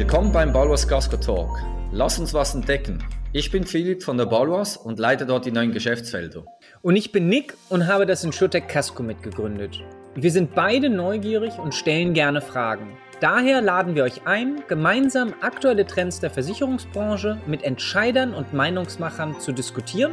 Willkommen 0.00 0.32
beim 0.32 0.50
Balwas 0.50 0.88
Casco 0.88 1.18
Talk. 1.18 1.62
Lass 1.92 2.18
uns 2.18 2.32
was 2.32 2.54
entdecken. 2.54 3.04
Ich 3.34 3.50
bin 3.50 3.64
Philipp 3.64 4.02
von 4.02 4.16
der 4.16 4.24
Balwas 4.24 4.78
und 4.78 4.98
leite 4.98 5.26
dort 5.26 5.44
die 5.44 5.52
neuen 5.52 5.72
Geschäftsfelder. 5.72 6.46
Und 6.80 6.96
ich 6.96 7.12
bin 7.12 7.28
Nick 7.28 7.52
und 7.68 7.86
habe 7.86 8.06
das 8.06 8.24
Insurtech 8.24 8.66
Casco 8.66 9.02
mitgegründet. 9.02 9.84
Wir 10.14 10.30
sind 10.30 10.54
beide 10.54 10.88
neugierig 10.88 11.58
und 11.58 11.74
stellen 11.74 12.14
gerne 12.14 12.40
Fragen. 12.40 12.96
Daher 13.20 13.60
laden 13.60 13.94
wir 13.94 14.04
euch 14.04 14.26
ein, 14.26 14.62
gemeinsam 14.68 15.34
aktuelle 15.42 15.86
Trends 15.86 16.18
der 16.18 16.30
Versicherungsbranche 16.30 17.38
mit 17.46 17.62
Entscheidern 17.62 18.32
und 18.32 18.54
Meinungsmachern 18.54 19.38
zu 19.38 19.52
diskutieren 19.52 20.12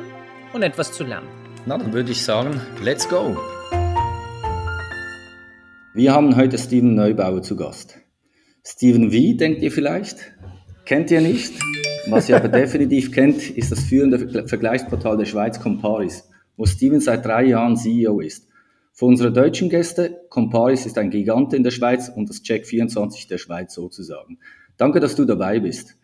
und 0.52 0.64
etwas 0.64 0.92
zu 0.92 1.06
lernen. 1.06 1.30
Na, 1.66 1.78
dann 1.78 1.94
würde 1.94 2.12
ich 2.12 2.22
sagen, 2.22 2.60
let's 2.84 3.08
go! 3.08 3.38
Wir 5.94 6.14
haben 6.14 6.36
heute 6.36 6.58
Steven 6.58 6.94
Neubauer 6.94 7.42
zu 7.42 7.56
Gast. 7.56 8.02
Steven 8.70 9.14
wie, 9.14 9.38
denkt 9.38 9.62
ihr 9.62 9.72
vielleicht? 9.72 10.18
Kennt 10.84 11.10
ihr 11.10 11.22
nicht? 11.22 11.54
Was 12.10 12.28
ihr 12.28 12.36
aber 12.36 12.50
definitiv 12.50 13.14
kennt, 13.14 13.50
ist 13.52 13.72
das 13.72 13.80
führende 13.80 14.46
Vergleichsportal 14.46 15.16
der 15.16 15.24
Schweiz 15.24 15.58
Comparis, 15.62 16.30
wo 16.58 16.66
Steven 16.66 17.00
seit 17.00 17.26
drei 17.26 17.46
Jahren 17.46 17.78
CEO 17.78 18.20
ist. 18.20 18.50
Für 18.92 19.06
unsere 19.06 19.32
deutschen 19.32 19.70
Gäste, 19.70 20.20
Comparis 20.28 20.86
ist 20.86 20.98
ein 20.98 21.12
Gigant 21.12 21.54
in 21.54 21.64
der 21.64 21.72
Schweiz 21.72 22.10
und 22.14 22.30
das 22.30 22.44
Check24 22.44 23.30
der 23.30 23.38
Schweiz 23.38 23.74
sozusagen. 23.74 24.38
Danke, 24.76 25.00
dass 25.00 25.16
du 25.16 25.24
dabei 25.24 25.62
bist. 25.62 25.96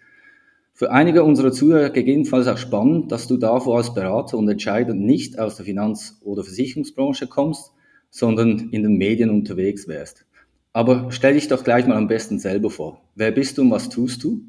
Für 0.71 0.90
einige 0.90 1.26
unserer 1.26 1.52
Zuhörer 1.52 1.90
gegebenenfalls 1.90 2.48
auch 2.48 2.57
spannend, 2.57 3.12
dass 3.12 3.27
du 3.27 3.35
davor 3.35 3.76
als 3.76 3.93
Berater 3.93 4.38
und 4.38 4.48
Entscheider 4.48 4.93
nicht 4.93 5.38
aus 5.38 5.57
der 5.57 5.66
Finanz- 5.66 6.18
oder 6.23 6.45
Versicherungsbranche 6.45 7.27
kommst, 7.27 7.73
sondern 8.09 8.70
in 8.70 8.84
den 8.84 8.95
Medien 8.95 9.30
unterwegs 9.30 9.90
wärst. 9.90 10.26
Aber 10.73 11.08
stell 11.12 11.36
dich 11.36 11.48
doch 11.48 11.63
gleich 11.63 11.86
mal 11.86 11.98
am 11.98 12.08
besten 12.08 12.40
selber 12.40 12.72
vor. 12.72 13.00
Wer 13.16 13.32
bist 13.32 13.58
du 13.58 13.62
und 13.62 13.72
was 13.72 13.90
tust 13.90 14.23
du? 14.23 14.41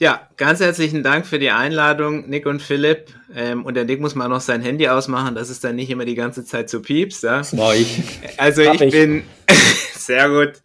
Ja, 0.00 0.28
ganz 0.36 0.60
herzlichen 0.60 1.02
Dank 1.02 1.26
für 1.26 1.38
die 1.38 1.50
Einladung, 1.50 2.28
Nick 2.28 2.46
und 2.46 2.60
Philipp. 2.60 3.14
Ähm, 3.34 3.64
und 3.64 3.74
der 3.74 3.84
Nick 3.84 4.00
muss 4.00 4.14
mal 4.14 4.28
noch 4.28 4.40
sein 4.40 4.62
Handy 4.62 4.88
ausmachen, 4.88 5.34
dass 5.34 5.50
es 5.50 5.60
dann 5.60 5.76
nicht 5.76 5.90
immer 5.90 6.06
die 6.06 6.14
ganze 6.14 6.44
Zeit 6.44 6.70
so 6.70 6.80
piepst. 6.80 7.22
Ja? 7.22 7.38
Das 7.38 7.56
war 7.56 7.74
ich. 7.76 8.02
Also 8.36 8.62
ich, 8.62 8.80
ich 8.80 8.90
bin 8.92 9.22
sehr 9.94 10.28
gut. 10.28 10.62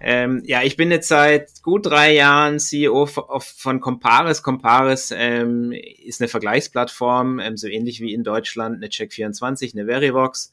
Ähm, 0.00 0.42
ja, 0.44 0.62
ich 0.62 0.76
bin 0.76 0.90
jetzt 0.90 1.06
seit 1.06 1.62
gut 1.62 1.86
drei 1.86 2.12
Jahren 2.14 2.58
CEO 2.58 3.06
von 3.06 3.80
Comparis. 3.80 4.42
Comparis 4.42 5.14
ähm, 5.16 5.72
ist 5.72 6.20
eine 6.20 6.28
Vergleichsplattform, 6.28 7.38
ähm, 7.38 7.56
so 7.56 7.68
ähnlich 7.68 8.00
wie 8.00 8.12
in 8.12 8.24
Deutschland 8.24 8.76
eine 8.76 8.88
Check24, 8.88 9.74
eine 9.74 9.86
Verivox. 9.86 10.52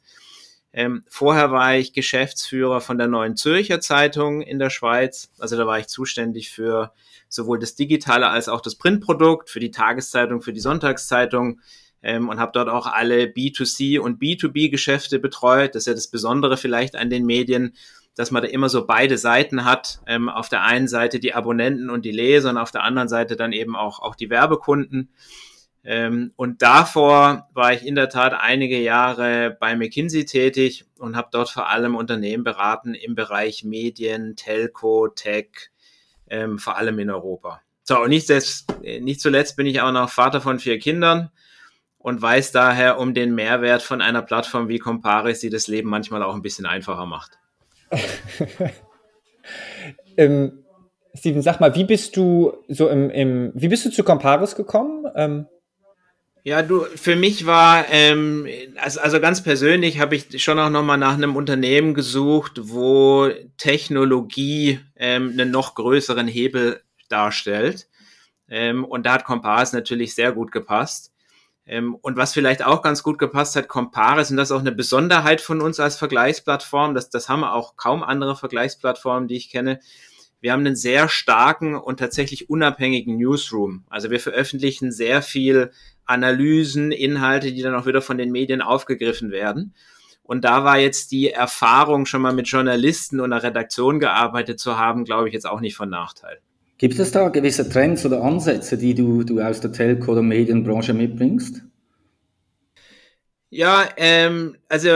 Ähm, 0.72 1.04
vorher 1.08 1.52
war 1.52 1.76
ich 1.76 1.94
Geschäftsführer 1.94 2.80
von 2.80 2.98
der 2.98 3.08
Neuen 3.08 3.36
Zürcher 3.36 3.82
Zeitung 3.82 4.42
in 4.42 4.60
der 4.60 4.70
Schweiz. 4.70 5.32
Also 5.40 5.58
da 5.58 5.66
war 5.66 5.80
ich 5.80 5.88
zuständig 5.88 6.52
für 6.52 6.94
sowohl 7.28 7.60
das 7.60 7.76
digitale 7.76 8.28
als 8.30 8.50
auch 8.50 8.62
das 8.62 8.76
Printprodukt, 8.76 9.50
für 9.50 9.60
die 9.60 9.72
Tageszeitung, 9.72 10.42
für 10.42 10.54
die 10.54 10.60
Sonntagszeitung 10.60 11.60
ähm, 12.04 12.30
und 12.30 12.40
habe 12.40 12.52
dort 12.54 12.70
auch 12.70 12.86
alle 12.86 13.26
B2C 13.26 14.00
und 14.00 14.22
B2B-Geschäfte 14.22 15.20
betreut. 15.20 15.76
Das 15.76 15.84
ist 15.84 15.88
ja 15.88 15.94
das 15.94 16.08
Besondere 16.08 16.58
vielleicht 16.58 16.96
an 16.96 17.10
den 17.10 17.26
Medien, 17.26 17.76
dass 18.16 18.32
man 18.32 18.44
da 18.44 18.50
immer 18.50 18.70
so 18.70 18.86
beide 18.86 19.18
Seiten 19.18 19.66
hat. 19.66 20.02
Ähm, 20.06 20.30
auf 20.30 20.50
der 20.50 20.64
einen 20.64 20.88
Seite 20.88 21.20
die 21.20 21.34
Abonnenten 21.34 21.90
und 21.90 22.06
die 22.06 22.12
Leser 22.12 22.52
und 22.52 22.58
auf 22.58 22.72
der 22.72 22.84
anderen 22.84 23.10
Seite 23.10 23.36
dann 23.36 23.54
eben 23.54 23.76
auch, 23.76 24.00
auch 24.00 24.16
die 24.16 24.30
Werbekunden. 24.30 25.10
Ähm, 25.92 26.34
und 26.36 26.62
davor 26.62 27.50
war 27.56 27.74
ich 27.74 27.84
in 27.84 27.96
der 27.96 28.10
Tat 28.10 28.36
einige 28.40 28.80
Jahre 28.80 29.58
bei 29.60 29.76
McKinsey 29.76 30.24
tätig 30.24 30.86
und 31.00 31.16
habe 31.16 31.30
dort 31.32 31.50
vor 31.50 31.68
allem 31.68 31.96
Unternehmen 31.96 32.44
beraten 32.44 32.94
im 32.94 33.16
Bereich 33.16 33.64
Medien, 33.64 34.36
Telco, 34.36 35.08
Tech, 35.08 35.72
ähm, 36.30 36.60
vor 36.60 36.78
allem 36.78 37.00
in 37.00 37.10
Europa. 37.10 37.62
So, 37.82 38.00
und 38.04 38.10
nicht, 38.10 38.28
selbst, 38.28 38.72
nicht 38.84 39.20
zuletzt 39.20 39.56
bin 39.56 39.66
ich 39.66 39.82
auch 39.82 39.92
noch 39.92 40.12
Vater 40.12 40.42
von 40.42 40.60
vier 40.60 40.78
Kindern 40.78 41.32
und 41.98 42.22
weiß 42.22 42.52
daher 42.52 43.00
um 43.00 43.16
den 43.16 43.34
Mehrwert 43.34 43.82
von 43.82 44.00
einer 44.00 44.22
Plattform 44.22 44.70
wie 44.70 44.78
Comparis, 44.78 45.40
die 45.40 45.50
das 45.50 45.66
Leben 45.66 45.90
manchmal 45.90 46.22
auch 46.22 46.36
ein 46.36 46.44
bisschen 46.44 46.68
einfacher 46.68 47.08
macht. 47.08 47.40
ähm, 50.18 50.64
Steven, 51.16 51.42
sag 51.42 51.60
mal, 51.60 51.74
wie 51.74 51.86
bist 51.86 52.16
du 52.16 52.54
so 52.68 52.90
im, 52.90 53.10
im 53.10 53.52
wie 53.56 53.70
bist 53.70 53.88
du 53.88 53.90
zu 53.90 54.04
Comparis 54.04 54.56
gekommen? 54.56 55.08
Ähm 55.16 55.48
ja, 56.44 56.62
du, 56.62 56.86
für 56.96 57.16
mich 57.16 57.46
war, 57.46 57.86
ähm, 57.90 58.48
also, 58.78 59.02
also 59.02 59.20
ganz 59.20 59.44
persönlich 59.44 60.00
habe 60.00 60.16
ich 60.16 60.42
schon 60.42 60.60
auch 60.60 60.70
nochmal 60.70 60.98
nach 60.98 61.14
einem 61.14 61.36
Unternehmen 61.36 61.94
gesucht, 61.94 62.54
wo 62.64 63.30
Technologie 63.58 64.80
ähm, 64.96 65.32
einen 65.32 65.52
noch 65.52 65.76
größeren 65.76 66.28
Hebel 66.28 66.82
darstellt. 67.10 67.88
Ähm, 68.48 68.86
und 68.86 69.06
da 69.06 69.14
hat 69.14 69.26
Comparis 69.26 69.74
natürlich 69.74 70.16
sehr 70.16 70.32
gut 70.32 70.52
gepasst. 70.52 71.14
Ähm, 71.66 71.96
und 71.96 72.18
was 72.18 72.34
vielleicht 72.34 72.66
auch 72.66 72.82
ganz 72.82 73.04
gut 73.04 73.20
gepasst 73.20 73.56
hat, 73.56 73.68
Comparis, 73.68 74.32
und 74.32 74.38
das 74.38 74.50
ist 74.50 74.56
auch 74.56 74.62
eine 74.62 74.72
Besonderheit 74.72 75.42
von 75.42 75.62
uns 75.62 75.80
als 75.80 75.98
Vergleichsplattform, 75.98 76.96
das, 76.96 77.10
das 77.10 77.30
haben 77.30 77.44
auch 77.44 77.76
kaum 77.76 78.02
andere 78.02 78.36
Vergleichsplattformen, 78.36 79.28
die 79.28 79.38
ich 79.38 79.52
kenne. 79.52 79.80
Wir 80.42 80.54
haben 80.54 80.66
einen 80.66 80.76
sehr 80.76 81.10
starken 81.10 81.76
und 81.76 82.00
tatsächlich 82.00 82.50
unabhängigen 82.50 83.18
Newsroom. 83.18 83.86
Also 83.90 84.10
wir 84.10 84.20
veröffentlichen 84.20 84.92
sehr 84.92 85.22
viel 85.22 85.72
Analysen, 86.10 86.92
Inhalte, 86.92 87.54
die 87.54 87.62
dann 87.62 87.76
auch 87.76 87.86
wieder 87.86 88.02
von 88.02 88.18
den 88.18 88.32
Medien 88.32 88.62
aufgegriffen 88.62 89.32
werden. 89.32 89.74
Und 90.24 90.46
da 90.46 90.64
war 90.64 90.78
jetzt 90.78 91.12
die 91.12 91.32
Erfahrung, 91.32 92.06
schon 92.06 92.22
mal 92.22 92.34
mit 92.34 92.48
Journalisten 92.48 93.20
und 93.20 93.34
einer 93.34 93.42
Redaktion 93.42 94.00
gearbeitet 94.00 94.60
zu 94.60 94.78
haben, 94.78 95.04
glaube 95.06 95.28
ich, 95.28 95.34
jetzt 95.34 95.48
auch 95.48 95.60
nicht 95.60 95.76
von 95.76 95.90
Nachteil. 95.90 96.40
Gibt 96.78 96.98
es 97.00 97.12
da 97.12 97.30
gewisse 97.30 97.68
Trends 97.68 98.06
oder 98.06 98.24
Ansätze, 98.24 98.78
die 98.78 98.96
du, 98.96 99.24
du 99.24 99.42
aus 99.42 99.60
der 99.60 99.72
Telco- 99.72 100.12
oder 100.12 100.22
Medienbranche 100.22 100.94
mitbringst? 100.94 101.64
Ja, 103.50 103.90
ähm, 103.98 104.56
also 104.68 104.90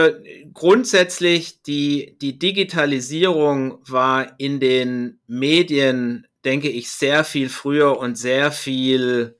grundsätzlich 0.52 1.62
die, 1.62 2.16
die 2.22 2.38
Digitalisierung 2.38 3.78
war 3.86 4.38
in 4.38 4.60
den 4.60 5.18
Medien, 5.26 6.26
denke 6.44 6.68
ich, 6.68 6.90
sehr 6.90 7.24
viel 7.24 7.48
früher 7.48 7.98
und 7.98 8.16
sehr 8.16 8.52
viel 8.52 9.36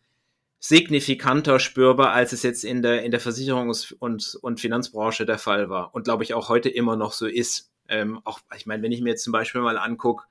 signifikanter 0.66 1.60
spürbar, 1.60 2.12
als 2.12 2.32
es 2.32 2.42
jetzt 2.42 2.64
in 2.64 2.80
der, 2.80 3.02
in 3.02 3.10
der 3.10 3.20
Versicherungs- 3.20 3.92
und, 3.92 4.38
und 4.40 4.60
Finanzbranche 4.60 5.26
der 5.26 5.36
Fall 5.36 5.68
war 5.68 5.94
und 5.94 6.04
glaube 6.04 6.24
ich 6.24 6.32
auch 6.32 6.48
heute 6.48 6.70
immer 6.70 6.96
noch 6.96 7.12
so 7.12 7.26
ist. 7.26 7.70
Ähm, 7.86 8.18
auch, 8.24 8.40
ich 8.56 8.64
meine, 8.64 8.82
wenn 8.82 8.90
ich 8.90 9.02
mir 9.02 9.10
jetzt 9.10 9.24
zum 9.24 9.34
Beispiel 9.34 9.60
mal 9.60 9.76
angucke, 9.76 10.24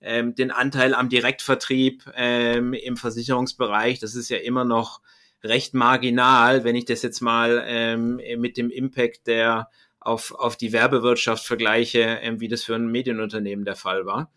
ähm, 0.00 0.34
den 0.34 0.50
Anteil 0.50 0.94
am 0.94 1.08
Direktvertrieb 1.08 2.10
ähm, 2.16 2.72
im 2.72 2.96
Versicherungsbereich, 2.96 4.00
das 4.00 4.16
ist 4.16 4.30
ja 4.30 4.38
immer 4.38 4.64
noch 4.64 5.00
recht 5.44 5.74
marginal, 5.74 6.64
wenn 6.64 6.74
ich 6.74 6.84
das 6.84 7.02
jetzt 7.02 7.20
mal 7.20 7.62
ähm, 7.64 8.20
mit 8.38 8.56
dem 8.56 8.70
Impact 8.70 9.28
der 9.28 9.70
auf, 10.00 10.32
auf 10.32 10.56
die 10.56 10.72
Werbewirtschaft 10.72 11.46
vergleiche, 11.46 12.00
ähm, 12.00 12.40
wie 12.40 12.48
das 12.48 12.64
für 12.64 12.74
ein 12.74 12.90
Medienunternehmen 12.90 13.64
der 13.64 13.76
Fall 13.76 14.06
war. 14.06 14.32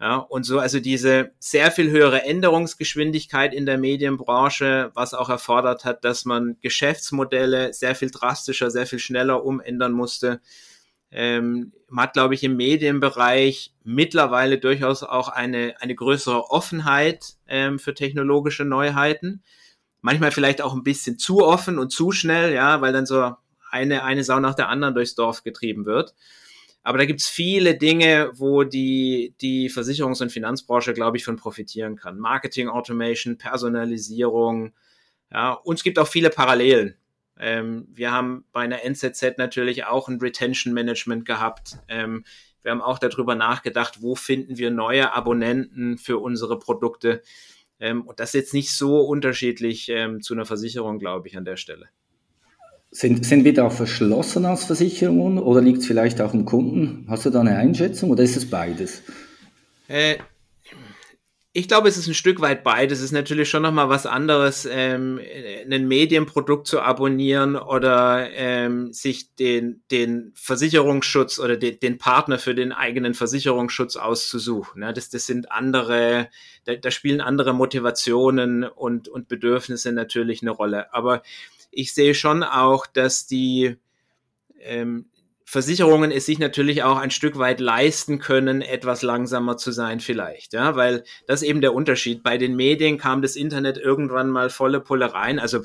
Ja, 0.00 0.16
und 0.16 0.44
so 0.44 0.58
also 0.58 0.80
diese 0.80 1.32
sehr 1.38 1.70
viel 1.70 1.90
höhere 1.90 2.24
Änderungsgeschwindigkeit 2.24 3.54
in 3.54 3.64
der 3.64 3.78
Medienbranche, 3.78 4.90
was 4.94 5.14
auch 5.14 5.30
erfordert 5.30 5.84
hat, 5.84 6.04
dass 6.04 6.24
man 6.24 6.56
Geschäftsmodelle 6.60 7.72
sehr 7.72 7.94
viel 7.94 8.10
drastischer, 8.10 8.70
sehr 8.70 8.86
viel 8.86 8.98
schneller 8.98 9.44
umändern 9.44 9.92
musste. 9.92 10.40
Ähm, 11.12 11.72
hat, 11.96 12.14
glaube 12.14 12.34
ich, 12.34 12.42
im 12.42 12.56
Medienbereich 12.56 13.72
mittlerweile 13.84 14.58
durchaus 14.58 15.04
auch 15.04 15.28
eine, 15.28 15.76
eine 15.80 15.94
größere 15.94 16.50
Offenheit 16.50 17.34
ähm, 17.46 17.78
für 17.78 17.94
technologische 17.94 18.64
Neuheiten. 18.64 19.44
Manchmal 20.00 20.32
vielleicht 20.32 20.60
auch 20.60 20.74
ein 20.74 20.82
bisschen 20.82 21.18
zu 21.18 21.44
offen 21.44 21.78
und 21.78 21.90
zu 21.90 22.10
schnell, 22.10 22.52
ja, 22.52 22.80
weil 22.80 22.92
dann 22.92 23.06
so 23.06 23.36
eine, 23.70 24.02
eine 24.02 24.24
Sau 24.24 24.40
nach 24.40 24.54
der 24.54 24.68
anderen 24.68 24.94
durchs 24.94 25.14
Dorf 25.14 25.44
getrieben 25.44 25.86
wird. 25.86 26.14
Aber 26.84 26.98
da 26.98 27.06
gibt's 27.06 27.28
viele 27.28 27.76
Dinge, 27.76 28.30
wo 28.34 28.62
die, 28.62 29.34
die 29.40 29.70
Versicherungs- 29.70 30.20
und 30.22 30.30
Finanzbranche, 30.30 30.92
glaube 30.92 31.16
ich, 31.16 31.24
von 31.24 31.36
profitieren 31.36 31.96
kann. 31.96 32.18
Marketing 32.18 32.68
Automation, 32.68 33.38
Personalisierung. 33.38 34.74
Ja, 35.32 35.54
und 35.54 35.76
es 35.76 35.82
gibt 35.82 35.98
auch 35.98 36.06
viele 36.06 36.28
Parallelen. 36.28 36.94
Ähm, 37.40 37.88
wir 37.90 38.12
haben 38.12 38.44
bei 38.52 38.60
einer 38.60 38.84
NZZ 38.84 39.38
natürlich 39.38 39.86
auch 39.86 40.08
ein 40.08 40.20
Retention 40.20 40.74
Management 40.74 41.24
gehabt. 41.24 41.78
Ähm, 41.88 42.24
wir 42.62 42.70
haben 42.70 42.82
auch 42.82 42.98
darüber 42.98 43.34
nachgedacht, 43.34 44.02
wo 44.02 44.14
finden 44.14 44.58
wir 44.58 44.70
neue 44.70 45.14
Abonnenten 45.14 45.96
für 45.96 46.18
unsere 46.18 46.58
Produkte. 46.58 47.22
Ähm, 47.80 48.02
und 48.02 48.20
das 48.20 48.30
ist 48.30 48.34
jetzt 48.34 48.54
nicht 48.54 48.72
so 48.72 49.00
unterschiedlich 49.00 49.88
ähm, 49.88 50.20
zu 50.20 50.34
einer 50.34 50.44
Versicherung, 50.44 50.98
glaube 50.98 51.28
ich, 51.28 51.36
an 51.38 51.46
der 51.46 51.56
Stelle. 51.56 51.88
Sind, 52.96 53.26
sind 53.26 53.44
wir 53.44 53.52
da 53.52 53.70
verschlossen 53.70 54.44
als 54.44 54.66
Versicherungen 54.66 55.40
oder 55.40 55.60
liegt 55.60 55.78
es 55.78 55.86
vielleicht 55.86 56.20
auch 56.20 56.32
im 56.32 56.44
Kunden? 56.44 57.06
Hast 57.08 57.26
du 57.26 57.30
da 57.30 57.40
eine 57.40 57.56
Einschätzung 57.56 58.10
oder 58.10 58.22
ist 58.22 58.36
es 58.36 58.48
beides? 58.48 59.02
Äh, 59.88 60.18
ich 61.52 61.66
glaube, 61.66 61.88
es 61.88 61.96
ist 61.96 62.06
ein 62.06 62.14
Stück 62.14 62.40
weit 62.40 62.62
beides. 62.62 62.98
Es 63.00 63.06
ist 63.06 63.12
natürlich 63.12 63.50
schon 63.50 63.62
nochmal 63.62 63.88
was 63.88 64.06
anderes, 64.06 64.68
ähm, 64.70 65.20
ein 65.68 65.88
Medienprodukt 65.88 66.68
zu 66.68 66.82
abonnieren 66.82 67.56
oder 67.56 68.30
ähm, 68.32 68.92
sich 68.92 69.34
den, 69.34 69.82
den 69.90 70.30
Versicherungsschutz 70.36 71.40
oder 71.40 71.56
den, 71.56 71.80
den 71.80 71.98
Partner 71.98 72.38
für 72.38 72.54
den 72.54 72.70
eigenen 72.70 73.14
Versicherungsschutz 73.14 73.96
auszusuchen. 73.96 74.82
Ja, 74.82 74.92
das, 74.92 75.10
das 75.10 75.26
sind 75.26 75.50
andere, 75.50 76.28
da, 76.64 76.76
da 76.76 76.92
spielen 76.92 77.20
andere 77.20 77.54
Motivationen 77.54 78.62
und, 78.62 79.08
und 79.08 79.26
Bedürfnisse 79.26 79.90
natürlich 79.90 80.42
eine 80.42 80.52
Rolle. 80.52 80.94
Aber 80.94 81.22
ich 81.74 81.94
sehe 81.94 82.14
schon 82.14 82.42
auch, 82.42 82.86
dass 82.86 83.26
die 83.26 83.76
ähm, 84.60 85.06
Versicherungen 85.44 86.10
es 86.10 86.26
sich 86.26 86.38
natürlich 86.38 86.82
auch 86.82 86.96
ein 86.96 87.10
Stück 87.10 87.38
weit 87.38 87.60
leisten 87.60 88.18
können, 88.18 88.62
etwas 88.62 89.02
langsamer 89.02 89.56
zu 89.56 89.72
sein 89.72 90.00
vielleicht, 90.00 90.54
ja, 90.54 90.74
weil 90.74 91.04
das 91.26 91.42
ist 91.42 91.48
eben 91.48 91.60
der 91.60 91.74
Unterschied. 91.74 92.22
Bei 92.22 92.38
den 92.38 92.56
Medien 92.56 92.98
kam 92.98 93.22
das 93.22 93.36
Internet 93.36 93.76
irgendwann 93.76 94.30
mal 94.30 94.48
volle 94.48 94.80
Pulle 94.80 95.12
rein. 95.12 95.38
Also 95.38 95.60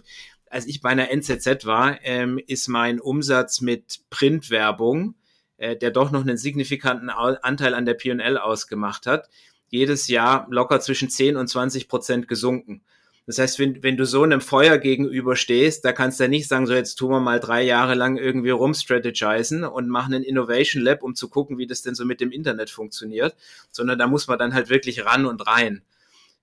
als 0.50 0.68
ich 0.68 0.82
bei 0.82 0.90
einer 0.90 1.10
NZZ 1.12 1.66
war, 1.66 1.98
ähm, 2.04 2.40
ist 2.46 2.68
mein 2.68 3.00
Umsatz 3.00 3.62
mit 3.62 4.02
Printwerbung, 4.10 5.16
äh, 5.58 5.78
der 5.78 5.92
doch 5.92 6.12
noch 6.12 6.22
einen 6.22 6.38
signifikanten 6.38 7.10
Anteil 7.10 7.74
an 7.74 7.86
der 7.86 7.94
P&L 7.94 8.38
ausgemacht 8.38 9.06
hat, 9.06 9.30
jedes 9.70 10.08
Jahr 10.08 10.48
locker 10.50 10.82
zwischen 10.82 11.10
10 11.10 11.38
und 11.38 11.48
20 11.48 11.88
Prozent 11.88 12.28
gesunken. 12.28 12.82
Das 13.30 13.38
heißt, 13.38 13.60
wenn, 13.60 13.84
wenn 13.84 13.96
du 13.96 14.08
so 14.08 14.24
einem 14.24 14.42
Feuer 14.42 14.80
gegenüber 14.80 15.36
stehst, 15.36 15.86
da 15.86 15.92
kannst 15.92 16.20
du 16.20 16.24
ja 16.24 16.28
nicht 16.28 16.48
sagen, 16.48 16.66
so 16.66 16.74
jetzt 16.74 16.96
tun 16.96 17.12
wir 17.12 17.20
mal 17.20 17.40
drei 17.40 17.62
Jahre 17.62 17.94
lang 17.94 18.18
irgendwie 18.18 18.50
rumstrategisen 18.50 19.64
und 19.66 19.88
machen 19.88 20.16
ein 20.16 20.24
Innovation 20.24 20.82
Lab, 20.82 21.04
um 21.04 21.14
zu 21.14 21.30
gucken, 21.30 21.60
wie 21.60 21.68
das 21.68 21.84
denn 21.84 21.94
so 21.94 22.06
mit 22.06 22.22
dem 22.22 22.32
Internet 22.32 22.72
funktioniert, 22.72 23.36
sondern 23.70 24.00
da 24.00 24.08
muss 24.08 24.26
man 24.26 24.40
dann 24.40 24.56
halt 24.56 24.72
wirklich 24.72 25.06
ran 25.06 25.28
und 25.28 25.46
rein. 25.46 25.84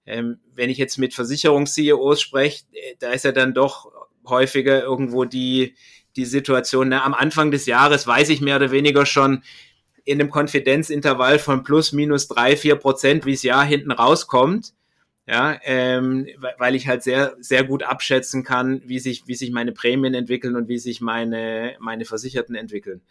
Ähm, 0.06 0.38
wenn 0.54 0.70
ich 0.70 0.78
jetzt 0.78 0.96
mit 0.96 1.12
Versicherungs-CEOs 1.12 2.20
spreche, 2.20 2.62
äh, 2.70 2.94
da 3.00 3.10
ist 3.10 3.24
ja 3.24 3.32
dann 3.32 3.52
doch 3.52 3.90
häufiger 4.24 4.80
irgendwo 4.80 5.24
die, 5.24 5.74
die 6.14 6.24
Situation, 6.24 6.90
na, 6.90 7.02
am 7.02 7.14
Anfang 7.14 7.50
des 7.50 7.66
Jahres 7.66 8.06
weiß 8.06 8.28
ich 8.28 8.40
mehr 8.40 8.58
oder 8.58 8.70
weniger 8.70 9.06
schon 9.06 9.42
in 10.04 10.20
einem 10.20 10.30
Konfidenzintervall 10.30 11.40
von 11.40 11.64
plus 11.64 11.90
minus 11.90 12.28
drei, 12.28 12.56
vier 12.56 12.76
Prozent, 12.76 13.26
wie 13.26 13.32
es 13.32 13.42
Jahr 13.42 13.64
hinten 13.64 13.90
rauskommt 13.90 14.75
ja, 15.26 15.58
ähm, 15.64 16.28
weil 16.58 16.76
ich 16.76 16.86
halt 16.86 17.02
sehr, 17.02 17.36
sehr 17.40 17.64
gut 17.64 17.82
abschätzen 17.82 18.44
kann, 18.44 18.80
wie 18.84 19.00
sich, 19.00 19.26
wie 19.26 19.34
sich 19.34 19.50
meine 19.50 19.72
Prämien 19.72 20.14
entwickeln 20.14 20.54
und 20.54 20.68
wie 20.68 20.78
sich 20.78 21.00
meine, 21.00 21.76
meine 21.80 22.04
Versicherten 22.04 22.54
entwickeln. 22.54 23.02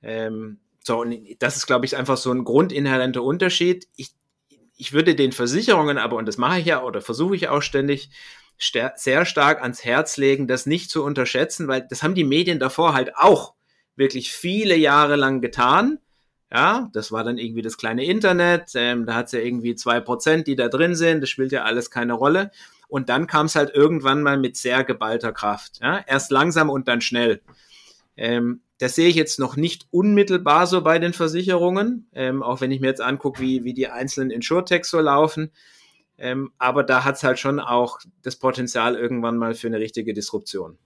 Ähm, 0.00 0.60
so, 0.82 1.00
und 1.00 1.16
das 1.40 1.56
ist, 1.56 1.66
glaube 1.66 1.86
ich, 1.86 1.96
einfach 1.96 2.16
so 2.16 2.32
ein 2.32 2.44
grundinhärenter 2.44 3.22
Unterschied. 3.22 3.88
Ich, 3.96 4.10
ich 4.76 4.92
würde 4.92 5.16
den 5.16 5.32
Versicherungen 5.32 5.98
aber, 5.98 6.16
und 6.16 6.26
das 6.26 6.38
mache 6.38 6.60
ich 6.60 6.66
ja 6.66 6.84
oder 6.84 7.00
versuche 7.00 7.34
ich 7.34 7.48
auch 7.48 7.62
ständig, 7.62 8.10
sehr 8.96 9.24
stark 9.24 9.62
ans 9.62 9.84
Herz 9.84 10.18
legen, 10.18 10.46
das 10.46 10.66
nicht 10.66 10.90
zu 10.90 11.02
unterschätzen, 11.02 11.66
weil 11.66 11.86
das 11.88 12.02
haben 12.02 12.14
die 12.14 12.24
Medien 12.24 12.58
davor 12.58 12.92
halt 12.92 13.16
auch 13.16 13.54
wirklich 13.96 14.32
viele 14.32 14.76
Jahre 14.76 15.16
lang 15.16 15.40
getan 15.40 15.98
ja, 16.52 16.88
das 16.92 17.12
war 17.12 17.22
dann 17.22 17.38
irgendwie 17.38 17.62
das 17.62 17.76
kleine 17.76 18.04
Internet. 18.04 18.72
Ähm, 18.74 19.06
da 19.06 19.14
hat 19.14 19.26
es 19.26 19.32
ja 19.32 19.40
irgendwie 19.40 19.76
zwei 19.76 20.00
Prozent, 20.00 20.46
die 20.46 20.56
da 20.56 20.68
drin 20.68 20.96
sind. 20.96 21.20
Das 21.20 21.30
spielt 21.30 21.52
ja 21.52 21.62
alles 21.62 21.90
keine 21.90 22.14
Rolle. 22.14 22.50
Und 22.88 23.08
dann 23.08 23.28
kam 23.28 23.46
es 23.46 23.54
halt 23.54 23.70
irgendwann 23.72 24.22
mal 24.22 24.36
mit 24.36 24.56
sehr 24.56 24.82
geballter 24.82 25.32
Kraft. 25.32 25.78
Ja? 25.80 26.04
Erst 26.06 26.32
langsam 26.32 26.68
und 26.68 26.88
dann 26.88 27.00
schnell. 27.00 27.40
Ähm, 28.16 28.62
das 28.78 28.96
sehe 28.96 29.08
ich 29.08 29.14
jetzt 29.14 29.38
noch 29.38 29.56
nicht 29.56 29.86
unmittelbar 29.90 30.66
so 30.66 30.82
bei 30.82 30.98
den 30.98 31.12
Versicherungen, 31.12 32.08
ähm, 32.14 32.42
auch 32.42 32.60
wenn 32.60 32.72
ich 32.72 32.80
mir 32.80 32.88
jetzt 32.88 33.02
angucke, 33.02 33.40
wie, 33.40 33.62
wie 33.62 33.74
die 33.74 33.88
einzelnen 33.88 34.30
Insurtechs 34.30 34.90
so 34.90 34.98
laufen. 35.00 35.52
Ähm, 36.18 36.50
aber 36.58 36.82
da 36.82 37.04
hat 37.04 37.16
es 37.16 37.22
halt 37.22 37.38
schon 37.38 37.60
auch 37.60 38.00
das 38.22 38.36
Potenzial 38.36 38.96
irgendwann 38.96 39.36
mal 39.36 39.54
für 39.54 39.68
eine 39.68 39.78
richtige 39.78 40.14
Disruption. 40.14 40.78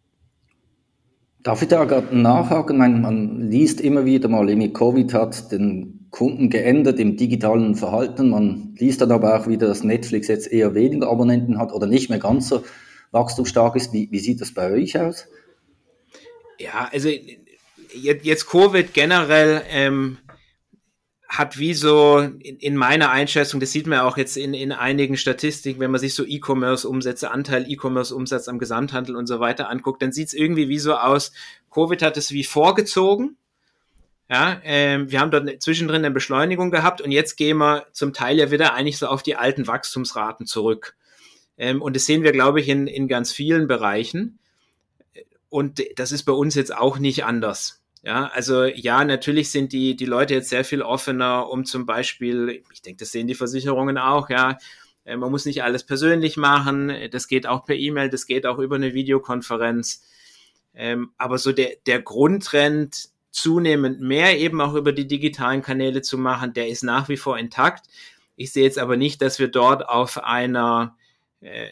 Darf 1.45 1.61
ich 1.61 1.69
da 1.69 1.85
gerade 1.85 2.17
nachhaken? 2.17 2.79
Man, 2.79 3.03
man 3.03 3.51
liest 3.51 3.83
immer 3.83 4.07
wieder 4.07 4.29
mal, 4.29 4.47
Covid 4.71 5.13
hat 5.13 5.53
den 5.53 6.09
Kunden 6.11 6.49
geändert 6.49 6.99
im 6.99 7.19
digitalen 7.19 7.75
Verhalten. 7.75 8.31
Man 8.31 8.75
liest 8.79 9.03
dann 9.03 9.13
aber 9.13 9.39
auch 9.39 9.47
wieder, 9.47 9.67
dass 9.67 9.85
Netflix 9.85 10.29
jetzt 10.29 10.51
eher 10.51 10.75
weniger 10.75 11.11
Abonnenten 11.11 11.59
hat 11.59 11.71
oder 11.73 11.87
nicht 11.87 12.09
mehr 12.09 12.19
ganz 12.19 12.49
so 12.49 12.65
wachstumsstark 13.11 13.77
ist. 13.77 13.93
Wie, 13.93 14.09
wie 14.11 14.21
sieht 14.21 14.41
das 14.41 14.55
bei 14.55 14.73
euch 14.73 14.99
aus? 14.99 15.27
Ja, 16.59 16.89
also 16.91 17.11
jetzt 17.93 18.49
Covid 18.49 18.95
generell 18.95 19.61
ähm, 19.69 20.17
hat 21.39 21.59
wie 21.59 21.75
so 21.75 22.19
in, 22.19 22.59
in, 22.59 22.77
meiner 22.77 23.11
Einschätzung, 23.11 23.59
das 23.59 23.73
sieht 23.73 23.87
man 23.87 24.01
auch 24.01 24.17
jetzt 24.17 24.37
in, 24.37 24.55
in 24.55 24.73
einigen 24.73 25.17
Statistiken, 25.17 25.81
wenn 25.81 25.91
man 25.91 26.01
sich 26.01 26.15
so 26.15 26.25
E-Commerce-Umsätze, 26.25 27.31
Anteil 27.31 27.71
E-Commerce-Umsatz 27.71 28.49
am 28.49 28.59
Gesamthandel 28.59 29.17
und 29.17 29.27
so 29.27 29.41
weiter 29.41 29.69
anguckt, 29.69 30.01
dann 30.03 30.13
sieht 30.13 30.29
es 30.29 30.35
irgendwie 30.35 30.69
wie 30.69 30.79
so 30.79 30.95
aus, 30.95 31.33
Covid 31.73 32.03
hat 32.03 32.17
es 32.17 32.31
wie 32.31 32.45
vorgezogen. 32.45 33.37
Ja, 34.31 34.61
ähm, 34.65 35.11
wir 35.11 35.21
haben 35.21 35.31
dort 35.31 35.63
zwischendrin 35.63 36.05
eine 36.05 36.11
Beschleunigung 36.11 36.71
gehabt 36.71 37.01
und 37.01 37.11
jetzt 37.11 37.37
gehen 37.37 37.59
wir 37.59 37.87
zum 37.93 38.13
Teil 38.13 38.39
ja 38.39 38.51
wieder 38.51 38.75
eigentlich 38.75 38.99
so 38.99 39.07
auf 39.09 39.23
die 39.23 39.37
alten 39.37 39.67
Wachstumsraten 39.67 40.47
zurück. 40.47 40.97
Ähm, 41.59 41.83
und 41.83 41.95
das 41.97 42.07
sehen 42.07 42.23
wir, 42.23 42.33
glaube 42.33 42.61
ich, 42.61 42.69
in, 42.69 42.87
in 42.87 43.09
ganz 43.09 43.33
vielen 43.33 43.67
Bereichen. 43.67 44.39
Und 45.51 45.83
das 45.97 46.11
ist 46.11 46.25
bei 46.25 46.33
uns 46.33 46.55
jetzt 46.55 46.75
auch 46.75 46.99
nicht 46.99 47.25
anders. 47.25 47.84
Ja, 48.05 48.27
also 48.35 48.65
ja, 48.65 49.03
natürlich 49.03 49.51
sind 49.51 49.73
die, 49.73 49.97
die 49.97 50.05
Leute 50.05 50.35
jetzt 50.35 50.51
sehr 50.51 50.65
viel 50.65 50.83
offener, 50.83 51.49
um 51.49 51.65
zum 51.65 51.87
Beispiel, 51.87 52.63
ich 52.71 52.83
denke, 52.83 52.99
das 52.99 53.13
sehen 53.13 53.27
die 53.27 53.35
Versicherungen 53.35 53.97
auch, 53.97 54.29
ja, 54.29 54.59
äh, 55.05 55.17
man 55.17 55.31
muss 55.31 55.47
nicht 55.47 55.63
alles 55.63 55.85
persönlich 55.85 56.37
machen, 56.37 56.93
das 57.11 57.29
geht 57.29 57.47
auch 57.47 57.65
per 57.65 57.77
E-Mail, 57.77 58.11
das 58.11 58.27
geht 58.27 58.45
auch 58.45 58.59
über 58.59 58.77
eine 58.77 58.93
Videokonferenz. 58.93 60.05
Ähm, 60.75 61.13
aber 61.17 61.39
so 61.39 61.53
der, 61.53 61.77
der 61.87 62.03
Grundtrend, 62.03 63.09
zunehmend 63.31 64.01
mehr 64.01 64.39
eben 64.39 64.61
auch 64.61 64.75
über 64.75 64.93
die 64.93 65.09
digitalen 65.09 65.63
Kanäle 65.63 66.03
zu 66.03 66.19
machen, 66.19 66.53
der 66.53 66.69
ist 66.69 66.85
nach 66.85 67.09
wie 67.09 67.17
vor 67.17 67.39
intakt. 67.39 67.87
Ich 68.37 68.53
sehe 68.53 68.65
jetzt 68.65 68.79
aber 68.79 68.97
nicht, 68.99 69.23
dass 69.23 69.39
wir 69.39 69.49
dort 69.49 69.89
auf 69.89 70.23
einer 70.23 70.97
äh, 71.45 71.71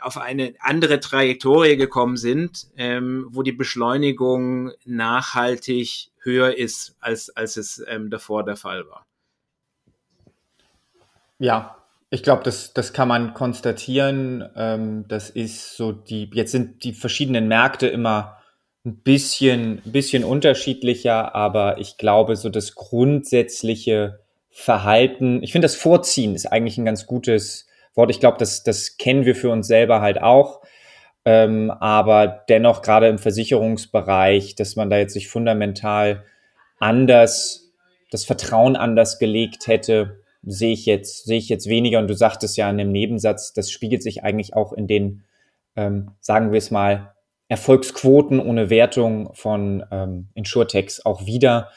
auf 0.00 0.18
eine 0.18 0.54
andere 0.60 1.00
Trajektorie 1.00 1.76
gekommen 1.76 2.16
sind, 2.16 2.66
ähm, 2.76 3.26
wo 3.30 3.42
die 3.42 3.52
Beschleunigung 3.52 4.72
nachhaltig 4.84 6.10
höher 6.20 6.56
ist, 6.56 6.96
als, 7.00 7.30
als 7.36 7.56
es 7.56 7.82
ähm, 7.88 8.10
davor 8.10 8.44
der 8.44 8.56
Fall 8.56 8.88
war. 8.88 9.06
Ja, 11.38 11.76
ich 12.10 12.22
glaube, 12.22 12.42
das, 12.44 12.72
das 12.72 12.92
kann 12.92 13.08
man 13.08 13.34
konstatieren. 13.34 14.48
Ähm, 14.56 15.04
das 15.08 15.30
ist 15.30 15.76
so 15.76 15.92
die, 15.92 16.30
jetzt 16.32 16.52
sind 16.52 16.84
die 16.84 16.92
verschiedenen 16.92 17.48
Märkte 17.48 17.86
immer 17.86 18.38
ein 18.84 18.96
bisschen, 18.98 19.82
bisschen 19.84 20.24
unterschiedlicher, 20.24 21.34
aber 21.34 21.78
ich 21.78 21.96
glaube, 21.96 22.36
so 22.36 22.50
das 22.50 22.74
grundsätzliche 22.74 24.20
Verhalten, 24.50 25.42
ich 25.42 25.52
finde, 25.52 25.64
das 25.64 25.74
Vorziehen 25.74 26.34
ist 26.34 26.46
eigentlich 26.46 26.78
ein 26.78 26.84
ganz 26.84 27.06
gutes, 27.06 27.66
Wort. 27.96 28.10
Ich 28.10 28.20
glaube, 28.20 28.38
das, 28.38 28.62
das 28.62 28.96
kennen 28.96 29.24
wir 29.24 29.36
für 29.36 29.50
uns 29.50 29.66
selber 29.66 30.00
halt 30.00 30.20
auch. 30.20 30.60
Ähm, 31.24 31.70
aber 31.70 32.44
dennoch 32.48 32.82
gerade 32.82 33.08
im 33.08 33.18
Versicherungsbereich, 33.18 34.54
dass 34.54 34.76
man 34.76 34.90
da 34.90 34.98
jetzt 34.98 35.14
sich 35.14 35.28
fundamental 35.28 36.24
anders, 36.78 37.72
das 38.10 38.24
Vertrauen 38.24 38.76
anders 38.76 39.18
gelegt 39.18 39.66
hätte, 39.66 40.20
sehe 40.42 40.72
ich 40.72 40.84
jetzt, 40.84 41.24
sehe 41.24 41.38
ich 41.38 41.48
jetzt 41.48 41.68
weniger. 41.68 41.98
Und 41.98 42.08
du 42.08 42.14
sagtest 42.14 42.56
ja 42.56 42.68
in 42.68 42.78
dem 42.78 42.92
Nebensatz, 42.92 43.54
das 43.54 43.70
spiegelt 43.70 44.02
sich 44.02 44.22
eigentlich 44.22 44.54
auch 44.54 44.72
in 44.72 44.86
den, 44.86 45.24
ähm, 45.76 46.10
sagen 46.20 46.52
wir 46.52 46.58
es 46.58 46.70
mal, 46.70 47.14
Erfolgsquoten 47.48 48.40
ohne 48.40 48.70
Wertung 48.70 49.32
von 49.34 49.84
ähm, 49.90 50.28
Insurtechs 50.34 51.04
auch 51.04 51.26
wieder, 51.26 51.70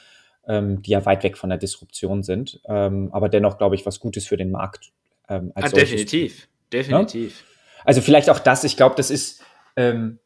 ähm, 0.48 0.82
die 0.82 0.92
ja 0.92 1.06
weit 1.06 1.24
weg 1.24 1.38
von 1.38 1.50
der 1.50 1.60
Disruption 1.60 2.24
sind. 2.24 2.62
Ähm, 2.68 3.10
aber 3.12 3.30
dennoch, 3.30 3.58
glaube 3.58 3.76
ich, 3.76 3.86
was 3.86 4.00
Gutes 4.00 4.28
für 4.28 4.38
den 4.38 4.52
Markt 4.52 4.92
ähm, 5.30 5.52
als 5.56 5.74
ah, 5.74 5.76
definitiv, 5.76 6.48
definitiv. 6.72 7.40
Ja? 7.40 7.84
Also 7.86 8.02
vielleicht 8.02 8.30
auch 8.30 8.40
das, 8.40 8.64
ich 8.64 8.78
glaube, 8.78 8.96
das 8.96 9.10
ist, 9.10 9.42
ähm, 9.76 10.20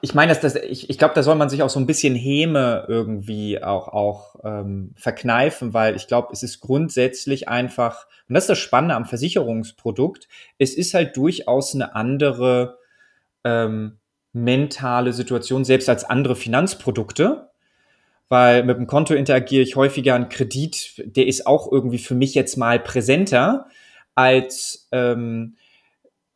ich 0.00 0.14
meine, 0.14 0.32
dass 0.32 0.40
das, 0.40 0.54
ich, 0.54 0.90
ich 0.90 0.98
glaube, 0.98 1.14
da 1.14 1.22
soll 1.22 1.34
man 1.34 1.48
sich 1.48 1.62
auch 1.62 1.70
so 1.70 1.80
ein 1.80 1.86
bisschen 1.86 2.14
Häme 2.14 2.84
irgendwie 2.88 3.62
auch, 3.62 3.88
auch 3.88 4.36
ähm, 4.44 4.92
verkneifen, 4.96 5.74
weil 5.74 5.96
ich 5.96 6.06
glaube, 6.06 6.28
es 6.32 6.42
ist 6.42 6.60
grundsätzlich 6.60 7.48
einfach, 7.48 8.06
und 8.28 8.34
das 8.34 8.44
ist 8.44 8.50
das 8.50 8.58
Spannende 8.58 8.94
am 8.94 9.06
Versicherungsprodukt, 9.06 10.28
es 10.58 10.74
ist 10.74 10.94
halt 10.94 11.16
durchaus 11.16 11.74
eine 11.74 11.94
andere 11.96 12.78
ähm, 13.44 13.98
mentale 14.32 15.12
Situation, 15.12 15.64
selbst 15.64 15.88
als 15.88 16.04
andere 16.04 16.36
Finanzprodukte 16.36 17.48
weil 18.28 18.62
mit 18.62 18.76
dem 18.76 18.86
Konto 18.86 19.14
interagiere 19.14 19.62
ich 19.62 19.76
häufiger. 19.76 20.14
Ein 20.14 20.28
Kredit, 20.28 21.02
der 21.16 21.26
ist 21.26 21.46
auch 21.46 21.70
irgendwie 21.70 21.98
für 21.98 22.14
mich 22.14 22.34
jetzt 22.34 22.56
mal 22.56 22.78
präsenter 22.78 23.66
als 24.18 24.88
ähm, 24.90 25.54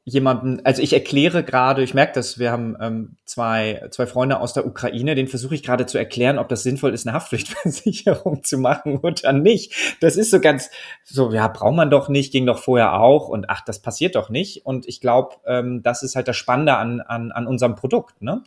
jemanden, 0.05 0.65
also 0.65 0.81
ich 0.83 0.93
erkläre 0.93 1.43
gerade, 1.43 1.83
ich 1.83 1.95
merke 1.95 2.13
das, 2.15 2.39
wir 2.39 2.53
haben 2.53 2.77
ähm, 2.81 3.17
zwei, 3.25 3.89
zwei 3.91 4.07
Freunde 4.07 4.39
aus 4.39 4.53
der 4.53 4.67
Ukraine, 4.67 5.17
den 5.17 5.27
versuche 5.27 5.57
ich 5.57 5.65
gerade 5.65 5.87
zu 5.87 5.99
erklären, 5.99 6.39
ob 6.39 6.49
das 6.49 6.63
sinnvoll 6.63 6.95
ist, 6.95 7.09
eine 7.09 7.15
Haftpflichtversicherung 7.15 8.45
zu 8.45 8.59
machen 8.59 8.99
oder 8.99 9.33
nicht. 9.33 9.75
Das 10.01 10.17
ist 10.17 10.31
so 10.31 10.39
ganz, 10.39 10.71
so, 11.03 11.33
ja, 11.33 11.49
braucht 11.49 11.75
man 11.75 11.91
doch 11.91 12.09
nicht, 12.09 12.33
ging 12.33 12.47
doch 12.47 12.59
vorher 12.59 13.01
auch 13.01 13.27
und 13.29 13.51
ach, 13.51 13.63
das 13.65 13.83
passiert 13.83 14.15
doch 14.15 14.31
nicht. 14.31 14.65
Und 14.65 14.87
ich 14.87 15.01
glaube, 15.01 15.35
ähm, 15.45 15.83
das 15.83 16.05
ist 16.05 16.15
halt 16.15 16.29
das 16.29 16.37
Spannende 16.37 16.77
an, 16.77 17.01
an, 17.01 17.33
an 17.33 17.49
unserem 17.49 17.75
Produkt, 17.75 18.23
ne? 18.23 18.45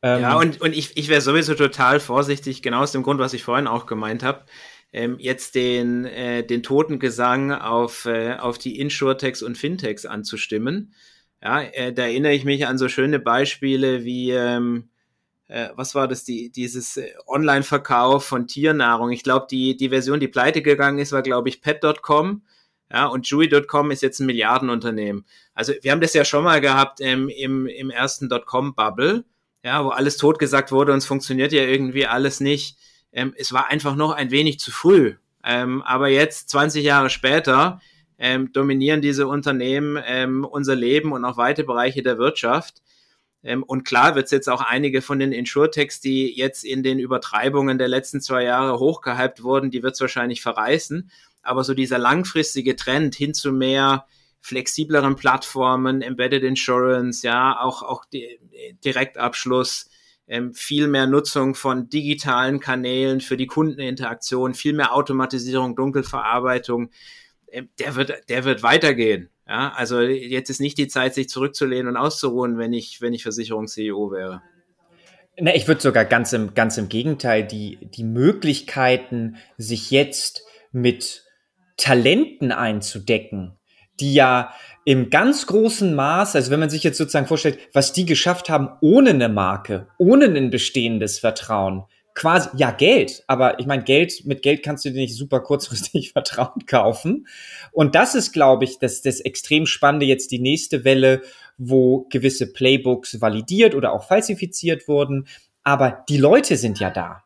Ähm, 0.00 0.22
ja, 0.22 0.36
und, 0.36 0.60
und 0.60 0.76
ich, 0.76 0.96
ich 0.96 1.08
wäre 1.08 1.20
sowieso 1.20 1.54
total 1.54 1.98
vorsichtig, 1.98 2.62
genau 2.62 2.82
aus 2.82 2.92
dem 2.92 3.02
Grund, 3.04 3.20
was 3.20 3.34
ich 3.34 3.42
vorhin 3.42 3.66
auch 3.66 3.86
gemeint 3.86 4.22
habe 4.22 4.42
ähm, 4.92 5.16
jetzt 5.18 5.54
den, 5.54 6.04
äh, 6.04 6.44
den 6.44 6.62
Totengesang 6.62 7.52
auf, 7.52 8.06
äh, 8.06 8.34
auf 8.34 8.58
die 8.58 8.78
Insurtechs 8.78 9.42
und 9.42 9.58
Fintechs 9.58 10.06
anzustimmen. 10.06 10.94
Ja, 11.42 11.62
äh, 11.62 11.92
da 11.92 12.02
erinnere 12.02 12.32
ich 12.32 12.44
mich 12.44 12.66
an 12.66 12.78
so 12.78 12.88
schöne 12.88 13.18
Beispiele 13.18 14.04
wie, 14.04 14.30
ähm, 14.32 14.88
äh, 15.48 15.68
was 15.74 15.94
war 15.94 16.08
das, 16.08 16.24
die, 16.24 16.50
dieses 16.50 16.96
äh, 16.96 17.12
Online-Verkauf 17.26 18.24
von 18.24 18.46
Tiernahrung. 18.46 19.10
Ich 19.12 19.22
glaube, 19.22 19.46
die, 19.50 19.76
die 19.76 19.90
Version, 19.90 20.20
die 20.20 20.28
pleite 20.28 20.62
gegangen 20.62 20.98
ist, 20.98 21.12
war, 21.12 21.22
glaube 21.22 21.48
ich, 21.48 21.60
pet.com. 21.60 22.42
Ja, 22.90 23.06
und 23.06 23.26
Chewy.com 23.26 23.90
ist 23.90 24.02
jetzt 24.02 24.18
ein 24.20 24.26
Milliardenunternehmen. 24.26 25.26
Also 25.54 25.74
wir 25.82 25.92
haben 25.92 26.00
das 26.00 26.14
ja 26.14 26.24
schon 26.24 26.44
mal 26.44 26.60
gehabt 26.60 27.00
ähm, 27.02 27.28
im, 27.28 27.66
im 27.66 27.90
ersten 27.90 28.30
Dotcom-Bubble, 28.30 29.24
ja, 29.62 29.84
wo 29.84 29.90
alles 29.90 30.16
totgesagt 30.16 30.72
wurde 30.72 30.92
und 30.92 30.98
es 30.98 31.06
funktioniert 31.06 31.52
ja 31.52 31.64
irgendwie 31.64 32.06
alles 32.06 32.40
nicht. 32.40 32.78
Ähm, 33.18 33.34
es 33.36 33.52
war 33.52 33.68
einfach 33.68 33.96
noch 33.96 34.12
ein 34.12 34.30
wenig 34.30 34.60
zu 34.60 34.70
früh. 34.70 35.16
Ähm, 35.42 35.82
aber 35.82 36.08
jetzt, 36.08 36.50
20 36.50 36.84
Jahre 36.84 37.10
später, 37.10 37.80
ähm, 38.16 38.52
dominieren 38.52 39.02
diese 39.02 39.26
Unternehmen 39.26 40.00
ähm, 40.06 40.44
unser 40.44 40.76
Leben 40.76 41.10
und 41.10 41.24
auch 41.24 41.36
weite 41.36 41.64
Bereiche 41.64 42.02
der 42.02 42.18
Wirtschaft. 42.18 42.80
Ähm, 43.42 43.64
und 43.64 43.84
klar 43.84 44.14
wird 44.14 44.26
es 44.26 44.30
jetzt 44.30 44.48
auch 44.48 44.60
einige 44.60 45.02
von 45.02 45.18
den 45.18 45.32
Insurtechs, 45.32 46.00
die 46.00 46.32
jetzt 46.36 46.64
in 46.64 46.84
den 46.84 47.00
Übertreibungen 47.00 47.76
der 47.76 47.88
letzten 47.88 48.20
zwei 48.20 48.44
Jahre 48.44 48.78
hochgehypt 48.78 49.42
wurden, 49.42 49.72
die 49.72 49.82
wird 49.82 49.94
es 49.94 50.00
wahrscheinlich 50.00 50.40
verreißen. 50.40 51.10
Aber 51.42 51.64
so 51.64 51.74
dieser 51.74 51.98
langfristige 51.98 52.76
Trend 52.76 53.16
hin 53.16 53.34
zu 53.34 53.52
mehr 53.52 54.06
flexibleren 54.40 55.16
Plattformen, 55.16 56.02
Embedded 56.02 56.44
Insurance, 56.44 57.26
ja, 57.26 57.60
auch, 57.60 57.82
auch 57.82 58.04
die, 58.04 58.38
Direktabschluss, 58.84 59.90
ähm, 60.28 60.54
viel 60.54 60.88
mehr 60.88 61.06
Nutzung 61.06 61.54
von 61.54 61.88
digitalen 61.88 62.60
Kanälen 62.60 63.20
für 63.20 63.36
die 63.36 63.46
Kundeninteraktion, 63.46 64.54
viel 64.54 64.74
mehr 64.74 64.94
Automatisierung, 64.94 65.74
Dunkelverarbeitung, 65.74 66.90
ähm, 67.50 67.70
der 67.78 67.96
wird, 67.96 68.12
der 68.28 68.44
wird 68.44 68.62
weitergehen. 68.62 69.30
Ja, 69.46 69.72
also 69.74 70.00
jetzt 70.00 70.50
ist 70.50 70.60
nicht 70.60 70.76
die 70.76 70.88
Zeit, 70.88 71.14
sich 71.14 71.30
zurückzulehnen 71.30 71.88
und 71.88 71.96
auszuruhen, 71.96 72.58
wenn 72.58 72.74
ich, 72.74 73.00
wenn 73.00 73.14
ich 73.14 73.22
Versicherungs-CEO 73.22 74.12
wäre. 74.12 74.42
Ne, 75.40 75.56
ich 75.56 75.66
würde 75.66 75.80
sogar 75.80 76.04
ganz 76.04 76.32
im, 76.34 76.52
ganz 76.54 76.76
im 76.76 76.90
Gegenteil, 76.90 77.46
die, 77.46 77.78
die 77.80 78.04
Möglichkeiten, 78.04 79.36
sich 79.56 79.90
jetzt 79.90 80.42
mit 80.72 81.24
Talenten 81.78 82.52
einzudecken, 82.52 83.57
die 84.00 84.14
ja 84.14 84.52
im 84.84 85.10
ganz 85.10 85.46
großen 85.46 85.94
Maß, 85.94 86.34
also 86.34 86.50
wenn 86.50 86.60
man 86.60 86.70
sich 86.70 86.82
jetzt 86.82 86.98
sozusagen 86.98 87.26
vorstellt, 87.26 87.58
was 87.72 87.92
die 87.92 88.06
geschafft 88.06 88.48
haben 88.48 88.70
ohne 88.80 89.10
eine 89.10 89.28
Marke, 89.28 89.88
ohne 89.98 90.26
ein 90.26 90.50
bestehendes 90.50 91.18
Vertrauen, 91.18 91.84
quasi, 92.18 92.48
ja, 92.56 92.72
Geld, 92.72 93.22
aber 93.28 93.60
ich 93.60 93.66
meine, 93.66 93.84
Geld, 93.84 94.24
mit 94.24 94.42
Geld 94.42 94.64
kannst 94.64 94.84
du 94.84 94.90
dir 94.90 95.00
nicht 95.00 95.14
super 95.14 95.40
kurzfristig 95.40 96.10
Vertrauen 96.12 96.66
kaufen. 96.66 97.28
Und 97.70 97.94
das 97.94 98.16
ist, 98.16 98.32
glaube 98.32 98.64
ich, 98.64 98.78
das, 98.80 99.02
das 99.02 99.20
extrem 99.20 99.66
Spannende 99.66 100.04
jetzt 100.04 100.32
die 100.32 100.40
nächste 100.40 100.84
Welle, 100.84 101.22
wo 101.58 102.06
gewisse 102.10 102.52
Playbooks 102.52 103.20
validiert 103.20 103.74
oder 103.74 103.92
auch 103.92 104.04
falsifiziert 104.04 104.88
wurden. 104.88 105.28
Aber 105.62 106.04
die 106.08 106.16
Leute 106.16 106.56
sind 106.56 106.80
ja 106.80 106.90
da. 106.90 107.22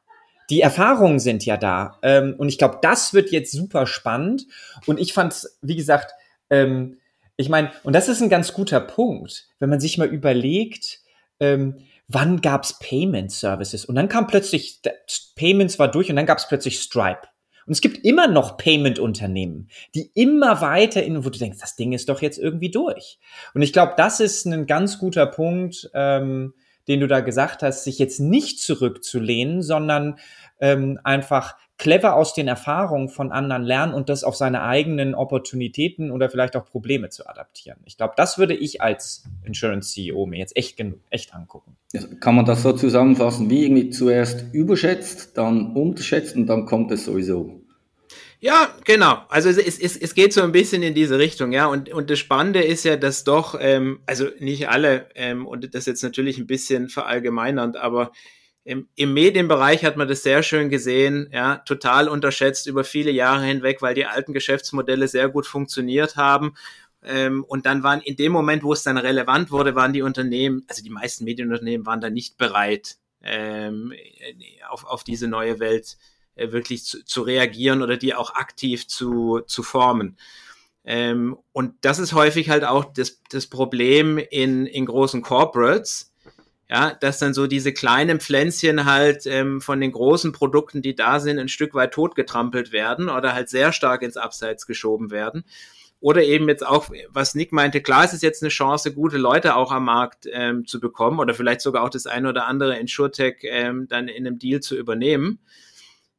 Die 0.50 0.60
Erfahrungen 0.60 1.20
sind 1.20 1.46
ja 1.46 1.56
da. 1.56 1.98
Ähm, 2.02 2.34
und 2.36 2.50
ich 2.50 2.58
glaube, 2.58 2.78
das 2.82 3.14
wird 3.14 3.30
jetzt 3.30 3.52
super 3.52 3.86
spannend. 3.86 4.46
Und 4.86 5.00
ich 5.00 5.14
fand 5.14 5.32
es, 5.32 5.58
wie 5.62 5.76
gesagt, 5.76 6.12
ähm, 6.52 6.98
ich 7.36 7.48
meine, 7.48 7.72
und 7.82 7.94
das 7.94 8.08
ist 8.08 8.22
ein 8.22 8.28
ganz 8.28 8.52
guter 8.52 8.80
Punkt, 8.80 9.48
wenn 9.58 9.70
man 9.70 9.80
sich 9.80 9.98
mal 9.98 10.06
überlegt, 10.06 11.00
ähm, 11.40 11.78
wann 12.06 12.42
gab 12.42 12.64
es 12.64 12.78
Payment 12.78 13.32
Services? 13.32 13.84
Und 13.86 13.94
dann 13.94 14.08
kam 14.08 14.26
plötzlich, 14.26 14.80
Payments 15.34 15.78
war 15.78 15.90
durch 15.90 16.10
und 16.10 16.16
dann 16.16 16.26
gab 16.26 16.38
es 16.38 16.46
plötzlich 16.46 16.78
Stripe. 16.78 17.22
Und 17.66 17.72
es 17.72 17.80
gibt 17.80 18.04
immer 18.04 18.26
noch 18.26 18.56
Payment-Unternehmen, 18.56 19.70
die 19.94 20.10
immer 20.14 20.60
weiter 20.60 21.02
in, 21.02 21.24
wo 21.24 21.30
du 21.30 21.38
denkst, 21.38 21.58
das 21.60 21.76
Ding 21.76 21.92
ist 21.92 22.08
doch 22.08 22.20
jetzt 22.20 22.38
irgendwie 22.38 22.70
durch. 22.70 23.18
Und 23.54 23.62
ich 23.62 23.72
glaube, 23.72 23.94
das 23.96 24.20
ist 24.20 24.44
ein 24.44 24.66
ganz 24.66 24.98
guter 24.98 25.26
Punkt, 25.26 25.90
ähm, 25.94 26.54
den 26.88 27.00
du 27.00 27.06
da 27.06 27.20
gesagt 27.20 27.62
hast, 27.62 27.84
sich 27.84 27.98
jetzt 27.98 28.18
nicht 28.18 28.60
zurückzulehnen, 28.60 29.62
sondern 29.62 30.18
ähm, 30.60 30.98
einfach 31.04 31.54
clever 31.82 32.14
aus 32.14 32.32
den 32.32 32.46
Erfahrungen 32.46 33.08
von 33.08 33.32
anderen 33.32 33.64
lernen 33.64 33.92
und 33.92 34.08
das 34.08 34.22
auf 34.22 34.36
seine 34.36 34.62
eigenen 34.62 35.16
Opportunitäten 35.16 36.12
oder 36.12 36.30
vielleicht 36.30 36.54
auch 36.54 36.64
Probleme 36.64 37.08
zu 37.08 37.26
adaptieren. 37.26 37.80
Ich 37.86 37.96
glaube, 37.96 38.14
das 38.16 38.38
würde 38.38 38.54
ich 38.54 38.80
als 38.80 39.24
Insurance 39.42 39.92
CEO 39.92 40.26
mir 40.26 40.38
jetzt 40.38 40.56
echt, 40.56 40.80
echt 41.10 41.34
angucken. 41.34 41.76
Kann 42.20 42.36
man 42.36 42.44
das 42.44 42.62
so 42.62 42.72
zusammenfassen, 42.72 43.50
wie 43.50 43.64
irgendwie 43.64 43.90
zuerst 43.90 44.44
überschätzt, 44.52 45.36
dann 45.36 45.74
unterschätzt 45.74 46.36
und 46.36 46.46
dann 46.46 46.66
kommt 46.66 46.92
es 46.92 47.04
sowieso? 47.04 47.60
Ja, 48.38 48.68
genau. 48.84 49.18
Also 49.28 49.48
es, 49.48 49.58
es, 49.58 49.96
es 49.96 50.14
geht 50.14 50.32
so 50.32 50.42
ein 50.42 50.52
bisschen 50.52 50.84
in 50.84 50.94
diese 50.94 51.18
Richtung, 51.18 51.50
ja. 51.50 51.66
Und, 51.66 51.92
und 51.92 52.10
das 52.10 52.20
Spannende 52.20 52.62
ist 52.62 52.84
ja, 52.84 52.94
dass 52.96 53.24
doch, 53.24 53.56
ähm, 53.60 53.98
also 54.06 54.28
nicht 54.38 54.68
alle, 54.68 55.06
ähm, 55.16 55.48
und 55.48 55.74
das 55.74 55.86
jetzt 55.86 56.04
natürlich 56.04 56.38
ein 56.38 56.46
bisschen 56.46 56.88
verallgemeinernd, 56.88 57.76
aber 57.76 58.12
im, 58.64 58.88
Im 58.94 59.12
Medienbereich 59.12 59.84
hat 59.84 59.96
man 59.96 60.06
das 60.06 60.22
sehr 60.22 60.42
schön 60.42 60.68
gesehen, 60.68 61.28
ja, 61.32 61.56
total 61.58 62.08
unterschätzt 62.08 62.66
über 62.66 62.84
viele 62.84 63.10
Jahre 63.10 63.44
hinweg, 63.44 63.82
weil 63.82 63.94
die 63.94 64.06
alten 64.06 64.32
Geschäftsmodelle 64.32 65.08
sehr 65.08 65.28
gut 65.28 65.46
funktioniert 65.46 66.16
haben. 66.16 66.54
Ähm, 67.02 67.44
und 67.44 67.66
dann 67.66 67.82
waren 67.82 68.00
in 68.00 68.16
dem 68.16 68.30
Moment, 68.30 68.62
wo 68.62 68.72
es 68.72 68.84
dann 68.84 68.98
relevant 68.98 69.50
wurde, 69.50 69.74
waren 69.74 69.92
die 69.92 70.02
Unternehmen, 70.02 70.64
also 70.68 70.82
die 70.82 70.90
meisten 70.90 71.24
Medienunternehmen 71.24 71.84
waren 71.86 72.00
da 72.00 72.10
nicht 72.10 72.38
bereit, 72.38 72.98
ähm, 73.22 73.92
auf, 74.68 74.84
auf 74.84 75.02
diese 75.02 75.26
neue 75.26 75.58
Welt 75.58 75.96
äh, 76.36 76.52
wirklich 76.52 76.84
zu, 76.84 77.04
zu 77.04 77.22
reagieren 77.22 77.82
oder 77.82 77.96
die 77.96 78.14
auch 78.14 78.34
aktiv 78.34 78.86
zu, 78.86 79.40
zu 79.46 79.64
formen. 79.64 80.16
Ähm, 80.84 81.36
und 81.52 81.74
das 81.80 81.98
ist 81.98 82.12
häufig 82.12 82.48
halt 82.48 82.64
auch 82.64 82.84
das, 82.84 83.20
das 83.30 83.48
Problem 83.48 84.18
in, 84.18 84.66
in 84.66 84.86
großen 84.86 85.22
Corporates, 85.22 86.11
ja, 86.72 86.94
dass 86.94 87.18
dann 87.18 87.34
so 87.34 87.46
diese 87.46 87.74
kleinen 87.74 88.18
Pflänzchen 88.18 88.86
halt 88.86 89.26
ähm, 89.26 89.60
von 89.60 89.78
den 89.78 89.92
großen 89.92 90.32
Produkten, 90.32 90.80
die 90.80 90.94
da 90.94 91.20
sind, 91.20 91.38
ein 91.38 91.50
Stück 91.50 91.74
weit 91.74 91.92
totgetrampelt 91.92 92.72
werden 92.72 93.10
oder 93.10 93.34
halt 93.34 93.50
sehr 93.50 93.72
stark 93.72 94.00
ins 94.00 94.16
Abseits 94.16 94.66
geschoben 94.66 95.10
werden. 95.10 95.44
Oder 96.00 96.22
eben 96.22 96.48
jetzt 96.48 96.66
auch, 96.66 96.88
was 97.10 97.34
Nick 97.34 97.52
meinte, 97.52 97.82
klar, 97.82 98.04
es 98.04 98.14
ist 98.14 98.22
jetzt 98.22 98.42
eine 98.42 98.48
Chance, 98.48 98.94
gute 98.94 99.18
Leute 99.18 99.54
auch 99.54 99.70
am 99.70 99.84
Markt 99.84 100.26
ähm, 100.32 100.66
zu 100.66 100.80
bekommen 100.80 101.20
oder 101.20 101.34
vielleicht 101.34 101.60
sogar 101.60 101.84
auch 101.84 101.90
das 101.90 102.06
eine 102.06 102.30
oder 102.30 102.46
andere 102.46 102.78
InsurTech 102.78 103.40
ähm, 103.42 103.86
dann 103.86 104.08
in 104.08 104.26
einem 104.26 104.38
Deal 104.38 104.60
zu 104.60 104.74
übernehmen. 104.74 105.40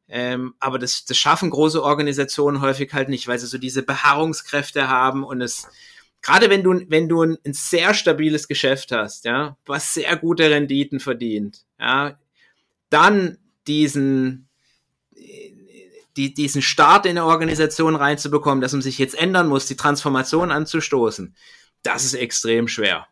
Ähm, 0.08 0.54
aber 0.60 0.78
das, 0.78 1.06
das 1.06 1.18
schaffen 1.18 1.50
große 1.50 1.82
Organisationen 1.82 2.62
häufig 2.62 2.94
halt 2.94 3.10
nicht, 3.10 3.28
weil 3.28 3.40
sie 3.40 3.48
so 3.48 3.58
diese 3.58 3.82
Beharrungskräfte 3.82 4.88
haben 4.88 5.24
und 5.24 5.42
es 5.42 5.68
gerade 6.24 6.50
wenn 6.50 6.64
du, 6.64 6.82
wenn 6.90 7.08
du 7.08 7.22
ein, 7.22 7.38
ein, 7.46 7.54
sehr 7.54 7.94
stabiles 7.94 8.48
Geschäft 8.48 8.92
hast, 8.92 9.26
ja, 9.26 9.58
was 9.66 9.94
sehr 9.94 10.16
gute 10.16 10.50
Renditen 10.50 11.00
verdient, 11.00 11.66
ja, 11.80 12.18
dann 12.90 13.38
diesen, 13.68 14.48
die, 16.18 16.34
diesen 16.34 16.62
Start 16.62 17.06
in 17.06 17.16
der 17.16 17.26
Organisation 17.26 17.96
reinzubekommen, 17.96 18.62
dass 18.62 18.72
man 18.72 18.82
sich 18.82 18.98
jetzt 18.98 19.16
ändern 19.16 19.48
muss, 19.48 19.68
die 19.68 19.76
Transformation 19.76 20.52
anzustoßen, 20.52 21.36
das 21.84 22.06
ist 22.06 22.14
extrem 22.16 22.68
schwer. 22.68 23.08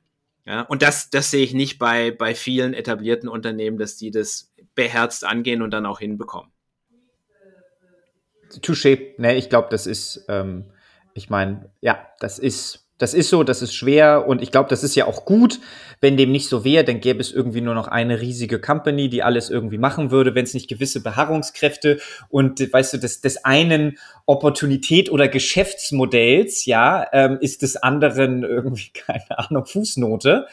Ja, 0.45 0.61
und 0.61 0.81
das, 0.81 1.11
das 1.11 1.29
sehe 1.29 1.43
ich 1.43 1.53
nicht 1.53 1.77
bei, 1.77 2.09
bei 2.09 2.33
vielen 2.33 2.73
etablierten 2.73 3.29
Unternehmen, 3.29 3.77
dass 3.77 3.97
die 3.97 4.09
das 4.09 4.51
beherzt 4.73 5.23
angehen 5.23 5.61
und 5.61 5.71
dann 5.71 5.85
auch 5.85 5.99
hinbekommen. 5.99 6.51
Touché, 8.61 9.13
ne, 9.17 9.35
ich 9.35 9.49
glaube, 9.49 9.67
das 9.69 9.85
ist, 9.85 10.25
ähm, 10.29 10.71
ich 11.13 11.29
meine, 11.29 11.69
ja, 11.79 12.07
das 12.19 12.39
ist 12.39 12.80
das 13.01 13.15
ist 13.15 13.29
so, 13.29 13.43
das 13.43 13.63
ist 13.63 13.73
schwer 13.73 14.27
und 14.27 14.43
ich 14.43 14.51
glaube, 14.51 14.69
das 14.69 14.83
ist 14.83 14.95
ja 14.95 15.07
auch 15.07 15.25
gut. 15.25 15.59
Wenn 16.01 16.17
dem 16.17 16.31
nicht 16.31 16.47
so 16.47 16.63
wäre, 16.63 16.83
dann 16.83 16.99
gäbe 16.99 17.19
es 17.19 17.31
irgendwie 17.31 17.61
nur 17.61 17.73
noch 17.73 17.87
eine 17.87 18.21
riesige 18.21 18.59
Company, 18.59 19.09
die 19.09 19.23
alles 19.23 19.49
irgendwie 19.49 19.79
machen 19.79 20.11
würde, 20.11 20.35
wenn 20.35 20.43
es 20.43 20.53
nicht 20.53 20.67
gewisse 20.67 21.01
Beharrungskräfte 21.01 21.99
und 22.29 22.59
weißt 22.71 22.93
du, 22.93 22.97
des, 22.99 23.21
des 23.21 23.43
einen 23.43 23.97
Opportunität 24.27 25.11
oder 25.11 25.27
Geschäftsmodells, 25.27 26.65
ja, 26.65 27.07
ähm, 27.11 27.39
ist 27.41 27.63
des 27.63 27.75
anderen 27.75 28.43
irgendwie, 28.43 28.91
keine 28.93 29.39
Ahnung, 29.39 29.65
Fußnote. 29.65 30.45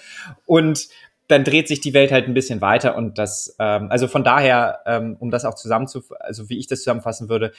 Und 0.47 0.89
dann 1.29 1.45
dreht 1.45 1.69
sich 1.69 1.81
die 1.81 1.93
Welt 1.93 2.13
halt 2.13 2.29
ein 2.29 2.35
bisschen 2.35 2.63
weiter 2.63 2.97
und 2.97 3.19
das, 3.19 3.55
ähm, 3.59 3.89
also 3.91 4.09
von 4.09 4.25
daher, 4.25 4.81
ähm, 4.87 5.17
um 5.21 5.31
das 5.31 5.45
auch 5.45 5.55
zusammen 5.55 5.87
zu, 5.87 6.03
also 6.19 6.49
wie 6.49 6.59
ich 6.59 6.67
das 6.67 6.79
zusammenfassen 6.79 7.29
würde, 7.29 7.53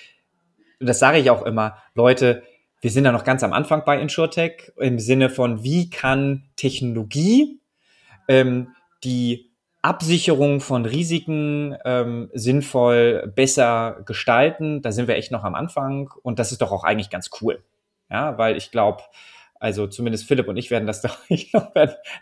das 0.79 0.97
sage 0.97 1.19
ich 1.19 1.29
auch 1.29 1.45
immer, 1.45 1.77
Leute, 1.93 2.41
wir 2.81 2.91
sind 2.91 3.03
da 3.03 3.11
noch 3.11 3.23
ganz 3.23 3.43
am 3.43 3.53
Anfang 3.53 3.83
bei 3.85 3.99
InsurTech 3.99 4.71
im 4.77 4.99
Sinne 4.99 5.29
von, 5.29 5.63
wie 5.63 5.89
kann 5.89 6.49
Technologie 6.55 7.59
ähm, 8.27 8.75
die 9.03 9.49
Absicherung 9.81 10.59
von 10.59 10.85
Risiken 10.85 11.77
ähm, 11.85 12.29
sinnvoll 12.33 13.31
besser 13.35 14.01
gestalten. 14.05 14.81
Da 14.81 14.91
sind 14.91 15.07
wir 15.07 15.15
echt 15.15 15.31
noch 15.31 15.43
am 15.43 15.55
Anfang 15.55 16.11
und 16.21 16.39
das 16.39 16.51
ist 16.51 16.61
doch 16.61 16.71
auch 16.71 16.83
eigentlich 16.83 17.09
ganz 17.09 17.29
cool. 17.41 17.63
Ja, 18.09 18.37
weil 18.37 18.57
ich 18.57 18.71
glaube, 18.71 19.03
also 19.59 19.87
zumindest 19.87 20.25
Philipp 20.25 20.47
und 20.47 20.57
ich 20.57 20.71
werden 20.71 20.87
das 20.87 21.01
doch 21.03 21.17
ich 21.29 21.53
noch 21.53 21.71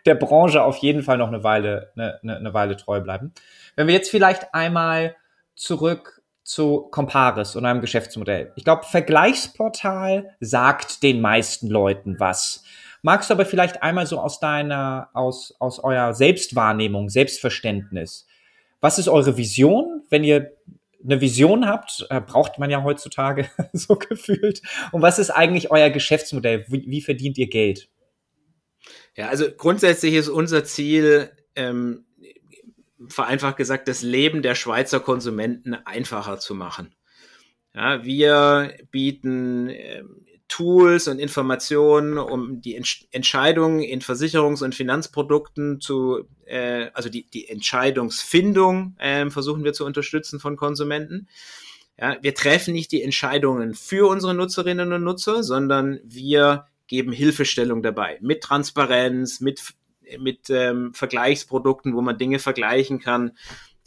der 0.06 0.16
Branche 0.16 0.64
auf 0.64 0.78
jeden 0.78 1.04
Fall 1.04 1.18
noch 1.18 1.28
eine 1.28 1.44
Weile, 1.44 1.92
eine, 1.96 2.20
eine, 2.22 2.38
eine 2.38 2.54
Weile 2.54 2.78
treu 2.78 3.02
bleiben. 3.02 3.34
Wenn 3.76 3.88
wir 3.88 3.94
jetzt 3.94 4.12
vielleicht 4.12 4.54
einmal 4.54 5.16
zurück 5.56 6.17
zu 6.48 6.88
Comparis 6.92 7.58
und 7.58 7.66
einem 7.66 7.82
Geschäftsmodell. 7.82 8.54
Ich 8.56 8.64
glaube, 8.64 8.86
Vergleichsportal 8.86 10.34
sagt 10.40 11.04
den 11.04 11.20
meisten 11.20 11.68
Leuten 11.68 12.22
was. 12.22 12.64
Magst 13.02 13.30
du 13.30 13.34
aber 13.34 13.46
vielleicht 13.46 13.84
einmal 13.84 14.08
so 14.08 14.20
aus 14.20 14.40
deiner, 14.40 15.10
aus, 15.14 15.54
aus 15.60 15.80
eurer 15.80 16.14
Selbstwahrnehmung, 16.14 17.10
Selbstverständnis. 17.10 18.28
Was 18.80 18.98
ist 18.98 19.10
eure 19.10 19.36
Vision? 19.36 20.04
Wenn 20.10 20.24
ihr 20.24 20.54
eine 21.04 21.20
Vision 21.20 21.68
habt, 21.68 22.08
äh, 22.10 22.22
braucht 22.22 22.60
man 22.60 22.70
ja 22.70 22.82
heutzutage 22.82 23.50
so 23.74 23.98
gefühlt. 23.98 24.62
Und 24.94 25.02
was 25.02 25.20
ist 25.20 25.32
eigentlich 25.32 25.70
euer 25.70 25.90
Geschäftsmodell? 25.90 26.64
Wie, 26.70 26.86
wie 26.88 27.02
verdient 27.02 27.38
ihr 27.38 27.50
Geld? 27.50 27.90
Ja, 29.18 29.28
also 29.28 29.52
grundsätzlich 29.52 30.14
ist 30.14 30.30
unser 30.30 30.64
Ziel, 30.64 31.30
ähm, 31.56 32.06
vereinfacht 33.08 33.58
gesagt, 33.58 33.88
das 33.88 34.02
Leben 34.02 34.42
der 34.42 34.56
Schweizer 34.56 35.00
Konsumenten 35.00 35.74
einfacher 35.74 36.40
zu 36.40 36.56
machen. 36.56 36.96
Ja, 37.74 38.04
wir 38.04 38.76
bieten 38.92 39.70
ähm, 39.70 40.26
Tools 40.48 41.08
und 41.08 41.20
Informationen, 41.20 42.18
um 42.18 42.62
die 42.62 42.76
Entsch 42.76 43.06
Entscheidungen 43.12 43.82
in 43.82 44.02
Versicherungs- 44.02 44.64
und 44.64 44.76
Finanzprodukten 44.76 45.82
zu, 45.82 46.28
äh, 46.46 46.90
also 46.94 47.10
die, 47.10 47.30
die 47.30 47.50
Entscheidungsfindung 47.50 48.96
äh, 48.98 49.30
versuchen 49.30 49.64
wir 49.64 49.74
zu 49.74 49.86
unterstützen 49.86 50.40
von 50.40 50.56
Konsumenten. 50.56 51.28
Ja, 52.00 52.18
wir 52.22 52.34
treffen 52.34 52.74
nicht 52.74 52.92
die 52.92 53.02
Entscheidungen 53.02 53.74
für 53.74 54.08
unsere 54.10 54.34
Nutzerinnen 54.34 54.94
und 54.94 55.04
Nutzer, 55.04 55.44
sondern 55.44 56.00
wir 56.04 56.68
geben 56.88 57.12
Hilfestellung 57.12 57.84
dabei 57.84 58.18
mit 58.22 58.42
Transparenz, 58.42 59.42
mit, 59.42 59.62
mit 60.20 60.50
ähm, 60.50 60.94
Vergleichsprodukten, 60.94 61.96
wo 61.96 62.02
man 62.02 62.18
Dinge 62.18 62.40
vergleichen 62.40 63.00
kann, 63.00 63.32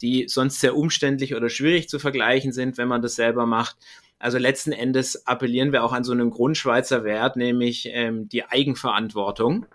die 0.01 0.25
sonst 0.27 0.59
sehr 0.59 0.75
umständlich 0.75 1.35
oder 1.35 1.49
schwierig 1.49 1.89
zu 1.89 1.99
vergleichen 1.99 2.51
sind, 2.51 2.77
wenn 2.77 2.87
man 2.87 3.01
das 3.01 3.15
selber 3.15 3.45
macht. 3.45 3.77
Also 4.19 4.37
letzten 4.37 4.71
Endes 4.71 5.25
appellieren 5.25 5.71
wir 5.71 5.83
auch 5.83 5.93
an 5.93 6.03
so 6.03 6.11
einen 6.11 6.29
Grundschweizer 6.29 7.03
Wert, 7.03 7.35
nämlich 7.35 7.87
ähm, 7.91 8.29
die 8.29 8.45
Eigenverantwortung 8.45 9.65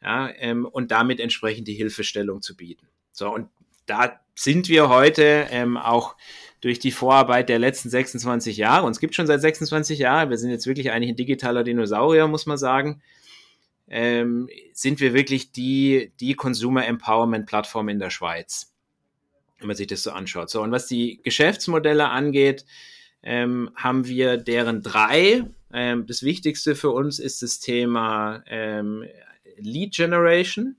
ja, 0.00 0.30
ähm, 0.36 0.66
und 0.66 0.90
damit 0.90 1.20
entsprechend 1.20 1.68
die 1.68 1.74
Hilfestellung 1.74 2.42
zu 2.42 2.56
bieten. 2.56 2.86
So, 3.10 3.32
und 3.32 3.48
da 3.86 4.20
sind 4.34 4.68
wir 4.68 4.88
heute 4.88 5.46
ähm, 5.50 5.76
auch 5.76 6.16
durch 6.60 6.78
die 6.78 6.92
Vorarbeit 6.92 7.48
der 7.48 7.58
letzten 7.58 7.90
26 7.90 8.56
Jahre, 8.56 8.86
und 8.86 8.92
es 8.92 9.00
gibt 9.00 9.14
schon 9.14 9.26
seit 9.26 9.40
26 9.40 9.98
Jahren, 9.98 10.30
wir 10.30 10.38
sind 10.38 10.50
jetzt 10.50 10.66
wirklich 10.66 10.92
eigentlich 10.92 11.10
ein 11.10 11.16
digitaler 11.16 11.64
Dinosaurier, 11.64 12.28
muss 12.28 12.46
man 12.46 12.56
sagen, 12.58 13.02
ähm, 13.92 14.48
sind 14.72 15.00
wir 15.00 15.12
wirklich 15.12 15.52
die, 15.52 16.12
die 16.18 16.34
Consumer 16.34 16.86
Empowerment 16.86 17.46
Plattform 17.46 17.90
in 17.90 17.98
der 17.98 18.08
Schweiz, 18.08 18.72
wenn 19.58 19.66
man 19.66 19.76
sich 19.76 19.86
das 19.86 20.02
so 20.02 20.10
anschaut. 20.10 20.48
So, 20.48 20.62
und 20.62 20.72
was 20.72 20.86
die 20.86 21.20
Geschäftsmodelle 21.22 22.08
angeht, 22.08 22.64
ähm, 23.22 23.70
haben 23.76 24.06
wir 24.06 24.38
deren 24.38 24.82
drei. 24.82 25.44
Ähm, 25.74 26.06
das 26.06 26.22
Wichtigste 26.22 26.74
für 26.74 26.90
uns 26.90 27.18
ist 27.18 27.42
das 27.42 27.60
Thema 27.60 28.42
ähm, 28.46 29.04
Lead 29.58 29.94
Generation. 29.94 30.76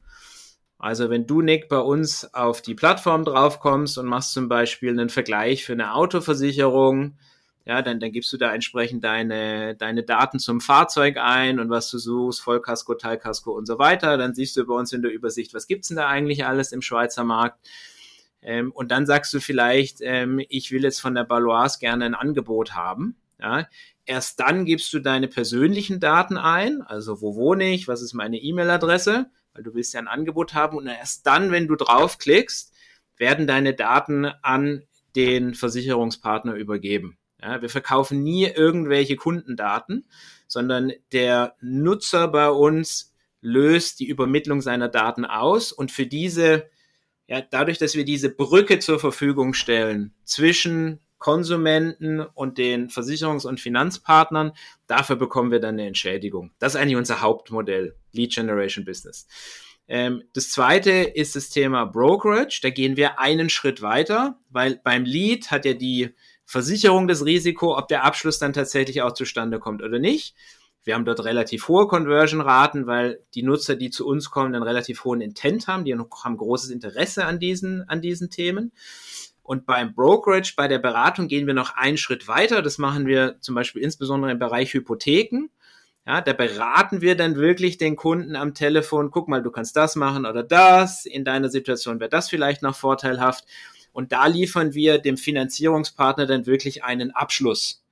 Also 0.79 1.12
wenn 1.12 1.27
du, 1.27 1.41
Nick, 1.41 1.70
bei 1.70 1.79
uns 1.79 2.34
auf 2.34 2.63
die 2.63 2.74
Plattform 2.74 3.25
draufkommst 3.25 4.00
und 4.00 4.08
machst 4.08 4.34
zum 4.34 4.50
Beispiel 4.50 4.89
einen 4.89 5.10
Vergleich 5.10 5.63
für 5.63 5.74
eine 5.74 5.93
Autoversicherung, 5.93 7.15
ja, 7.65 7.82
dann, 7.82 8.00
dann 8.01 8.12
gibst 8.12 8.34
du 8.34 8.38
da 8.38 8.53
entsprechend 8.53 9.05
deine, 9.05 9.75
deine 9.75 10.03
Daten 10.03 10.38
zum 10.39 10.60
Fahrzeug 10.60 11.17
ein 11.17 11.60
und 11.60 11.70
was 11.70 11.89
du 11.89 11.98
suchst, 11.98 12.41
Vollkasko, 12.41 12.96
Teilkasko 12.96 13.51
und 13.51 13.65
so 13.65 13.79
weiter. 13.79 14.17
Dann 14.17 14.34
siehst 14.34 14.58
du 14.58 14.65
bei 14.65 14.74
uns 14.74 14.91
in 14.91 15.01
der 15.01 15.13
Übersicht, 15.13 15.53
was 15.53 15.67
gibt's 15.67 15.88
denn 15.88 15.98
da 15.98 16.08
eigentlich 16.08 16.46
alles 16.46 16.74
im 16.74 16.82
Schweizer 16.82 17.24
Markt. 17.24 17.65
Ähm, 18.41 18.74
und 18.74 18.91
dann 18.91 19.05
sagst 19.05 19.34
du 19.34 19.39
vielleicht, 19.39 20.00
ähm, 20.01 20.41
ich 20.50 20.72
will 20.72 20.84
jetzt 20.84 21.00
von 21.00 21.15
der 21.15 21.24
Baloise 21.24 21.79
gerne 21.79 22.05
ein 22.05 22.15
Angebot 22.15 22.75
haben. 22.75 23.15
Ja? 23.39 23.70
Erst 24.05 24.41
dann 24.41 24.65
gibst 24.65 24.91
du 24.91 25.00
deine 25.00 25.29
persönlichen 25.29 26.01
Daten 26.01 26.38
ein, 26.38 26.82
also 26.82 27.22
wo 27.22 27.36
wohne 27.36 27.73
ich, 27.73 27.88
was 27.88 28.02
ist 28.02 28.13
meine 28.13 28.38
E-Mail-Adresse, 28.38 29.28
weil 29.54 29.63
du 29.63 29.73
willst 29.73 29.93
ja 29.93 30.02
ein 30.02 30.10
Angebot 30.10 30.54
haben. 30.54 30.76
Und 30.76 30.88
erst 30.88 31.26
dann, 31.26 31.52
wenn 31.52 31.69
du 31.69 31.78
draufklickst, 31.78 32.73
werden 33.15 33.47
deine 33.47 33.73
Daten 33.73 34.26
an 34.26 34.84
den 35.15 35.54
Versicherungspartner 35.54 36.56
übergeben. 36.56 37.17
Ja, 37.43 37.62
wir 37.62 37.69
verkaufen 37.69 38.23
nie 38.23 38.45
irgendwelche 38.45 39.17
Kundendaten, 39.17 40.06
sondern 40.47 40.93
der 41.12 41.56
Nutzer 41.60 42.29
bei 42.29 42.49
uns 42.49 43.13
löst 43.41 43.99
die 43.99 44.08
Übermittlung 44.08 44.62
seiner 44.62 44.88
Daten 44.88 45.25
aus 45.25 45.73
und 45.73 45.91
für 45.91 46.06
diese 46.06 46.69
ja, 47.27 47.41
dadurch, 47.41 47.77
dass 47.77 47.95
wir 47.95 48.06
diese 48.06 48.29
Brücke 48.29 48.79
zur 48.79 48.99
Verfügung 48.99 49.53
stellen 49.53 50.13
zwischen 50.23 50.99
Konsumenten 51.17 52.19
und 52.19 52.58
den 52.58 52.89
Versicherungs- 52.89 53.47
und 53.47 53.62
Finanzpartnern, 53.62 54.51
dafür 54.88 55.15
bekommen 55.15 55.51
wir 55.51 55.60
dann 55.60 55.75
eine 55.75 55.88
Entschädigung. 55.88 56.51
Das 56.60 56.75
ist 56.75 56.82
eigentlich 56.82 56.97
unser 56.97 57.21
Hauptmodell, 57.21 57.95
Lead 58.12 58.34
Generation 58.34 58.84
Business. 58.84 59.25
Ähm, 59.88 60.23
das 60.34 60.49
zweite 60.49 60.91
ist 60.91 61.36
das 61.38 61.49
Thema 61.49 61.86
Brokerage. 61.86 62.60
Da 62.62 62.69
gehen 62.69 62.97
wir 62.97 63.19
einen 63.19 63.49
Schritt 63.49 63.82
weiter, 63.82 64.38
weil 64.49 64.82
beim 64.84 65.06
Lead 65.06 65.49
hat 65.49 65.65
ja 65.65 65.73
die 65.73 66.13
Versicherung 66.45 67.08
das 67.08 67.25
Risiko, 67.25 67.77
ob 67.77 67.88
der 67.88 68.03
Abschluss 68.03 68.39
dann 68.39 68.53
tatsächlich 68.53 69.01
auch 69.01 69.13
zustande 69.13 69.60
kommt 69.60 69.82
oder 69.82 69.99
nicht. 69.99 70.36
Wir 70.84 70.95
haben 70.95 71.06
dort 71.06 71.23
relativ 71.23 71.69
hohe 71.69 71.88
Conversion-Raten, 71.88 72.88
weil 72.88 73.21
die 73.36 73.43
Nutzer, 73.43 73.75
die 73.75 73.89
zu 73.89 74.06
uns 74.06 74.29
kommen, 74.29 74.53
einen 74.53 74.63
relativ 74.63 75.06
hohen 75.06 75.21
Intent 75.21 75.67
haben, 75.67 75.86
die 75.86 75.93
haben 75.93 76.38
großes 76.38 76.71
Interesse 76.71 77.25
an 77.25 77.39
diesen, 77.39 77.88
an 77.88 78.01
diesen 78.01 78.29
Themen. 78.29 78.73
Und 79.43 79.65
beim 79.65 79.93
Brokerage, 79.93 80.53
bei 80.56 80.67
der 80.67 80.79
Beratung 80.79 81.27
gehen 81.27 81.47
wir 81.47 81.53
noch 81.53 81.75
einen 81.75 81.97
Schritt 81.97 82.27
weiter. 82.27 82.62
Das 82.62 82.77
machen 82.77 83.08
wir 83.08 83.38
zum 83.41 83.56
Beispiel 83.56 83.82
insbesondere 83.82 84.32
im 84.32 84.39
Bereich 84.39 84.73
Hypotheken. 84.73 85.49
Ja, 86.06 86.19
da 86.19 86.34
beraten 86.34 86.99
wir 86.99 87.15
dann 87.15 87.38
wirklich 87.38 87.77
den 87.77 87.95
Kunden 87.95 88.36
am 88.36 88.53
Telefon, 88.53 89.10
guck 89.10 89.29
mal, 89.29 89.41
du 89.41 89.51
kannst 89.51 89.77
das 89.77 89.95
machen 89.95 90.25
oder 90.25 90.43
das. 90.43 91.06
In 91.06 91.23
deiner 91.23 91.49
Situation 91.49 92.01
wäre 92.01 92.10
das 92.10 92.29
vielleicht 92.29 92.62
noch 92.62 92.75
vorteilhaft. 92.75 93.45
Und 93.93 94.12
da 94.12 94.25
liefern 94.27 94.73
wir 94.73 94.97
dem 94.97 95.17
Finanzierungspartner 95.17 96.25
dann 96.25 96.45
wirklich 96.45 96.84
einen 96.84 97.12
Abschluss. 97.12 97.84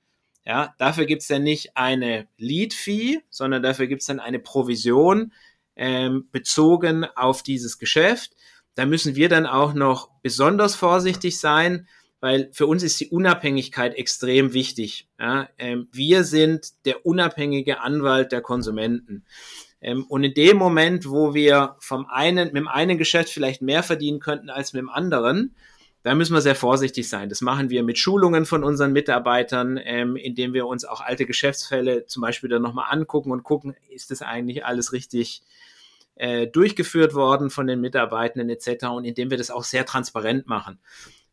Ja, 0.44 0.74
dafür 0.78 1.06
gibt's 1.06 1.28
dann 1.28 1.44
nicht 1.44 1.76
eine 1.76 2.26
Lead-Fee, 2.36 3.20
sondern 3.30 3.62
dafür 3.62 3.86
gibt's 3.86 4.06
dann 4.06 4.18
eine 4.18 4.40
Provision 4.40 5.32
ähm, 5.76 6.28
bezogen 6.32 7.04
auf 7.14 7.42
dieses 7.42 7.78
Geschäft. 7.78 8.32
Da 8.74 8.84
müssen 8.84 9.14
wir 9.14 9.28
dann 9.28 9.46
auch 9.46 9.72
noch 9.74 10.10
besonders 10.22 10.74
vorsichtig 10.74 11.38
sein, 11.38 11.86
weil 12.20 12.50
für 12.52 12.66
uns 12.66 12.82
ist 12.82 13.00
die 13.00 13.08
Unabhängigkeit 13.08 13.94
extrem 13.94 14.52
wichtig. 14.52 15.08
Ja, 15.18 15.48
ähm, 15.58 15.88
wir 15.92 16.24
sind 16.24 16.72
der 16.86 17.06
unabhängige 17.06 17.80
Anwalt 17.80 18.32
der 18.32 18.40
Konsumenten. 18.40 19.24
Ähm, 19.80 20.04
und 20.08 20.24
in 20.24 20.34
dem 20.34 20.56
Moment, 20.56 21.08
wo 21.08 21.34
wir 21.34 21.76
vom 21.80 22.06
einen, 22.06 22.46
mit 22.46 22.56
dem 22.56 22.68
einen 22.68 22.98
Geschäft 22.98 23.28
vielleicht 23.28 23.62
mehr 23.62 23.82
verdienen 23.82 24.20
könnten 24.20 24.50
als 24.50 24.72
mit 24.72 24.80
dem 24.80 24.88
anderen, 24.88 25.54
da 26.02 26.14
müssen 26.14 26.34
wir 26.34 26.40
sehr 26.40 26.56
vorsichtig 26.56 27.08
sein. 27.08 27.28
Das 27.28 27.40
machen 27.40 27.70
wir 27.70 27.82
mit 27.82 27.98
Schulungen 27.98 28.44
von 28.44 28.64
unseren 28.64 28.92
Mitarbeitern, 28.92 29.78
ähm, 29.82 30.16
indem 30.16 30.52
wir 30.52 30.66
uns 30.66 30.84
auch 30.84 31.00
alte 31.00 31.26
Geschäftsfälle 31.26 32.06
zum 32.06 32.22
Beispiel 32.22 32.50
dann 32.50 32.62
nochmal 32.62 32.86
angucken 32.90 33.30
und 33.30 33.44
gucken, 33.44 33.76
ist 33.88 34.10
das 34.10 34.22
eigentlich 34.22 34.64
alles 34.64 34.92
richtig 34.92 35.42
äh, 36.16 36.48
durchgeführt 36.48 37.14
worden 37.14 37.50
von 37.50 37.66
den 37.66 37.80
Mitarbeitenden 37.80 38.50
etc. 38.50 38.86
Und 38.86 39.04
indem 39.04 39.30
wir 39.30 39.38
das 39.38 39.50
auch 39.50 39.64
sehr 39.64 39.86
transparent 39.86 40.46
machen. 40.46 40.78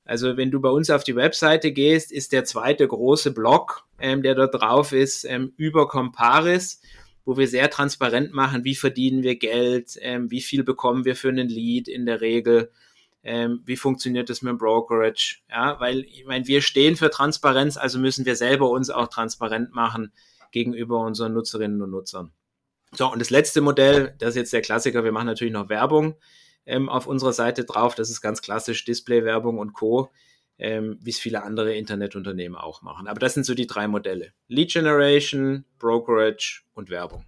Also 0.06 0.38
wenn 0.38 0.52
du 0.52 0.60
bei 0.60 0.70
uns 0.70 0.90
auf 0.90 1.04
die 1.04 1.16
Webseite 1.16 1.72
gehst, 1.72 2.12
ist 2.12 2.32
der 2.32 2.44
zweite 2.44 2.88
große 2.88 3.32
Blog, 3.32 3.88
ähm, 4.00 4.24
der 4.24 4.36
dort 4.36 4.56
drauf 4.56 4.92
ist, 4.92 5.24
ähm, 5.24 5.54
über 5.58 5.88
Comparis, 5.88 6.82
wo 7.26 7.38
wir 7.38 7.48
sehr 7.48 7.70
transparent 7.70 8.34
machen, 8.34 8.64
wie 8.64 8.76
verdienen 8.76 9.22
wir 9.22 9.36
Geld, 9.36 9.98
ähm, 10.02 10.32
wie 10.32 10.42
viel 10.42 10.64
bekommen 10.64 11.06
wir 11.06 11.16
für 11.16 11.30
einen 11.30 11.48
Lead 11.48 11.88
in 11.88 12.06
der 12.06 12.22
Regel 12.22 12.72
ähm, 13.24 13.62
wie 13.66 13.76
funktioniert 13.76 14.30
das 14.30 14.42
mit 14.42 14.52
dem 14.52 14.58
Brokerage? 14.58 15.40
Ja, 15.50 15.80
weil 15.80 16.02
ich 16.02 16.26
meine, 16.26 16.48
wir 16.48 16.62
stehen 16.62 16.96
für 16.96 17.10
Transparenz, 17.10 17.78
also 17.78 18.00
müssen 18.00 18.26
wir 18.26 18.36
selber 18.36 18.70
uns 18.70 18.90
auch 18.90 19.08
transparent 19.08 19.74
machen 19.74 20.14
gegenüber 20.52 21.00
unseren 21.02 21.34
Nutzerinnen 21.34 21.82
und 21.82 21.92
Nutzern. 21.92 22.32
So, 22.92 23.12
und 23.12 23.20
das 23.20 23.30
letzte 23.30 23.62
Modell, 23.62 24.16
das 24.20 24.30
ist 24.30 24.36
jetzt 24.36 24.54
der 24.54 24.62
Klassiker, 24.62 25.04
wir 25.04 25.12
machen 25.12 25.28
natürlich 25.28 25.54
noch 25.54 25.70
Werbung 25.70 26.16
ähm, 26.66 26.90
auf 26.90 27.08
unserer 27.08 27.34
Seite 27.34 27.66
drauf, 27.66 27.96
das 27.96 28.10
ist 28.10 28.22
ganz 28.22 28.42
klassisch 28.42 28.86
Display-Werbung 28.86 29.60
und 29.60 29.74
Co. 29.74 30.12
ähm, 30.58 30.98
wie 31.02 31.12
es 31.12 31.20
viele 31.20 31.44
andere 31.44 31.76
Internetunternehmen 31.76 32.58
auch 32.58 32.82
machen. 32.82 33.08
Aber 33.08 33.20
das 33.20 33.34
sind 33.34 33.46
so 33.46 33.54
die 33.54 33.68
drei 33.68 33.88
Modelle. 33.88 34.34
Lead 34.48 34.72
Generation, 34.72 35.66
Brokerage 35.78 36.62
und 36.74 36.90
Werbung. 36.90 37.26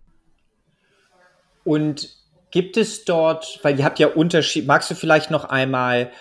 Und 1.63 2.20
gibt 2.51 2.77
es 2.77 3.05
dort, 3.05 3.59
weil 3.63 3.79
ihr 3.79 3.85
habt 3.85 3.99
ja 3.99 4.07
Unterschied, 4.07 4.67
magst 4.67 4.91
du 4.91 4.95
vielleicht 4.95 5.31
noch 5.31 5.45
einmal 5.45 6.11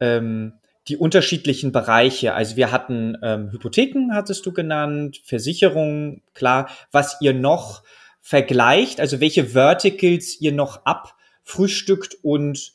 ähm, 0.00 0.54
die 0.88 0.96
unterschiedlichen 0.96 1.72
Bereiche. 1.72 2.34
Also 2.34 2.56
wir 2.56 2.72
hatten 2.72 3.16
ähm, 3.22 3.50
Hypotheken, 3.52 4.12
hattest 4.12 4.46
du 4.46 4.52
genannt, 4.52 5.20
Versicherungen, 5.24 6.22
klar. 6.34 6.70
Was 6.92 7.20
ihr 7.20 7.34
noch 7.34 7.82
vergleicht, 8.20 9.00
also 9.00 9.20
welche 9.20 9.46
Verticals 9.46 10.40
ihr 10.40 10.52
noch 10.52 10.84
abfrühstückt 10.86 12.16
und 12.22 12.72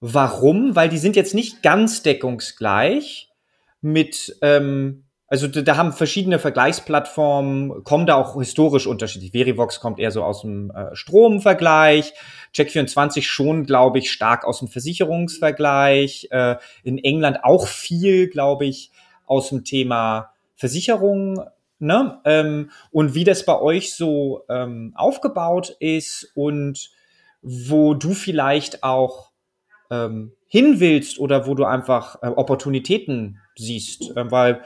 warum? 0.00 0.76
Weil 0.76 0.88
die 0.88 0.98
sind 0.98 1.16
jetzt 1.16 1.34
nicht 1.34 1.62
ganz 1.62 2.02
deckungsgleich 2.02 3.28
mit 3.80 4.36
ähm, 4.42 5.07
also 5.28 5.46
da 5.46 5.76
haben 5.76 5.92
verschiedene 5.92 6.38
Vergleichsplattformen, 6.38 7.84
kommen 7.84 8.06
da 8.06 8.14
auch 8.14 8.38
historisch 8.38 8.86
unterschiedlich. 8.86 9.32
Verivox 9.32 9.78
kommt 9.78 9.98
eher 9.98 10.10
so 10.10 10.24
aus 10.24 10.40
dem 10.40 10.70
äh, 10.70 10.96
Stromvergleich, 10.96 12.14
Check24 12.54 13.22
schon, 13.22 13.64
glaube 13.64 13.98
ich, 13.98 14.10
stark 14.10 14.46
aus 14.46 14.60
dem 14.60 14.68
Versicherungsvergleich. 14.68 16.28
Äh, 16.30 16.56
in 16.82 16.96
England 16.96 17.44
auch 17.44 17.66
viel, 17.68 18.28
glaube 18.28 18.64
ich, 18.64 18.90
aus 19.26 19.50
dem 19.50 19.64
Thema 19.64 20.32
Versicherung. 20.56 21.44
Ne? 21.78 22.20
Ähm, 22.24 22.70
und 22.90 23.14
wie 23.14 23.24
das 23.24 23.44
bei 23.44 23.60
euch 23.60 23.94
so 23.94 24.44
ähm, 24.48 24.94
aufgebaut 24.96 25.76
ist 25.78 26.32
und 26.34 26.90
wo 27.42 27.92
du 27.92 28.14
vielleicht 28.14 28.82
auch 28.82 29.30
ähm, 29.90 30.32
hin 30.46 30.80
willst 30.80 31.18
oder 31.18 31.46
wo 31.46 31.54
du 31.54 31.64
einfach 31.64 32.22
äh, 32.22 32.28
Opportunitäten 32.28 33.38
siehst. 33.56 34.16
Äh, 34.16 34.30
weil 34.30 34.64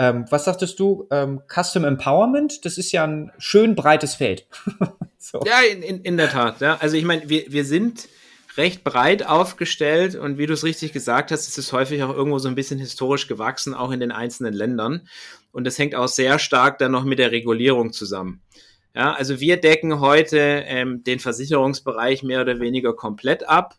ähm, 0.00 0.24
was 0.30 0.46
sagtest 0.46 0.80
du? 0.80 1.06
Ähm, 1.10 1.42
Custom 1.46 1.84
Empowerment, 1.84 2.64
das 2.64 2.78
ist 2.78 2.90
ja 2.90 3.06
ein 3.06 3.30
schön 3.36 3.74
breites 3.74 4.14
Feld. 4.14 4.46
so. 5.18 5.42
Ja, 5.44 5.60
in, 5.60 5.82
in, 5.82 6.00
in 6.00 6.16
der 6.16 6.30
Tat. 6.30 6.62
Ja. 6.62 6.78
Also 6.80 6.96
ich 6.96 7.04
meine, 7.04 7.28
wir, 7.28 7.44
wir 7.48 7.66
sind 7.66 8.08
recht 8.56 8.82
breit 8.82 9.26
aufgestellt 9.26 10.14
und 10.14 10.38
wie 10.38 10.46
du 10.46 10.54
es 10.54 10.64
richtig 10.64 10.94
gesagt 10.94 11.32
hast, 11.32 11.48
ist 11.48 11.58
es 11.58 11.74
häufig 11.74 12.02
auch 12.02 12.16
irgendwo 12.16 12.38
so 12.38 12.48
ein 12.48 12.54
bisschen 12.54 12.78
historisch 12.78 13.28
gewachsen, 13.28 13.74
auch 13.74 13.90
in 13.90 14.00
den 14.00 14.10
einzelnen 14.10 14.54
Ländern. 14.54 15.06
Und 15.52 15.64
das 15.64 15.78
hängt 15.78 15.94
auch 15.94 16.08
sehr 16.08 16.38
stark 16.38 16.78
dann 16.78 16.92
noch 16.92 17.04
mit 17.04 17.18
der 17.18 17.30
Regulierung 17.30 17.92
zusammen. 17.92 18.40
Ja, 18.94 19.12
also 19.12 19.38
wir 19.38 19.58
decken 19.58 20.00
heute 20.00 20.38
ähm, 20.38 21.04
den 21.04 21.18
Versicherungsbereich 21.18 22.22
mehr 22.22 22.40
oder 22.40 22.58
weniger 22.58 22.94
komplett 22.94 23.46
ab. 23.46 23.76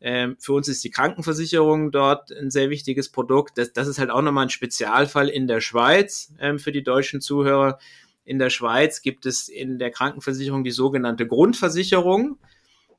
Ähm, 0.00 0.36
für 0.38 0.54
uns 0.54 0.68
ist 0.68 0.82
die 0.82 0.90
Krankenversicherung 0.90 1.90
dort 1.90 2.32
ein 2.32 2.50
sehr 2.50 2.70
wichtiges 2.70 3.10
Produkt. 3.10 3.58
Das, 3.58 3.72
das 3.72 3.86
ist 3.86 3.98
halt 3.98 4.10
auch 4.10 4.22
nochmal 4.22 4.46
ein 4.46 4.50
Spezialfall 4.50 5.28
in 5.28 5.46
der 5.46 5.60
Schweiz 5.60 6.32
ähm, 6.40 6.58
für 6.58 6.72
die 6.72 6.82
deutschen 6.82 7.20
Zuhörer. 7.20 7.78
In 8.24 8.38
der 8.38 8.50
Schweiz 8.50 9.02
gibt 9.02 9.26
es 9.26 9.48
in 9.48 9.78
der 9.78 9.90
Krankenversicherung 9.90 10.64
die 10.64 10.70
sogenannte 10.70 11.26
Grundversicherung, 11.26 12.38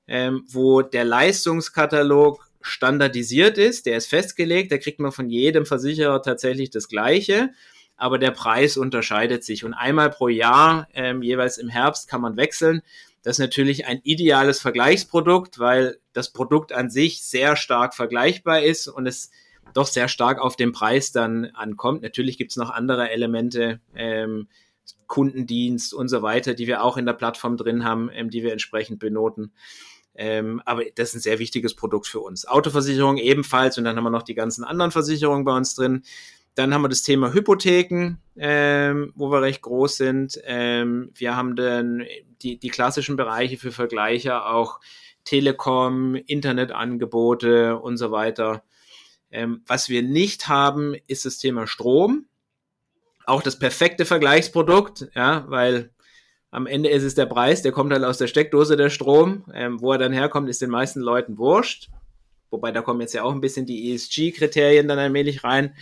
ähm, 0.07 0.43
wo 0.47 0.81
der 0.81 1.05
Leistungskatalog 1.05 2.47
standardisiert 2.61 3.57
ist, 3.57 3.87
der 3.87 3.97
ist 3.97 4.07
festgelegt, 4.07 4.71
da 4.71 4.77
kriegt 4.77 4.99
man 4.99 5.11
von 5.11 5.29
jedem 5.29 5.65
Versicherer 5.65 6.21
tatsächlich 6.21 6.69
das 6.69 6.87
Gleiche, 6.87 7.49
aber 7.97 8.19
der 8.19 8.31
Preis 8.31 8.77
unterscheidet 8.77 9.43
sich. 9.43 9.63
Und 9.65 9.73
einmal 9.73 10.09
pro 10.09 10.27
Jahr, 10.27 10.87
ähm, 10.93 11.21
jeweils 11.23 11.57
im 11.57 11.69
Herbst, 11.69 12.07
kann 12.07 12.21
man 12.21 12.37
wechseln. 12.37 12.81
Das 13.23 13.35
ist 13.35 13.39
natürlich 13.39 13.85
ein 13.85 13.99
ideales 14.03 14.59
Vergleichsprodukt, 14.59 15.59
weil 15.59 15.99
das 16.13 16.33
Produkt 16.33 16.73
an 16.73 16.89
sich 16.89 17.23
sehr 17.23 17.55
stark 17.55 17.93
vergleichbar 17.93 18.63
ist 18.63 18.87
und 18.87 19.05
es 19.07 19.31
doch 19.73 19.87
sehr 19.87 20.07
stark 20.07 20.39
auf 20.39 20.55
den 20.55 20.71
Preis 20.71 21.11
dann 21.11 21.45
ankommt. 21.53 22.01
Natürlich 22.01 22.37
gibt 22.37 22.51
es 22.51 22.57
noch 22.57 22.71
andere 22.71 23.09
Elemente, 23.09 23.79
ähm, 23.95 24.47
Kundendienst 25.07 25.93
und 25.93 26.07
so 26.07 26.21
weiter, 26.21 26.53
die 26.53 26.67
wir 26.67 26.83
auch 26.83 26.97
in 26.97 27.05
der 27.05 27.13
Plattform 27.13 27.57
drin 27.57 27.83
haben, 27.83 28.09
ähm, 28.13 28.29
die 28.29 28.43
wir 28.43 28.51
entsprechend 28.51 28.99
benoten. 28.99 29.53
Ähm, 30.15 30.61
aber 30.65 30.83
das 30.95 31.09
ist 31.09 31.15
ein 31.15 31.21
sehr 31.21 31.39
wichtiges 31.39 31.75
Produkt 31.75 32.07
für 32.07 32.19
uns. 32.19 32.47
Autoversicherung 32.47 33.17
ebenfalls 33.17 33.77
und 33.77 33.85
dann 33.85 33.95
haben 33.95 34.03
wir 34.03 34.09
noch 34.09 34.23
die 34.23 34.35
ganzen 34.35 34.63
anderen 34.63 34.91
Versicherungen 34.91 35.45
bei 35.45 35.55
uns 35.55 35.75
drin. 35.75 36.03
Dann 36.55 36.73
haben 36.73 36.81
wir 36.81 36.89
das 36.89 37.03
Thema 37.03 37.33
Hypotheken, 37.33 38.17
ähm, 38.37 39.13
wo 39.15 39.31
wir 39.31 39.41
recht 39.41 39.61
groß 39.61 39.97
sind. 39.97 40.39
Ähm, 40.43 41.11
wir 41.15 41.35
haben 41.35 41.55
dann 41.55 42.05
die, 42.41 42.59
die 42.59 42.69
klassischen 42.69 43.15
Bereiche 43.15 43.57
für 43.57 43.71
Vergleiche, 43.71 44.45
auch 44.45 44.79
Telekom, 45.23 46.15
Internetangebote 46.15 47.77
und 47.77 47.97
so 47.97 48.11
weiter. 48.11 48.63
Ähm, 49.31 49.61
was 49.65 49.87
wir 49.87 50.03
nicht 50.03 50.49
haben, 50.49 50.95
ist 51.07 51.25
das 51.25 51.37
Thema 51.37 51.67
Strom. 51.67 52.25
Auch 53.25 53.41
das 53.41 53.57
perfekte 53.57 54.05
Vergleichsprodukt, 54.05 55.07
ja, 55.15 55.45
weil 55.47 55.91
am 56.49 56.67
Ende 56.67 56.89
ist 56.89 57.03
es 57.03 57.15
der 57.15 57.27
Preis, 57.27 57.61
der 57.61 57.71
kommt 57.71 57.93
halt 57.93 58.03
aus 58.03 58.17
der 58.17 58.27
Steckdose 58.27 58.75
der 58.75 58.89
Strom. 58.89 59.45
Ähm, 59.53 59.81
wo 59.81 59.93
er 59.93 59.97
dann 59.97 60.11
herkommt, 60.11 60.49
ist 60.49 60.61
den 60.61 60.69
meisten 60.69 60.99
Leuten 60.99 61.37
wurscht. 61.37 61.89
Wobei 62.49 62.73
da 62.73 62.81
kommen 62.81 62.99
jetzt 62.99 63.13
ja 63.13 63.23
auch 63.23 63.31
ein 63.31 63.39
bisschen 63.39 63.65
die 63.65 63.93
ESG-Kriterien 63.93 64.87
dann 64.89 64.99
allmählich 64.99 65.45
rein. 65.45 65.73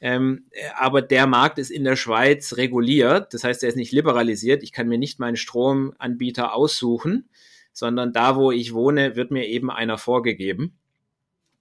Ähm, 0.00 0.46
aber 0.76 1.02
der 1.02 1.26
Markt 1.26 1.58
ist 1.58 1.70
in 1.70 1.84
der 1.84 1.96
Schweiz 1.96 2.56
reguliert, 2.56 3.34
das 3.34 3.42
heißt, 3.42 3.62
er 3.62 3.68
ist 3.68 3.76
nicht 3.76 3.92
liberalisiert. 3.92 4.62
Ich 4.62 4.72
kann 4.72 4.88
mir 4.88 4.98
nicht 4.98 5.18
meinen 5.18 5.36
Stromanbieter 5.36 6.54
aussuchen, 6.54 7.28
sondern 7.72 8.12
da, 8.12 8.36
wo 8.36 8.52
ich 8.52 8.74
wohne, 8.74 9.16
wird 9.16 9.30
mir 9.30 9.46
eben 9.46 9.70
einer 9.70 9.98
vorgegeben. 9.98 10.78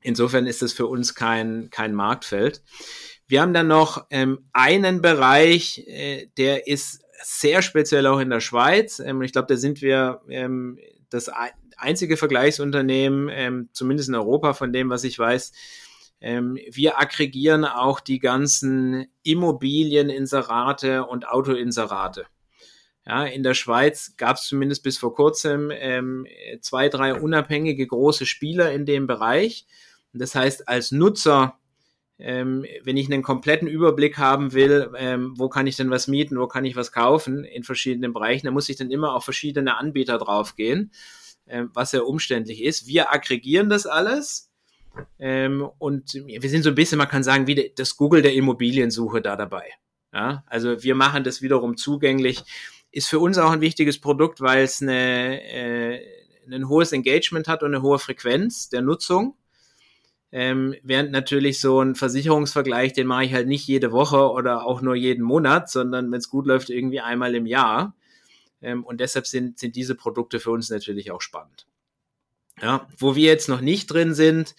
Insofern 0.02 0.46
ist 0.46 0.62
es 0.62 0.74
für 0.74 0.86
uns 0.86 1.16
kein, 1.16 1.70
kein 1.72 1.94
Marktfeld. 1.96 2.62
Wir 3.28 3.42
haben 3.42 3.54
dann 3.54 3.68
noch 3.68 4.06
ähm, 4.10 4.46
einen 4.54 5.02
Bereich, 5.02 5.84
äh, 5.88 6.28
der 6.38 6.68
ist 6.68 7.04
sehr 7.24 7.62
speziell 7.62 8.08
auch 8.08 8.20
in 8.20 8.30
der 8.30 8.40
Schweiz. 8.40 9.00
Ähm, 9.00 9.22
ich 9.22 9.32
glaube, 9.32 9.48
da 9.48 9.58
sind 9.58 9.82
wir 9.82 10.22
ähm, 10.30 10.80
das 11.10 11.30
einzige 11.76 12.18
Vergleichsunternehmen, 12.18 13.30
ähm, 13.32 13.70
zumindest 13.74 14.10
in 14.10 14.16
Europa, 14.16 14.54
von 14.54 14.72
dem, 14.72 14.90
was 14.90 15.04
ich 15.04 15.18
weiß, 15.18 15.52
ähm, 16.20 16.58
wir 16.70 17.00
aggregieren 17.00 17.66
auch 17.66 18.00
die 18.00 18.20
ganzen 18.20 19.08
Immobilieninserate 19.24 21.06
und 21.06 21.28
Autoinserate. 21.28 22.26
Ja, 23.06 23.24
in 23.24 23.44
der 23.44 23.54
Schweiz 23.54 24.16
gab 24.18 24.36
es 24.36 24.44
zumindest 24.44 24.84
bis 24.84 24.98
vor 24.98 25.16
kurzem 25.16 25.72
ähm, 25.74 26.28
zwei, 26.60 26.90
drei 26.90 27.14
unabhängige 27.14 27.88
große 27.88 28.26
Spieler 28.26 28.74
in 28.74 28.86
dem 28.86 29.08
Bereich. 29.08 29.66
Das 30.12 30.36
heißt, 30.36 30.68
als 30.68 30.92
Nutzer, 30.92 31.58
ähm, 32.20 32.66
wenn 32.84 32.98
ich 32.98 33.06
einen 33.12 33.24
kompletten 33.24 33.68
Überblick 33.68 34.18
haben 34.18 34.52
will, 34.54 34.92
ähm, 34.98 35.36
wo 35.38 35.48
kann 35.48 35.68
ich 35.68 35.78
denn 35.78 35.90
was 35.90 36.08
mieten, 36.08 36.38
wo 36.38 36.48
kann 36.48 36.66
ich 36.66 36.76
was 36.76 36.92
kaufen 36.92 37.46
in 37.46 37.64
verschiedenen 37.64 38.12
Bereichen, 38.12 38.48
da 38.48 38.52
muss 38.52 38.68
ich 38.68 38.76
dann 38.76 38.92
immer 38.92 39.14
auf 39.14 39.24
verschiedene 39.24 39.78
Anbieter 39.78 40.18
draufgehen, 40.18 40.92
ähm, 41.48 41.70
was 41.74 41.92
sehr 41.92 42.08
umständlich 42.08 42.62
ist. 42.64 42.88
Wir 42.88 43.14
aggregieren 43.14 43.70
das 43.70 43.86
alles 43.86 44.52
ähm, 45.20 45.70
und 45.78 46.14
wir 46.14 46.50
sind 46.50 46.64
so 46.64 46.70
ein 46.70 46.76
bisschen, 46.76 46.98
man 46.98 47.08
kann 47.08 47.24
sagen, 47.24 47.48
wie 47.48 47.74
das 47.76 47.98
Google 47.98 48.22
der 48.22 48.34
Immobiliensuche 48.34 49.22
da 49.22 49.36
dabei. 49.36 49.66
Ja, 50.14 50.44
also 50.48 50.84
wir 50.84 50.96
machen 50.96 51.24
das 51.24 51.42
wiederum 51.42 51.78
zugänglich. 51.78 52.44
Ist 52.92 53.10
für 53.10 53.20
uns 53.20 53.38
auch 53.38 53.52
ein 53.52 53.62
wichtiges 53.62 54.00
Produkt, 54.00 54.42
weil 54.42 54.64
es 54.64 54.82
eine, 54.82 55.44
äh, 55.44 56.02
ein 56.50 56.70
hohes 56.70 56.92
Engagement 56.92 57.48
hat 57.48 57.62
und 57.62 57.74
eine 57.74 57.82
hohe 57.82 58.00
Frequenz 58.00 58.70
der 58.70 58.82
Nutzung. 58.82 59.36
Ähm, 60.32 60.76
während 60.84 61.12
natürlich 61.12 61.60
so 61.60 61.82
ein 61.82 61.96
Versicherungsvergleich, 61.96 62.94
den 62.94 63.08
mache 63.08 63.26
ich 63.26 63.34
halt 63.34 63.48
nicht 63.48 63.68
jede 63.68 63.92
Woche 63.92 64.30
oder 64.32 64.66
auch 64.66 64.82
nur 64.82 64.96
jeden 64.96 65.24
Monat, 65.24 65.70
sondern 65.70 66.12
wenn 66.12 66.20
es 66.20 66.30
gut 66.30 66.48
läuft, 66.48 66.70
irgendwie 66.70 67.00
einmal 67.00 67.34
im 67.36 67.46
Jahr. 67.46 67.96
Ähm, 68.62 68.84
und 68.84 69.00
deshalb 69.00 69.28
sind, 69.28 69.60
sind 69.60 69.76
diese 69.76 69.96
Produkte 69.96 70.40
für 70.40 70.52
uns 70.52 70.70
natürlich 70.70 71.12
auch 71.12 71.22
spannend. 71.22 71.68
Ja, 72.62 72.88
wo 72.98 73.16
wir 73.16 73.26
jetzt 73.26 73.50
noch 73.50 73.62
nicht 73.62 73.88
drin 73.88 74.14
sind, 74.16 74.56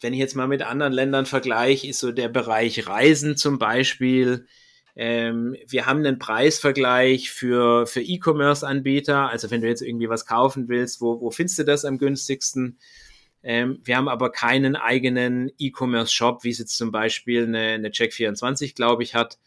wenn 0.00 0.12
ich 0.12 0.18
jetzt 0.18 0.36
mal 0.36 0.48
mit 0.48 0.62
anderen 0.62 0.92
Ländern 0.92 1.26
vergleiche, 1.26 1.88
ist 1.88 2.00
so 2.00 2.12
der 2.12 2.28
Bereich 2.28 2.86
Reisen 2.86 3.36
zum 3.36 3.58
Beispiel. 3.58 4.46
Ähm, 4.94 5.56
wir 5.66 5.86
haben 5.86 6.00
einen 6.00 6.18
Preisvergleich 6.18 7.30
für, 7.30 7.86
für 7.86 8.00
E-Commerce-Anbieter. 8.00 9.28
Also 9.28 9.50
wenn 9.50 9.60
du 9.60 9.68
jetzt 9.68 9.82
irgendwie 9.82 10.08
was 10.08 10.26
kaufen 10.26 10.68
willst, 10.68 11.00
wo, 11.00 11.20
wo 11.20 11.30
findest 11.30 11.60
du 11.60 11.64
das 11.64 11.84
am 11.84 11.98
günstigsten? 11.98 12.78
Ähm, 13.42 13.80
wir 13.84 13.96
haben 13.96 14.08
aber 14.08 14.30
keinen 14.30 14.76
eigenen 14.76 15.52
E-Commerce-Shop, 15.58 16.42
wie 16.42 16.50
es 16.50 16.58
jetzt 16.58 16.76
zum 16.76 16.90
Beispiel 16.90 17.44
eine, 17.44 17.58
eine 17.58 17.88
Check24, 17.90 18.74
glaube 18.74 19.02
ich, 19.02 19.14
hat. 19.14 19.38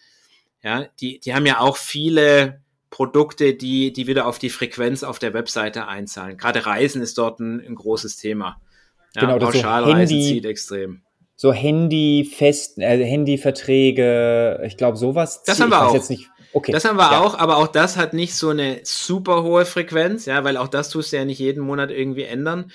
Ja, 0.64 0.86
die, 1.00 1.20
die 1.20 1.34
haben 1.34 1.46
ja 1.46 1.60
auch 1.60 1.76
viele 1.76 2.62
Produkte, 2.90 3.54
die, 3.54 3.92
die 3.92 4.08
wieder 4.08 4.28
auf 4.28 4.38
die 4.38 4.50
Frequenz 4.50 5.04
auf 5.04 5.18
der 5.18 5.34
Webseite 5.34 5.88
einzahlen. 5.88 6.38
Gerade 6.38 6.66
Reisen 6.66 7.02
ist 7.02 7.18
dort 7.18 7.40
ein, 7.40 7.60
ein 7.60 7.76
großes 7.76 8.18
Thema. 8.18 8.62
Ja, 9.16 9.22
genau, 9.22 9.40
Pauschalreisen 9.40 10.08
so 10.08 10.16
Handy, 10.16 10.34
zieht 10.34 10.46
extrem. 10.46 11.02
So 11.36 11.54
Handy, 11.54 12.30
Fest, 12.32 12.78
äh, 12.78 13.04
Handyverträge, 13.04 14.62
ich 14.66 14.78
glaube 14.78 14.98
sowas. 14.98 15.44
Das 15.44 15.60
haben 15.60 15.72
wir 15.72 15.88
auch. 15.88 16.10
Okay. 16.54 16.72
Das 16.72 16.84
haben 16.86 16.98
wir 16.98 17.12
ja. 17.12 17.20
auch, 17.20 17.38
aber 17.38 17.58
auch 17.58 17.68
das 17.68 17.96
hat 17.98 18.14
nicht 18.14 18.36
so 18.36 18.50
eine 18.50 18.82
super 18.84 19.44
hohe 19.44 19.66
Frequenz, 19.66 20.26
ja, 20.26 20.44
weil 20.44 20.58
auch 20.58 20.68
das 20.68 20.90
tust 20.90 21.14
du 21.14 21.18
ja 21.18 21.26
nicht 21.26 21.40
jeden 21.40 21.64
Monat 21.64 21.92
irgendwie 21.92 22.24
ändern. 22.24 22.72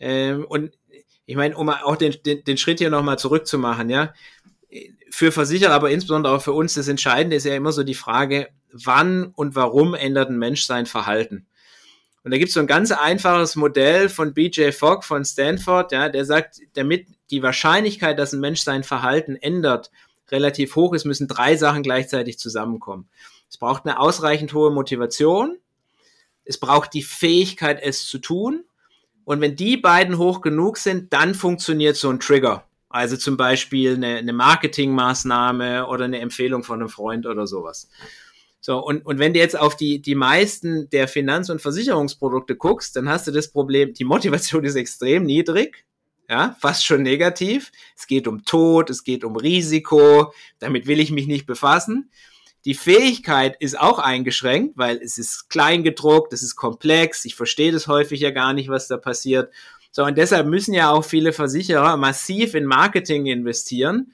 Ähm, 0.00 0.46
und 0.48 0.72
ich 1.26 1.36
meine, 1.36 1.56
um 1.56 1.68
auch 1.68 1.96
den, 1.96 2.16
den, 2.24 2.42
den 2.44 2.56
Schritt 2.56 2.78
hier 2.78 2.90
nochmal 2.90 3.18
zurückzumachen, 3.18 3.90
ja, 3.90 4.14
für 5.10 5.30
Versicherer, 5.30 5.74
aber 5.74 5.90
insbesondere 5.90 6.34
auch 6.34 6.42
für 6.42 6.52
uns, 6.52 6.74
das 6.74 6.88
Entscheidende 6.88 7.36
ist 7.36 7.44
ja 7.44 7.54
immer 7.54 7.72
so 7.72 7.82
die 7.82 7.94
Frage, 7.94 8.48
wann 8.72 9.26
und 9.26 9.54
warum 9.54 9.94
ändert 9.94 10.30
ein 10.30 10.38
Mensch 10.38 10.64
sein 10.64 10.86
Verhalten? 10.86 11.46
Und 12.24 12.30
da 12.30 12.38
gibt 12.38 12.48
es 12.48 12.54
so 12.54 12.60
ein 12.60 12.66
ganz 12.66 12.92
einfaches 12.92 13.56
Modell 13.56 14.08
von 14.08 14.32
BJ 14.32 14.70
Fogg 14.70 15.04
von 15.04 15.24
Stanford, 15.24 15.90
ja, 15.92 16.08
der 16.08 16.24
sagt, 16.24 16.60
damit 16.74 17.06
die 17.30 17.42
Wahrscheinlichkeit, 17.42 18.18
dass 18.18 18.32
ein 18.32 18.40
Mensch 18.40 18.60
sein 18.60 18.84
Verhalten 18.84 19.36
ändert, 19.36 19.90
relativ 20.30 20.76
hoch 20.76 20.94
ist, 20.94 21.04
müssen 21.04 21.28
drei 21.28 21.56
Sachen 21.56 21.82
gleichzeitig 21.82 22.38
zusammenkommen. 22.38 23.08
Es 23.50 23.58
braucht 23.58 23.84
eine 23.84 23.98
ausreichend 23.98 24.54
hohe 24.54 24.70
Motivation, 24.70 25.58
es 26.44 26.58
braucht 26.58 26.94
die 26.94 27.02
Fähigkeit, 27.02 27.80
es 27.82 28.06
zu 28.06 28.18
tun. 28.18 28.64
Und 29.24 29.40
wenn 29.40 29.56
die 29.56 29.76
beiden 29.76 30.18
hoch 30.18 30.40
genug 30.40 30.78
sind, 30.78 31.12
dann 31.12 31.34
funktioniert 31.34 31.96
so 31.96 32.08
ein 32.08 32.18
Trigger. 32.18 32.64
Also 32.88 33.16
zum 33.16 33.36
Beispiel 33.36 33.94
eine, 33.94 34.16
eine 34.16 34.32
Marketingmaßnahme 34.32 35.86
oder 35.86 36.04
eine 36.04 36.20
Empfehlung 36.20 36.62
von 36.62 36.80
einem 36.80 36.88
Freund 36.88 37.26
oder 37.26 37.46
sowas. 37.46 37.88
So, 38.64 38.78
und, 38.78 39.04
und 39.04 39.18
wenn 39.18 39.34
du 39.34 39.40
jetzt 39.40 39.58
auf 39.58 39.76
die, 39.76 40.00
die 40.00 40.14
meisten 40.14 40.88
der 40.90 41.08
Finanz- 41.08 41.50
und 41.50 41.60
Versicherungsprodukte 41.60 42.54
guckst, 42.54 42.94
dann 42.94 43.08
hast 43.08 43.26
du 43.26 43.32
das 43.32 43.50
Problem, 43.50 43.92
die 43.92 44.04
Motivation 44.04 44.64
ist 44.64 44.76
extrem 44.76 45.24
niedrig, 45.24 45.84
ja, 46.30 46.56
fast 46.60 46.86
schon 46.86 47.02
negativ. 47.02 47.72
Es 47.96 48.06
geht 48.06 48.28
um 48.28 48.44
Tod, 48.44 48.88
es 48.88 49.02
geht 49.02 49.24
um 49.24 49.34
Risiko, 49.34 50.32
damit 50.60 50.86
will 50.86 51.00
ich 51.00 51.10
mich 51.10 51.26
nicht 51.26 51.44
befassen. 51.44 52.10
Die 52.64 52.74
Fähigkeit 52.74 53.56
ist 53.58 53.78
auch 53.80 53.98
eingeschränkt, 53.98 54.78
weil 54.78 54.98
es 54.98 55.18
ist 55.18 55.50
klein 55.50 55.82
gedruckt, 55.82 56.32
es 56.32 56.44
ist 56.44 56.54
komplex, 56.54 57.24
ich 57.24 57.34
verstehe 57.34 57.72
das 57.72 57.88
häufig 57.88 58.20
ja 58.20 58.30
gar 58.30 58.52
nicht, 58.52 58.68
was 58.68 58.86
da 58.86 58.96
passiert. 58.96 59.52
So, 59.90 60.04
und 60.04 60.16
deshalb 60.16 60.46
müssen 60.46 60.72
ja 60.72 60.92
auch 60.92 61.04
viele 61.04 61.32
Versicherer 61.32 61.96
massiv 61.96 62.54
in 62.54 62.66
Marketing 62.66 63.26
investieren, 63.26 64.12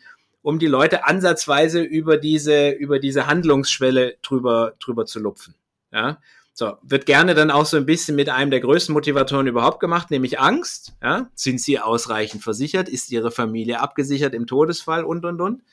um 0.48 0.58
die 0.58 0.66
Leute 0.66 1.04
ansatzweise 1.04 1.82
über 1.82 2.16
diese, 2.16 2.70
über 2.70 2.98
diese 2.98 3.26
Handlungsschwelle 3.26 4.16
drüber, 4.22 4.72
drüber 4.80 5.04
zu 5.04 5.20
lupfen. 5.20 5.54
Ja, 5.92 6.22
so, 6.54 6.78
wird 6.80 7.04
gerne 7.04 7.34
dann 7.34 7.50
auch 7.50 7.66
so 7.66 7.76
ein 7.76 7.84
bisschen 7.84 8.16
mit 8.16 8.30
einem 8.30 8.50
der 8.50 8.60
größten 8.60 8.94
Motivatoren 8.94 9.46
überhaupt 9.46 9.78
gemacht, 9.78 10.10
nämlich 10.10 10.40
Angst. 10.40 10.94
Ja, 11.02 11.28
sind 11.34 11.60
sie 11.60 11.78
ausreichend 11.78 12.42
versichert? 12.42 12.88
Ist 12.88 13.12
ihre 13.12 13.30
Familie 13.30 13.80
abgesichert 13.80 14.32
im 14.32 14.46
Todesfall 14.46 15.04
und, 15.04 15.26
und, 15.26 15.42
und? 15.42 15.64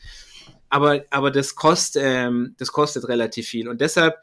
Aber, 0.67 1.05
aber 1.09 1.31
das 1.31 1.55
kostet, 1.55 2.03
ähm, 2.05 2.55
das 2.57 2.73
kostet 2.73 3.07
relativ 3.07 3.47
viel. 3.47 3.69
Und 3.69 3.79
deshalb 3.79 4.17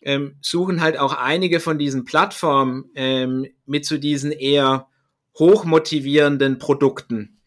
ähm, 0.00 0.36
suchen 0.40 0.80
halt 0.80 0.96
auch 0.96 1.12
einige 1.12 1.58
von 1.58 1.76
diesen 1.76 2.04
Plattformen 2.04 2.84
ähm, 2.94 3.48
mit 3.66 3.84
zu 3.84 3.98
diesen 3.98 4.30
eher 4.30 4.86
hochmotivierenden 5.36 6.60
Produkten 6.60 7.37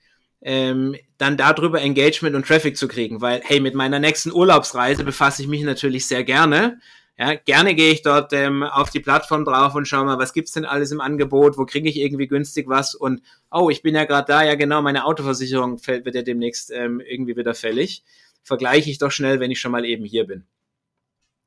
ähm, 0.41 0.95
dann 1.17 1.38
darüber 1.38 1.82
Engagement 1.82 2.36
und 2.36 2.47
Traffic 2.47 2.77
zu 2.77 2.88
kriegen, 2.88 3.21
weil, 3.21 3.41
hey, 3.43 3.60
mit 3.60 3.75
meiner 3.75 3.99
nächsten 3.99 4.32
Urlaubsreise 4.32 5.04
befasse 5.04 5.41
ich 5.41 5.47
mich 5.47 5.63
natürlich 5.63 6.08
sehr 6.08 6.23
gerne. 6.23 6.80
Ja, 7.17 7.36
gerne 7.36 7.75
gehe 7.75 7.91
ich 7.91 8.01
dort 8.01 8.34
ähm, 8.34 8.63
auf 8.63 8.89
die 8.89 8.99
Plattform 8.99 9.45
drauf 9.45 9.75
und 9.75 9.88
schaue 9.88 10.06
mal, 10.06 10.17
was 10.17 10.34
gibt's 10.34 10.54
denn 10.54 10.65
alles 10.65 10.91
im 10.91 11.01
Angebot, 11.01 11.58
wo 11.58 11.65
kriege 11.65 11.88
ich 11.88 11.97
irgendwie 11.97 12.27
günstig 12.27 12.67
was 12.67 12.95
und 12.95 13.21
oh, 13.51 13.69
ich 13.69 13.84
bin 13.84 13.93
ja 13.93 14.06
gerade 14.06 14.25
da, 14.27 14.43
ja 14.43 14.56
genau, 14.56 14.82
meine 14.82 15.06
Autoversicherung 15.06 15.77
fällt, 15.77 16.06
wird 16.06 16.15
ja 16.15 16.23
demnächst 16.23 16.71
ähm, 16.71 16.99
irgendwie 16.99 17.38
wieder 17.38 17.54
fällig. 17.54 18.04
Vergleiche 18.43 18.89
ich 18.89 18.97
doch 18.97 19.12
schnell, 19.12 19.39
wenn 19.39 19.51
ich 19.51 19.60
schon 19.60 19.71
mal 19.71 19.86
eben 19.86 20.04
hier 20.04 20.25
bin. 20.25 20.45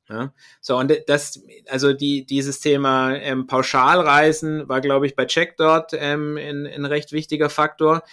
Ja, 0.07 0.33
so, 0.61 0.77
und 0.77 0.93
das, 1.07 1.43
also 1.67 1.91
die, 1.91 2.25
dieses 2.25 2.59
Thema 2.59 3.15
ähm, 3.15 3.47
Pauschalreisen 3.47 4.69
war, 4.69 4.79
glaube 4.79 5.07
ich, 5.07 5.15
bei 5.15 5.25
Check 5.25 5.57
dort 5.57 5.93
ähm, 5.93 6.37
ein, 6.37 6.67
ein 6.67 6.85
recht 6.85 7.11
wichtiger 7.11 7.49
Faktor. 7.49 8.03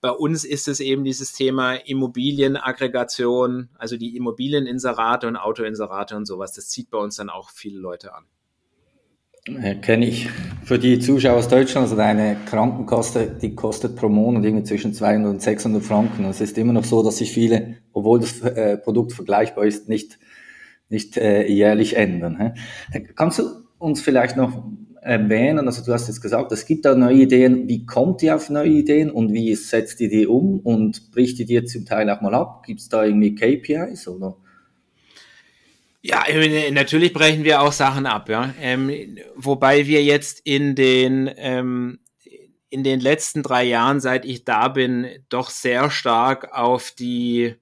Bei 0.00 0.10
uns 0.10 0.44
ist 0.44 0.66
es 0.66 0.80
eben 0.80 1.04
dieses 1.04 1.32
Thema 1.32 1.74
Immobilienaggregation, 1.74 3.68
also 3.76 3.96
die 3.96 4.16
Immobilieninserate 4.16 5.28
und 5.28 5.36
Autoinserate 5.36 6.16
und 6.16 6.26
sowas. 6.26 6.54
Das 6.54 6.68
zieht 6.68 6.90
bei 6.90 6.98
uns 6.98 7.16
dann 7.16 7.28
auch 7.28 7.50
viele 7.50 7.78
Leute 7.78 8.14
an. 8.14 8.24
Kenne 9.80 10.06
ich. 10.06 10.28
Für 10.64 10.78
die 10.78 10.98
Zuschauer 10.98 11.38
aus 11.38 11.48
Deutschland, 11.48 11.84
also 11.84 11.96
deine 11.96 12.36
Krankenkasse, 12.46 13.26
die 13.40 13.54
kostet 13.54 13.96
pro 13.96 14.08
Monat 14.08 14.44
irgendwie 14.44 14.64
zwischen 14.64 14.92
200 14.94 15.30
und 15.30 15.42
600 15.42 15.82
Franken. 15.82 16.24
Und 16.24 16.30
es 16.30 16.40
ist 16.40 16.58
immer 16.58 16.72
noch 16.72 16.84
so, 16.84 17.02
dass 17.02 17.18
sich 17.18 17.32
viele, 17.32 17.76
obwohl 17.92 18.20
das 18.20 18.40
äh, 18.42 18.76
Produkt 18.76 19.12
vergleichbar 19.12 19.64
ist, 19.64 19.88
nicht, 19.88 20.18
nicht 20.88 21.16
äh, 21.16 21.46
jährlich 21.46 21.96
ändern. 21.96 22.54
Hä? 22.90 23.00
Kannst 23.16 23.38
du 23.38 23.44
uns 23.78 24.02
vielleicht 24.02 24.36
noch 24.36 24.62
erwähnen? 25.00 25.66
Also 25.66 25.84
du 25.84 25.92
hast 25.92 26.08
jetzt 26.08 26.20
gesagt, 26.20 26.52
es 26.52 26.66
gibt 26.66 26.84
da 26.84 26.94
neue 26.94 27.22
Ideen. 27.22 27.68
Wie 27.68 27.86
kommt 27.86 28.22
ihr 28.22 28.36
auf 28.36 28.50
neue 28.50 28.70
Ideen 28.70 29.10
und 29.10 29.32
wie 29.32 29.54
setzt 29.54 30.00
ihr 30.00 30.08
die 30.08 30.26
um 30.26 30.60
und 30.60 31.10
bricht 31.10 31.38
ihr 31.40 31.46
die 31.46 31.64
zum 31.64 31.86
Teil 31.86 32.08
auch 32.10 32.20
mal 32.20 32.34
ab? 32.34 32.64
Gibt 32.66 32.80
es 32.80 32.88
da 32.88 33.04
irgendwie 33.04 33.34
KPIs 33.34 34.08
oder? 34.08 34.36
Ja, 36.02 36.24
natürlich 36.72 37.12
brechen 37.12 37.44
wir 37.44 37.60
auch 37.60 37.72
Sachen 37.72 38.06
ab, 38.06 38.30
ja. 38.30 38.54
Ähm, 38.60 39.18
wobei 39.36 39.86
wir 39.86 40.02
jetzt 40.02 40.40
in 40.44 40.74
den 40.74 41.30
ähm, 41.36 41.98
in 42.70 42.84
den 42.84 43.00
letzten 43.00 43.42
drei 43.42 43.64
Jahren, 43.64 44.00
seit 44.00 44.24
ich 44.24 44.44
da 44.44 44.68
bin, 44.68 45.06
doch 45.28 45.50
sehr 45.50 45.90
stark 45.90 46.52
auf 46.56 46.92
die 46.92 47.56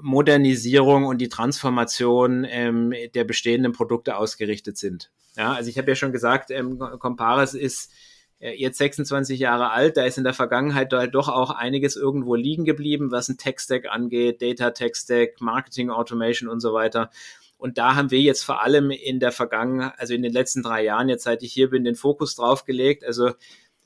Modernisierung 0.00 1.04
und 1.06 1.18
die 1.18 1.28
Transformation 1.28 2.46
ähm, 2.48 2.92
der 3.14 3.24
bestehenden 3.24 3.72
Produkte 3.72 4.16
ausgerichtet 4.16 4.76
sind. 4.76 5.10
Ja, 5.36 5.52
also 5.52 5.68
ich 5.68 5.78
habe 5.78 5.90
ja 5.90 5.94
schon 5.94 6.12
gesagt, 6.12 6.50
ähm, 6.50 6.78
Comparis 6.98 7.54
ist 7.54 7.92
äh, 8.38 8.52
jetzt 8.52 8.78
26 8.78 9.38
Jahre 9.38 9.70
alt, 9.70 9.96
da 9.96 10.04
ist 10.04 10.18
in 10.18 10.24
der 10.24 10.34
Vergangenheit 10.34 10.92
halt 10.92 11.14
doch 11.14 11.28
auch 11.28 11.50
einiges 11.50 11.96
irgendwo 11.96 12.34
liegen 12.34 12.64
geblieben, 12.64 13.10
was 13.10 13.28
ein 13.28 13.38
Tech-Stack 13.38 13.86
angeht, 13.86 14.42
Data-Tech-Stack, 14.42 15.40
Marketing 15.40 15.90
Automation 15.90 16.48
und 16.48 16.60
so 16.60 16.72
weiter. 16.72 17.10
Und 17.58 17.78
da 17.78 17.94
haben 17.94 18.10
wir 18.10 18.20
jetzt 18.20 18.44
vor 18.44 18.62
allem 18.62 18.90
in 18.90 19.20
der 19.20 19.32
Vergangenheit, 19.32 19.94
also 19.98 20.14
in 20.14 20.22
den 20.22 20.32
letzten 20.32 20.62
drei 20.62 20.84
Jahren, 20.84 21.08
jetzt 21.08 21.24
seit 21.24 21.42
ich 21.42 21.52
hier 21.52 21.70
bin, 21.70 21.84
den 21.84 21.94
Fokus 21.94 22.36
drauf 22.36 22.64
gelegt. 22.64 23.04
Also 23.04 23.32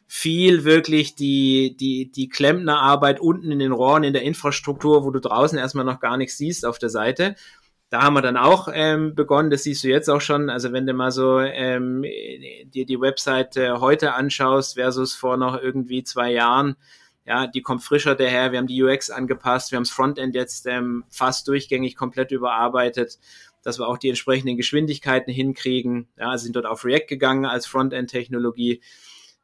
viel 0.08 0.64
wirklich 0.64 1.14
die, 1.14 1.76
die, 1.76 2.10
die 2.10 2.28
Klempnerarbeit 2.28 3.20
unten 3.20 3.52
in 3.52 3.60
den 3.60 3.70
Rohren, 3.70 4.02
in 4.02 4.12
der 4.12 4.22
Infrastruktur, 4.22 5.04
wo 5.04 5.12
du 5.12 5.20
draußen 5.20 5.56
erstmal 5.56 5.84
noch 5.84 6.00
gar 6.00 6.16
nichts 6.16 6.36
siehst 6.36 6.66
auf 6.66 6.80
der 6.80 6.88
Seite. 6.88 7.36
Da 7.90 8.02
haben 8.02 8.14
wir 8.14 8.22
dann 8.22 8.36
auch 8.36 8.68
ähm, 8.72 9.16
begonnen, 9.16 9.50
das 9.50 9.64
siehst 9.64 9.82
du 9.82 9.88
jetzt 9.88 10.08
auch 10.08 10.20
schon. 10.20 10.48
Also 10.48 10.72
wenn 10.72 10.86
du 10.86 10.92
mal 10.94 11.10
so 11.10 11.40
ähm, 11.40 12.02
dir 12.02 12.86
die 12.86 13.00
Webseite 13.00 13.80
heute 13.80 14.14
anschaust 14.14 14.74
versus 14.74 15.14
vor 15.14 15.36
noch 15.36 15.60
irgendwie 15.60 16.04
zwei 16.04 16.30
Jahren, 16.30 16.76
ja, 17.26 17.48
die 17.48 17.62
kommt 17.62 17.82
frischer 17.82 18.14
daher. 18.14 18.52
Wir 18.52 18.60
haben 18.60 18.68
die 18.68 18.80
UX 18.80 19.10
angepasst, 19.10 19.72
wir 19.72 19.76
haben 19.76 19.84
das 19.84 19.92
Frontend 19.92 20.36
jetzt 20.36 20.66
ähm, 20.66 21.04
fast 21.10 21.48
durchgängig 21.48 21.96
komplett 21.96 22.30
überarbeitet, 22.30 23.18
dass 23.64 23.80
wir 23.80 23.88
auch 23.88 23.98
die 23.98 24.08
entsprechenden 24.08 24.56
Geschwindigkeiten 24.56 25.32
hinkriegen. 25.32 26.08
Ja, 26.16 26.38
sind 26.38 26.54
dort 26.54 26.66
auf 26.66 26.84
React 26.84 27.08
gegangen 27.08 27.44
als 27.44 27.66
Frontend-Technologie. 27.66 28.80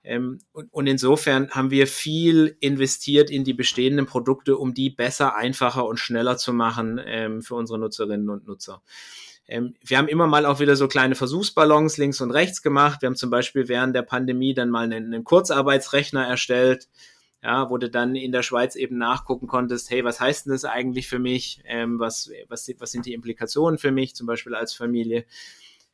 Ähm, 0.07 0.39
und, 0.53 0.73
und, 0.73 0.87
insofern 0.87 1.51
haben 1.51 1.73
wir 1.73 1.89
viel 1.89 2.57
investiert 2.61 3.29
in 3.29 3.43
die 3.43 3.55
bestehenden 3.55 4.07
Produkte, 4.07 4.57
um 4.57 4.73
die 4.73 4.89
besser, 4.89 5.35
einfacher 5.35 5.85
und 5.85 5.99
schneller 5.99 6.37
zu 6.37 6.53
machen 6.53 7.01
ähm, 7.05 7.43
für 7.43 7.57
unsere 7.57 7.81
Nutzerinnen 7.81 8.31
und 8.31 8.47
Nutzer. 8.47 8.83
Ähm, 9.49 9.75
wir 9.85 9.99
haben 9.99 10.07
immer 10.07 10.29
mal 10.29 10.47
auch 10.47 10.61
wieder 10.61 10.77
so 10.77 10.87
kleine 10.87 11.17
Versuchsballons 11.17 11.97
links 11.97 12.21
und 12.21 12.31
rechts 12.31 12.63
gemacht. 12.63 13.03
Wir 13.03 13.09
haben 13.09 13.17
zum 13.17 13.31
Beispiel 13.31 13.67
während 13.67 13.97
der 13.97 14.03
Pandemie 14.03 14.55
dann 14.55 14.71
mal 14.71 14.85
einen, 14.85 15.13
einen 15.13 15.25
Kurzarbeitsrechner 15.25 16.25
erstellt, 16.25 16.89
ja, 17.43 17.69
wo 17.69 17.77
du 17.77 17.91
dann 17.91 18.15
in 18.15 18.31
der 18.31 18.43
Schweiz 18.43 18.77
eben 18.77 18.99
nachgucken 18.99 19.49
konntest, 19.49 19.91
hey, 19.91 20.05
was 20.05 20.21
heißt 20.21 20.47
denn 20.47 20.53
das 20.53 20.65
eigentlich 20.65 21.09
für 21.09 21.19
mich? 21.19 21.63
Ähm, 21.65 21.99
was, 21.99 22.31
was, 22.49 22.71
was 22.79 22.93
sind 22.93 23.07
die 23.07 23.13
Implikationen 23.13 23.79
für 23.79 23.91
mich, 23.91 24.15
zum 24.15 24.29
Beispiel 24.29 24.55
als 24.55 24.73
Familie? 24.73 25.27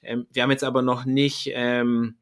Ähm, 0.03 0.27
wir 0.31 0.42
haben 0.42 0.51
jetzt 0.51 0.64
aber 0.64 0.83
noch 0.83 1.07
nicht 1.07 1.51
ähm, 1.55 2.16
äh, 2.16 2.22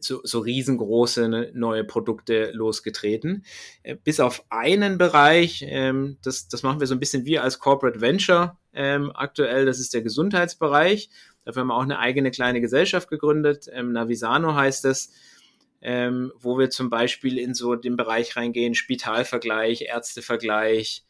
so, 0.00 0.20
so 0.22 0.40
riesengroße 0.40 1.28
ne, 1.28 1.50
neue 1.54 1.84
Produkte 1.84 2.50
losgetreten. 2.52 3.44
Äh, 3.82 3.96
bis 3.96 4.20
auf 4.20 4.44
einen 4.50 4.98
Bereich, 4.98 5.64
ähm, 5.66 6.18
das, 6.22 6.48
das 6.48 6.62
machen 6.62 6.80
wir 6.80 6.86
so 6.86 6.94
ein 6.94 7.00
bisschen 7.00 7.24
wie 7.24 7.38
als 7.38 7.58
Corporate 7.58 8.00
Venture 8.00 8.58
ähm, 8.74 9.10
aktuell, 9.14 9.64
das 9.64 9.80
ist 9.80 9.94
der 9.94 10.02
Gesundheitsbereich. 10.02 11.08
Dafür 11.44 11.60
haben 11.60 11.68
wir 11.68 11.74
auch 11.74 11.82
eine 11.82 11.98
eigene 11.98 12.30
kleine 12.30 12.60
Gesellschaft 12.60 13.08
gegründet, 13.08 13.68
ähm, 13.72 13.92
Navisano 13.92 14.54
heißt 14.54 14.84
es, 14.84 15.12
ähm, 15.80 16.32
wo 16.38 16.58
wir 16.58 16.70
zum 16.70 16.90
Beispiel 16.90 17.38
in 17.38 17.54
so 17.54 17.76
den 17.76 17.96
Bereich 17.96 18.36
reingehen, 18.36 18.74
Spitalvergleich, 18.74 19.82
Ärztevergleich, 19.82 21.04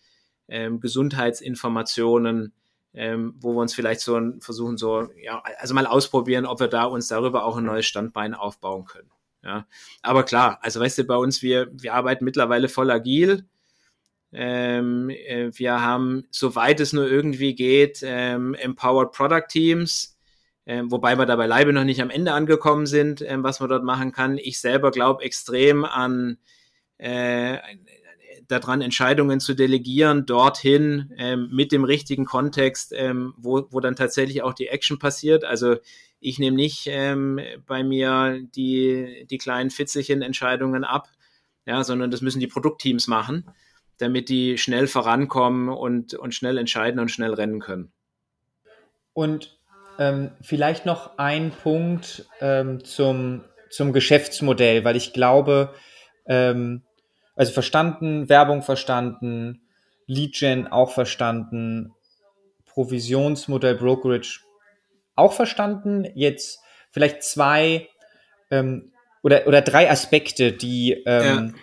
ähm, 0.48 0.80
Gesundheitsinformationen, 0.80 2.52
ähm, 2.96 3.34
wo 3.38 3.52
wir 3.52 3.60
uns 3.60 3.74
vielleicht 3.74 4.00
so 4.00 4.18
versuchen, 4.40 4.78
so, 4.78 5.08
ja, 5.22 5.42
also 5.58 5.74
mal 5.74 5.86
ausprobieren, 5.86 6.46
ob 6.46 6.60
wir 6.60 6.68
da 6.68 6.84
uns 6.84 7.08
darüber 7.08 7.44
auch 7.44 7.58
ein 7.58 7.64
neues 7.64 7.86
Standbein 7.86 8.34
aufbauen 8.34 8.86
können. 8.86 9.10
Ja, 9.44 9.66
aber 10.02 10.24
klar, 10.24 10.58
also 10.62 10.80
weißt 10.80 10.98
du, 10.98 11.04
bei 11.04 11.16
uns, 11.16 11.42
wir, 11.42 11.68
wir 11.72 11.94
arbeiten 11.94 12.24
mittlerweile 12.24 12.68
voll 12.68 12.90
agil. 12.90 13.46
Ähm, 14.32 15.10
äh, 15.10 15.50
wir 15.52 15.80
haben, 15.82 16.24
soweit 16.30 16.80
es 16.80 16.92
nur 16.92 17.06
irgendwie 17.06 17.54
geht, 17.54 18.00
ähm, 18.02 18.54
Empowered 18.54 19.12
Product 19.12 19.46
Teams, 19.48 20.18
ähm, 20.64 20.90
wobei 20.90 21.16
wir 21.16 21.26
da 21.26 21.36
beileibe 21.36 21.72
noch 21.72 21.84
nicht 21.84 22.02
am 22.02 22.10
Ende 22.10 22.32
angekommen 22.32 22.86
sind, 22.86 23.22
ähm, 23.22 23.44
was 23.44 23.60
man 23.60 23.68
dort 23.68 23.84
machen 23.84 24.10
kann. 24.10 24.36
Ich 24.38 24.58
selber 24.58 24.90
glaube 24.90 25.22
extrem 25.22 25.84
an 25.84 26.38
äh, 26.98 27.58
daran, 28.48 28.80
Entscheidungen 28.80 29.40
zu 29.40 29.54
delegieren, 29.54 30.26
dorthin 30.26 31.12
ähm, 31.16 31.48
mit 31.52 31.72
dem 31.72 31.84
richtigen 31.84 32.24
Kontext, 32.24 32.92
ähm, 32.94 33.34
wo, 33.36 33.66
wo 33.70 33.80
dann 33.80 33.96
tatsächlich 33.96 34.42
auch 34.42 34.54
die 34.54 34.68
Action 34.68 34.98
passiert. 34.98 35.44
Also 35.44 35.76
ich 36.20 36.38
nehme 36.38 36.56
nicht 36.56 36.86
ähm, 36.86 37.40
bei 37.66 37.82
mir 37.82 38.40
die, 38.54 39.26
die 39.30 39.38
kleinen 39.38 39.70
Fitzelchen 39.70 40.22
Entscheidungen 40.22 40.84
ab, 40.84 41.08
ja, 41.66 41.84
sondern 41.84 42.10
das 42.10 42.20
müssen 42.20 42.40
die 42.40 42.46
Produktteams 42.46 43.08
machen, 43.08 43.50
damit 43.98 44.28
die 44.28 44.58
schnell 44.58 44.86
vorankommen 44.86 45.68
und, 45.68 46.14
und 46.14 46.34
schnell 46.34 46.58
entscheiden 46.58 47.00
und 47.00 47.10
schnell 47.10 47.34
rennen 47.34 47.60
können. 47.60 47.92
Und 49.12 49.58
ähm, 49.98 50.30
vielleicht 50.42 50.86
noch 50.86 51.18
ein 51.18 51.50
Punkt 51.50 52.26
ähm, 52.40 52.84
zum, 52.84 53.44
zum 53.70 53.92
Geschäftsmodell, 53.92 54.84
weil 54.84 54.96
ich 54.96 55.12
glaube, 55.12 55.72
ähm, 56.26 56.82
also 57.36 57.52
verstanden, 57.52 58.28
Werbung 58.28 58.62
verstanden, 58.62 59.62
Lead-Gen 60.06 60.66
auch 60.66 60.90
verstanden, 60.90 61.92
Provisionsmodell 62.66 63.76
Brokerage 63.76 64.40
auch 65.14 65.32
verstanden. 65.32 66.06
Jetzt 66.14 66.60
vielleicht 66.90 67.22
zwei 67.22 67.88
ähm, 68.50 68.92
oder, 69.22 69.46
oder 69.46 69.62
drei 69.62 69.90
Aspekte, 69.90 70.52
die 70.52 70.92
ähm, 71.06 71.54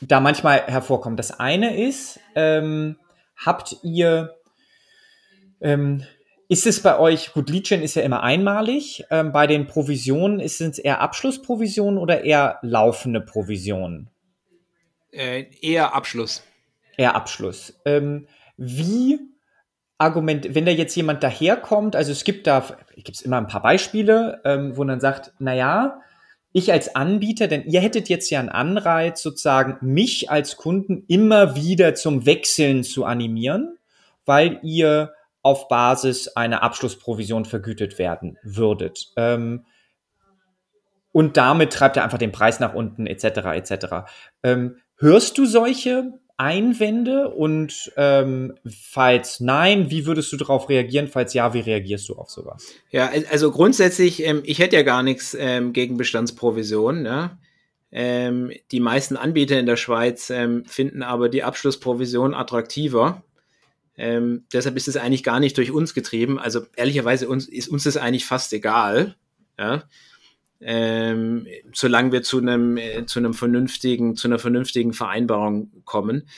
ja. 0.00 0.06
da 0.08 0.20
manchmal 0.20 0.66
hervorkommen. 0.66 1.16
Das 1.16 1.38
eine 1.38 1.76
ist, 1.76 2.20
ähm, 2.34 2.96
habt 3.36 3.76
ihr, 3.82 4.34
ähm, 5.60 6.04
ist 6.48 6.66
es 6.66 6.82
bei 6.82 6.98
euch, 6.98 7.32
gut, 7.32 7.48
Leadgen 7.50 7.82
ist 7.82 7.96
ja 7.96 8.02
immer 8.02 8.22
einmalig, 8.22 9.04
ähm, 9.10 9.32
bei 9.32 9.46
den 9.46 9.66
Provisionen 9.66 10.38
ist 10.38 10.60
es 10.60 10.78
eher 10.78 11.00
Abschlussprovisionen 11.00 11.98
oder 11.98 12.24
eher 12.24 12.58
laufende 12.62 13.20
Provisionen? 13.20 14.10
Äh, 15.12 15.46
eher 15.60 15.94
Abschluss. 15.94 16.42
Eher 16.96 17.14
Abschluss. 17.14 17.78
Ähm, 17.84 18.26
wie 18.56 19.18
Argument, 19.98 20.54
wenn 20.54 20.66
da 20.66 20.72
jetzt 20.72 20.94
jemand 20.94 21.22
daherkommt, 21.22 21.96
also 21.96 22.12
es 22.12 22.24
gibt 22.24 22.46
da, 22.46 22.64
gibt 22.94 23.16
es 23.16 23.22
immer 23.22 23.38
ein 23.38 23.46
paar 23.46 23.62
Beispiele, 23.62 24.40
ähm, 24.44 24.76
wo 24.76 24.84
man 24.84 25.00
sagt, 25.00 25.32
na 25.38 25.54
ja, 25.54 26.00
ich 26.52 26.72
als 26.72 26.94
Anbieter, 26.94 27.48
denn 27.48 27.64
ihr 27.64 27.80
hättet 27.80 28.08
jetzt 28.08 28.30
ja 28.30 28.40
einen 28.40 28.48
Anreiz, 28.48 29.22
sozusagen 29.22 29.76
mich 29.80 30.30
als 30.30 30.56
Kunden 30.56 31.04
immer 31.06 31.54
wieder 31.54 31.94
zum 31.94 32.24
Wechseln 32.24 32.82
zu 32.82 33.04
animieren, 33.04 33.78
weil 34.24 34.58
ihr 34.62 35.12
auf 35.42 35.68
Basis 35.68 36.28
einer 36.28 36.62
Abschlussprovision 36.62 37.44
vergütet 37.44 37.98
werden 37.98 38.38
würdet. 38.42 39.12
Ähm, 39.16 39.66
und 41.12 41.36
damit 41.36 41.72
treibt 41.72 41.96
er 41.96 42.04
einfach 42.04 42.18
den 42.18 42.32
Preis 42.32 42.58
nach 42.58 42.74
unten, 42.74 43.06
etc. 43.06 43.24
etc. 43.54 43.86
Ähm, 44.42 44.76
hörst 44.96 45.38
du 45.38 45.46
solche 45.46 46.12
Einwände? 46.36 47.28
Und 47.28 47.92
ähm, 47.96 48.54
falls 48.68 49.40
nein, 49.40 49.90
wie 49.90 50.06
würdest 50.06 50.32
du 50.32 50.36
darauf 50.36 50.68
reagieren? 50.68 51.08
Falls 51.08 51.34
ja, 51.34 51.54
wie 51.54 51.60
reagierst 51.60 52.08
du 52.08 52.14
auf 52.14 52.30
sowas? 52.30 52.66
Ja, 52.90 53.10
also 53.30 53.50
grundsätzlich, 53.50 54.24
ähm, 54.24 54.42
ich 54.44 54.58
hätte 54.58 54.76
ja 54.76 54.82
gar 54.82 55.02
nichts 55.02 55.36
ähm, 55.38 55.72
gegen 55.72 55.96
Bestandsprovision. 55.96 57.02
Ne? 57.02 57.38
Ähm, 57.92 58.52
die 58.72 58.80
meisten 58.80 59.16
Anbieter 59.16 59.58
in 59.58 59.66
der 59.66 59.76
Schweiz 59.76 60.30
ähm, 60.30 60.64
finden 60.66 61.02
aber 61.02 61.28
die 61.28 61.42
Abschlussprovision 61.42 62.34
attraktiver. 62.34 63.22
Ähm, 63.96 64.44
deshalb 64.52 64.76
ist 64.76 64.88
es 64.88 64.98
eigentlich 64.98 65.22
gar 65.22 65.40
nicht 65.40 65.56
durch 65.56 65.70
uns 65.70 65.94
getrieben. 65.94 66.38
Also 66.38 66.66
ehrlicherweise 66.76 67.28
uns, 67.28 67.48
ist 67.48 67.68
uns 67.68 67.84
das 67.84 67.96
eigentlich 67.96 68.26
fast 68.26 68.52
egal. 68.52 69.16
Ja? 69.58 69.84
Ähm, 70.60 71.46
solange 71.72 72.12
wir 72.12 72.22
zu 72.22 72.38
einem, 72.38 72.76
äh, 72.76 73.06
zu 73.06 73.18
einem 73.18 73.34
vernünftigen, 73.34 74.16
zu 74.16 74.28
einer 74.28 74.38
vernünftigen 74.38 74.92
Vereinbarung 74.92 75.70
kommen. 75.84 76.28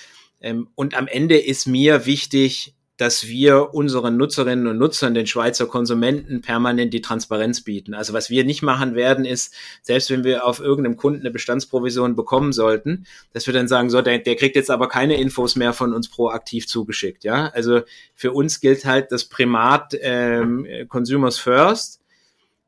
Ähm, 0.40 0.68
und 0.74 0.96
am 0.96 1.07
Ende 1.07 1.38
ist 1.38 1.66
mir 1.66 2.07
wichtig, 2.07 2.74
dass 2.98 3.28
wir 3.28 3.74
unseren 3.74 4.16
Nutzerinnen 4.16 4.66
und 4.66 4.76
Nutzern, 4.76 5.14
den 5.14 5.26
Schweizer 5.26 5.66
Konsumenten, 5.66 6.42
permanent 6.42 6.92
die 6.92 7.00
Transparenz 7.00 7.62
bieten. 7.62 7.94
Also 7.94 8.12
was 8.12 8.28
wir 8.28 8.44
nicht 8.44 8.62
machen 8.62 8.96
werden, 8.96 9.24
ist, 9.24 9.54
selbst 9.83 10.11
wenn 10.11 10.24
wir 10.24 10.44
auf 10.44 10.59
irgendeinem 10.59 10.96
Kunden 10.96 11.20
eine 11.20 11.31
Bestandsprovision 11.31 12.16
bekommen 12.16 12.52
sollten, 12.52 13.07
dass 13.33 13.46
wir 13.46 13.54
dann 13.54 13.68
sagen, 13.68 13.88
so, 13.88 14.02
der, 14.02 14.18
der 14.18 14.35
kriegt 14.35 14.57
jetzt 14.57 14.70
aber 14.70 14.88
keine 14.88 15.16
Infos 15.16 15.54
mehr 15.54 15.72
von 15.72 15.94
uns 15.94 16.11
proaktiv 16.11 16.66
zugeschickt. 16.66 17.22
Ja, 17.22 17.46
also 17.54 17.83
für 18.16 18.33
uns 18.33 18.61
gilt 18.61 18.85
halt 18.85 19.12
das 19.12 19.26
Primat 19.26 19.96
ähm, 20.00 20.66
Consumers 20.88 21.38
First. 21.38 22.00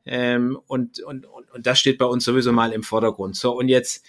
Ähm, 0.05 0.59
und, 0.67 0.99
und, 1.01 1.25
und, 1.25 1.51
und 1.51 1.67
das 1.67 1.79
steht 1.79 1.97
bei 1.97 2.05
uns 2.05 2.25
sowieso 2.25 2.51
mal 2.51 2.71
im 2.71 2.83
Vordergrund. 2.83 3.35
So, 3.35 3.57
und 3.57 3.67
jetzt, 3.67 4.05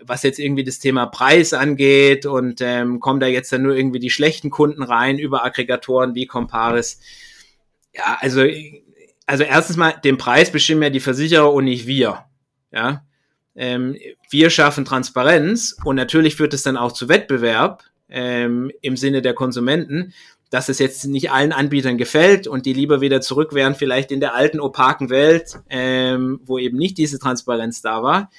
was 0.00 0.22
jetzt 0.22 0.38
irgendwie 0.38 0.64
das 0.64 0.78
Thema 0.78 1.06
Preis 1.06 1.52
angeht 1.52 2.26
und 2.26 2.60
ähm, 2.60 3.00
kommen 3.00 3.20
da 3.20 3.26
jetzt 3.26 3.52
dann 3.52 3.62
nur 3.62 3.76
irgendwie 3.76 4.00
die 4.00 4.10
schlechten 4.10 4.50
Kunden 4.50 4.82
rein 4.82 5.18
über 5.18 5.44
Aggregatoren 5.44 6.14
wie 6.14 6.26
Comparis. 6.26 7.00
Ja, 7.94 8.18
also, 8.20 8.44
also 9.26 9.44
erstens 9.44 9.76
mal, 9.76 9.92
den 9.92 10.18
Preis 10.18 10.50
bestimmen 10.50 10.82
ja 10.82 10.90
die 10.90 11.00
Versicherer 11.00 11.52
und 11.52 11.64
nicht 11.64 11.86
wir. 11.86 12.24
Ja, 12.72 13.04
ähm, 13.54 13.96
wir 14.30 14.50
schaffen 14.50 14.84
Transparenz 14.84 15.76
und 15.84 15.96
natürlich 15.96 16.36
führt 16.36 16.54
es 16.54 16.62
dann 16.62 16.76
auch 16.76 16.92
zu 16.92 17.08
Wettbewerb 17.08 17.84
ähm, 18.08 18.72
im 18.80 18.96
Sinne 18.96 19.22
der 19.22 19.34
Konsumenten 19.34 20.12
dass 20.54 20.68
es 20.68 20.78
jetzt 20.78 21.06
nicht 21.06 21.32
allen 21.32 21.50
Anbietern 21.50 21.98
gefällt 21.98 22.46
und 22.46 22.64
die 22.64 22.74
lieber 22.74 23.00
wieder 23.00 23.20
zurück 23.20 23.54
wären, 23.54 23.74
vielleicht 23.74 24.12
in 24.12 24.20
der 24.20 24.36
alten 24.36 24.60
opaken 24.60 25.10
Welt, 25.10 25.58
ähm, 25.68 26.38
wo 26.44 26.58
eben 26.58 26.78
nicht 26.78 26.96
diese 26.96 27.18
Transparenz 27.18 27.82
da 27.82 28.04
war. 28.04 28.30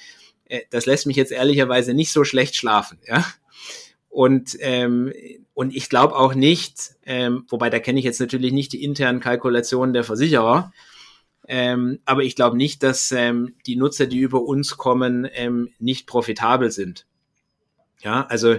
Äh, 0.46 0.62
das 0.70 0.86
lässt 0.86 1.06
mich 1.06 1.16
jetzt 1.16 1.30
ehrlicherweise 1.30 1.92
nicht 1.92 2.10
so 2.12 2.24
schlecht 2.24 2.56
schlafen, 2.56 2.98
ja. 3.06 3.22
Und, 4.08 4.56
ähm, 4.60 5.12
und 5.52 5.76
ich 5.76 5.90
glaube 5.90 6.16
auch 6.16 6.32
nicht, 6.32 6.94
ähm, 7.04 7.44
wobei 7.50 7.68
da 7.68 7.80
kenne 7.80 7.98
ich 7.98 8.06
jetzt 8.06 8.20
natürlich 8.20 8.54
nicht 8.54 8.72
die 8.72 8.82
internen 8.82 9.20
Kalkulationen 9.20 9.92
der 9.92 10.04
Versicherer, 10.04 10.72
ähm, 11.46 11.98
aber 12.06 12.22
ich 12.22 12.34
glaube 12.34 12.56
nicht, 12.56 12.82
dass 12.82 13.12
ähm, 13.12 13.56
die 13.66 13.76
Nutzer, 13.76 14.06
die 14.06 14.20
über 14.20 14.40
uns 14.40 14.78
kommen, 14.78 15.28
ähm, 15.34 15.68
nicht 15.78 16.06
profitabel 16.06 16.70
sind. 16.70 17.04
Ja, 18.00 18.24
also 18.26 18.56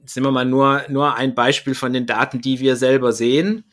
jetzt 0.00 0.16
nehmen 0.16 0.26
wir 0.26 0.32
mal 0.32 0.44
nur, 0.44 0.82
nur 0.88 1.14
ein 1.14 1.34
Beispiel 1.34 1.74
von 1.74 1.92
den 1.92 2.06
Daten, 2.06 2.40
die 2.40 2.60
wir 2.60 2.76
selber 2.76 3.12
sehen. 3.12 3.64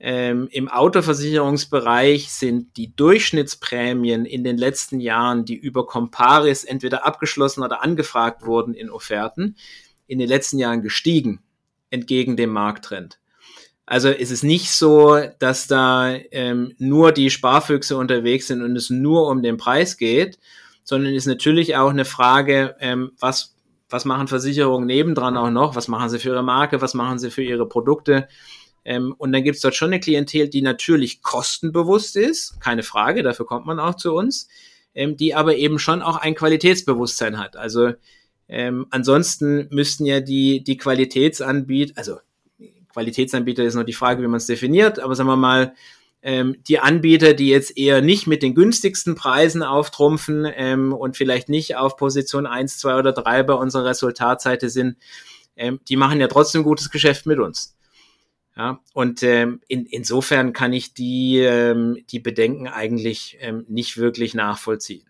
Ähm, 0.00 0.48
Im 0.52 0.68
Autoversicherungsbereich 0.68 2.30
sind 2.30 2.76
die 2.76 2.94
Durchschnittsprämien 2.94 4.26
in 4.26 4.44
den 4.44 4.56
letzten 4.56 5.00
Jahren, 5.00 5.44
die 5.44 5.56
über 5.56 5.86
Comparis 5.86 6.64
entweder 6.64 7.04
abgeschlossen 7.04 7.64
oder 7.64 7.82
angefragt 7.82 8.46
wurden 8.46 8.74
in 8.74 8.90
Offerten, 8.90 9.56
in 10.06 10.18
den 10.18 10.28
letzten 10.28 10.58
Jahren 10.58 10.82
gestiegen, 10.82 11.40
entgegen 11.90 12.36
dem 12.36 12.50
Markttrend. 12.50 13.18
Also 13.86 14.10
ist 14.10 14.30
es 14.30 14.42
nicht 14.42 14.70
so, 14.70 15.18
dass 15.38 15.66
da 15.66 16.14
ähm, 16.30 16.74
nur 16.78 17.10
die 17.10 17.30
Sparfüchse 17.30 17.96
unterwegs 17.96 18.46
sind 18.46 18.62
und 18.62 18.76
es 18.76 18.90
nur 18.90 19.28
um 19.28 19.42
den 19.42 19.56
Preis 19.56 19.96
geht, 19.96 20.38
sondern 20.84 21.14
ist 21.14 21.26
natürlich 21.26 21.74
auch 21.74 21.90
eine 21.90 22.04
Frage, 22.04 22.76
ähm, 22.80 23.12
was 23.18 23.56
was 23.88 24.04
machen 24.04 24.28
Versicherungen 24.28 24.86
nebendran 24.86 25.36
auch 25.36 25.50
noch, 25.50 25.76
was 25.76 25.88
machen 25.88 26.08
sie 26.10 26.18
für 26.18 26.30
ihre 26.30 26.42
Marke, 26.42 26.80
was 26.80 26.94
machen 26.94 27.18
sie 27.18 27.30
für 27.30 27.42
ihre 27.42 27.66
Produkte. 27.66 28.28
Ähm, 28.84 29.14
und 29.18 29.32
dann 29.32 29.42
gibt 29.42 29.56
es 29.56 29.62
dort 29.62 29.74
schon 29.74 29.88
eine 29.88 30.00
Klientel, 30.00 30.48
die 30.48 30.62
natürlich 30.62 31.22
kostenbewusst 31.22 32.16
ist, 32.16 32.60
keine 32.60 32.82
Frage, 32.82 33.22
dafür 33.22 33.46
kommt 33.46 33.66
man 33.66 33.80
auch 33.80 33.94
zu 33.94 34.14
uns, 34.14 34.48
ähm, 34.94 35.16
die 35.16 35.34
aber 35.34 35.56
eben 35.56 35.78
schon 35.78 36.02
auch 36.02 36.16
ein 36.16 36.34
Qualitätsbewusstsein 36.34 37.38
hat. 37.38 37.56
Also 37.56 37.92
ähm, 38.48 38.86
ansonsten 38.90 39.68
müssten 39.70 40.06
ja 40.06 40.20
die, 40.20 40.62
die 40.64 40.76
Qualitätsanbieter, 40.76 41.94
also 41.96 42.18
Qualitätsanbieter 42.92 43.64
ist 43.64 43.74
noch 43.74 43.84
die 43.84 43.92
Frage, 43.92 44.22
wie 44.22 44.26
man 44.26 44.38
es 44.38 44.46
definiert, 44.46 44.98
aber 44.98 45.14
sagen 45.14 45.28
wir 45.28 45.36
mal, 45.36 45.74
ähm, 46.22 46.56
die 46.66 46.80
Anbieter, 46.80 47.34
die 47.34 47.48
jetzt 47.48 47.76
eher 47.76 48.00
nicht 48.00 48.26
mit 48.26 48.42
den 48.42 48.54
günstigsten 48.54 49.14
Preisen 49.14 49.62
auftrumpfen 49.62 50.46
ähm, 50.52 50.92
und 50.92 51.16
vielleicht 51.16 51.48
nicht 51.48 51.76
auf 51.76 51.96
Position 51.96 52.46
1, 52.46 52.78
2 52.78 52.98
oder 52.98 53.12
3 53.12 53.44
bei 53.44 53.54
unserer 53.54 53.84
Resultatseite 53.84 54.68
sind, 54.68 54.96
ähm, 55.56 55.80
die 55.88 55.96
machen 55.96 56.20
ja 56.20 56.28
trotzdem 56.28 56.62
gutes 56.62 56.90
Geschäft 56.90 57.26
mit 57.26 57.38
uns. 57.38 57.76
Ja, 58.56 58.80
und 58.92 59.22
ähm, 59.22 59.60
in, 59.68 59.86
insofern 59.86 60.52
kann 60.52 60.72
ich 60.72 60.92
die, 60.92 61.38
ähm, 61.38 62.04
die 62.10 62.18
Bedenken 62.18 62.66
eigentlich 62.66 63.38
ähm, 63.40 63.64
nicht 63.68 63.98
wirklich 63.98 64.34
nachvollziehen. 64.34 65.06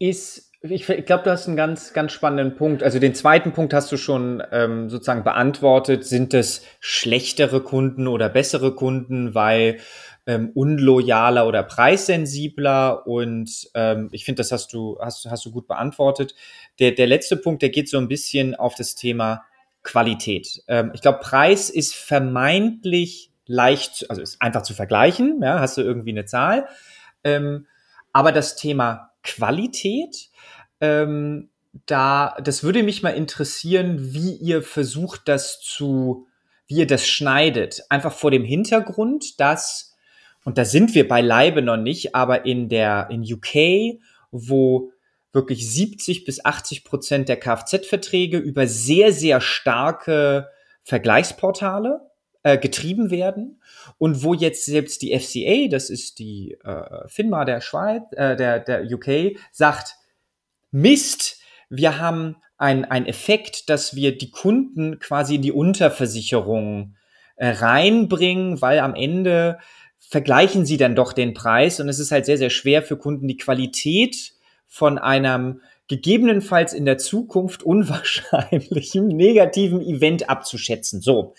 Ist 0.00 0.43
ich, 0.70 0.88
ich 0.88 1.04
glaube, 1.04 1.24
du 1.24 1.30
hast 1.30 1.46
einen 1.46 1.56
ganz, 1.56 1.92
ganz 1.92 2.12
spannenden 2.12 2.56
Punkt. 2.56 2.82
Also 2.82 2.98
den 2.98 3.14
zweiten 3.14 3.52
Punkt 3.52 3.74
hast 3.74 3.92
du 3.92 3.98
schon 3.98 4.42
ähm, 4.50 4.88
sozusagen 4.88 5.22
beantwortet. 5.22 6.04
Sind 6.04 6.32
es 6.32 6.62
schlechtere 6.80 7.60
Kunden 7.60 8.08
oder 8.08 8.30
bessere 8.30 8.74
Kunden, 8.74 9.34
weil 9.34 9.78
ähm, 10.26 10.50
unloyaler 10.54 11.46
oder 11.46 11.62
preissensibler? 11.64 13.06
Und 13.06 13.68
ähm, 13.74 14.08
ich 14.12 14.24
finde, 14.24 14.40
das 14.40 14.52
hast 14.52 14.72
du, 14.72 14.98
hast, 15.00 15.26
hast 15.26 15.44
du 15.44 15.50
gut 15.50 15.68
beantwortet. 15.68 16.34
Der, 16.78 16.92
der 16.92 17.08
letzte 17.08 17.36
Punkt, 17.36 17.60
der 17.60 17.68
geht 17.68 17.90
so 17.90 17.98
ein 17.98 18.08
bisschen 18.08 18.54
auf 18.54 18.74
das 18.74 18.94
Thema 18.94 19.44
Qualität. 19.82 20.62
Ähm, 20.66 20.92
ich 20.94 21.02
glaube, 21.02 21.18
Preis 21.20 21.68
ist 21.68 21.94
vermeintlich 21.94 23.30
leicht, 23.46 24.06
also 24.08 24.22
ist 24.22 24.40
einfach 24.40 24.62
zu 24.62 24.72
vergleichen. 24.72 25.40
Ja, 25.42 25.60
hast 25.60 25.76
du 25.76 25.82
irgendwie 25.82 26.12
eine 26.12 26.24
Zahl. 26.24 26.68
Ähm, 27.22 27.66
aber 28.14 28.32
das 28.32 28.56
Thema 28.56 29.10
Qualität, 29.22 30.28
ähm, 30.84 31.48
da, 31.86 32.36
das 32.42 32.62
würde 32.62 32.82
mich 32.82 33.02
mal 33.02 33.10
interessieren, 33.10 34.14
wie 34.14 34.36
ihr 34.36 34.62
versucht, 34.62 35.22
das 35.26 35.60
zu, 35.60 36.26
wie 36.66 36.76
ihr 36.76 36.86
das 36.86 37.06
schneidet. 37.06 37.82
Einfach 37.88 38.12
vor 38.12 38.30
dem 38.30 38.44
Hintergrund, 38.44 39.40
dass, 39.40 39.96
und 40.44 40.58
da 40.58 40.64
sind 40.64 40.94
wir 40.94 41.08
beileibe 41.08 41.62
noch 41.62 41.76
nicht, 41.76 42.14
aber 42.14 42.44
in 42.46 42.68
der, 42.68 43.08
in 43.10 43.22
UK, 43.22 44.00
wo 44.30 44.92
wirklich 45.32 45.68
70 45.68 46.24
bis 46.24 46.44
80 46.44 46.84
Prozent 46.84 47.28
der 47.28 47.40
Kfz-Verträge 47.40 48.38
über 48.38 48.66
sehr, 48.68 49.12
sehr 49.12 49.40
starke 49.40 50.48
Vergleichsportale 50.84 52.08
äh, 52.44 52.56
getrieben 52.56 53.10
werden 53.10 53.60
und 53.98 54.22
wo 54.22 54.32
jetzt 54.32 54.64
selbst 54.66 55.02
die 55.02 55.18
FCA, 55.18 55.68
das 55.68 55.90
ist 55.90 56.20
die 56.20 56.56
äh, 56.62 57.08
FINMA 57.08 57.44
der 57.44 57.60
Schweiz, 57.60 58.02
äh, 58.12 58.36
der, 58.36 58.60
der 58.60 58.84
UK, 58.84 59.38
sagt, 59.50 59.96
Mist, 60.74 61.38
wir 61.70 62.00
haben 62.00 62.34
einen 62.58 63.06
Effekt, 63.06 63.70
dass 63.70 63.94
wir 63.94 64.18
die 64.18 64.32
Kunden 64.32 64.98
quasi 64.98 65.36
in 65.36 65.42
die 65.42 65.52
Unterversicherung 65.52 66.96
äh, 67.36 67.48
reinbringen, 67.48 68.60
weil 68.60 68.80
am 68.80 68.96
Ende 68.96 69.58
vergleichen 70.00 70.66
sie 70.66 70.76
dann 70.76 70.96
doch 70.96 71.12
den 71.12 71.32
Preis 71.32 71.78
und 71.78 71.88
es 71.88 72.00
ist 72.00 72.10
halt 72.10 72.26
sehr, 72.26 72.38
sehr 72.38 72.50
schwer 72.50 72.82
für 72.82 72.96
Kunden 72.96 73.28
die 73.28 73.36
Qualität 73.36 74.32
von 74.66 74.98
einem 74.98 75.60
gegebenenfalls 75.86 76.72
in 76.72 76.86
der 76.86 76.98
Zukunft 76.98 77.62
unwahrscheinlichen 77.64 79.06
negativen 79.06 79.80
Event 79.80 80.28
abzuschätzen. 80.28 81.00
So. 81.00 81.34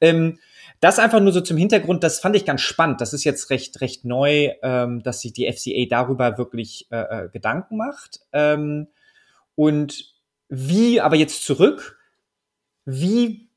Ähm, 0.00 0.38
das 0.80 0.98
einfach 0.98 1.20
nur 1.20 1.32
so 1.32 1.40
zum 1.40 1.56
Hintergrund, 1.56 2.02
das 2.02 2.20
fand 2.20 2.36
ich 2.36 2.44
ganz 2.44 2.60
spannend. 2.60 3.00
Das 3.00 3.12
ist 3.12 3.24
jetzt 3.24 3.50
recht, 3.50 3.80
recht 3.80 4.04
neu, 4.04 4.52
ähm, 4.62 5.02
dass 5.02 5.20
sich 5.20 5.32
die 5.32 5.50
FCA 5.50 5.86
darüber 5.88 6.38
wirklich 6.38 6.86
äh, 6.90 7.24
äh, 7.24 7.28
Gedanken 7.30 7.76
macht. 7.76 8.20
Ähm, 8.32 8.88
und 9.54 10.14
wie, 10.48 11.00
aber 11.00 11.16
jetzt 11.16 11.44
zurück, 11.44 11.98
wie 12.84 13.48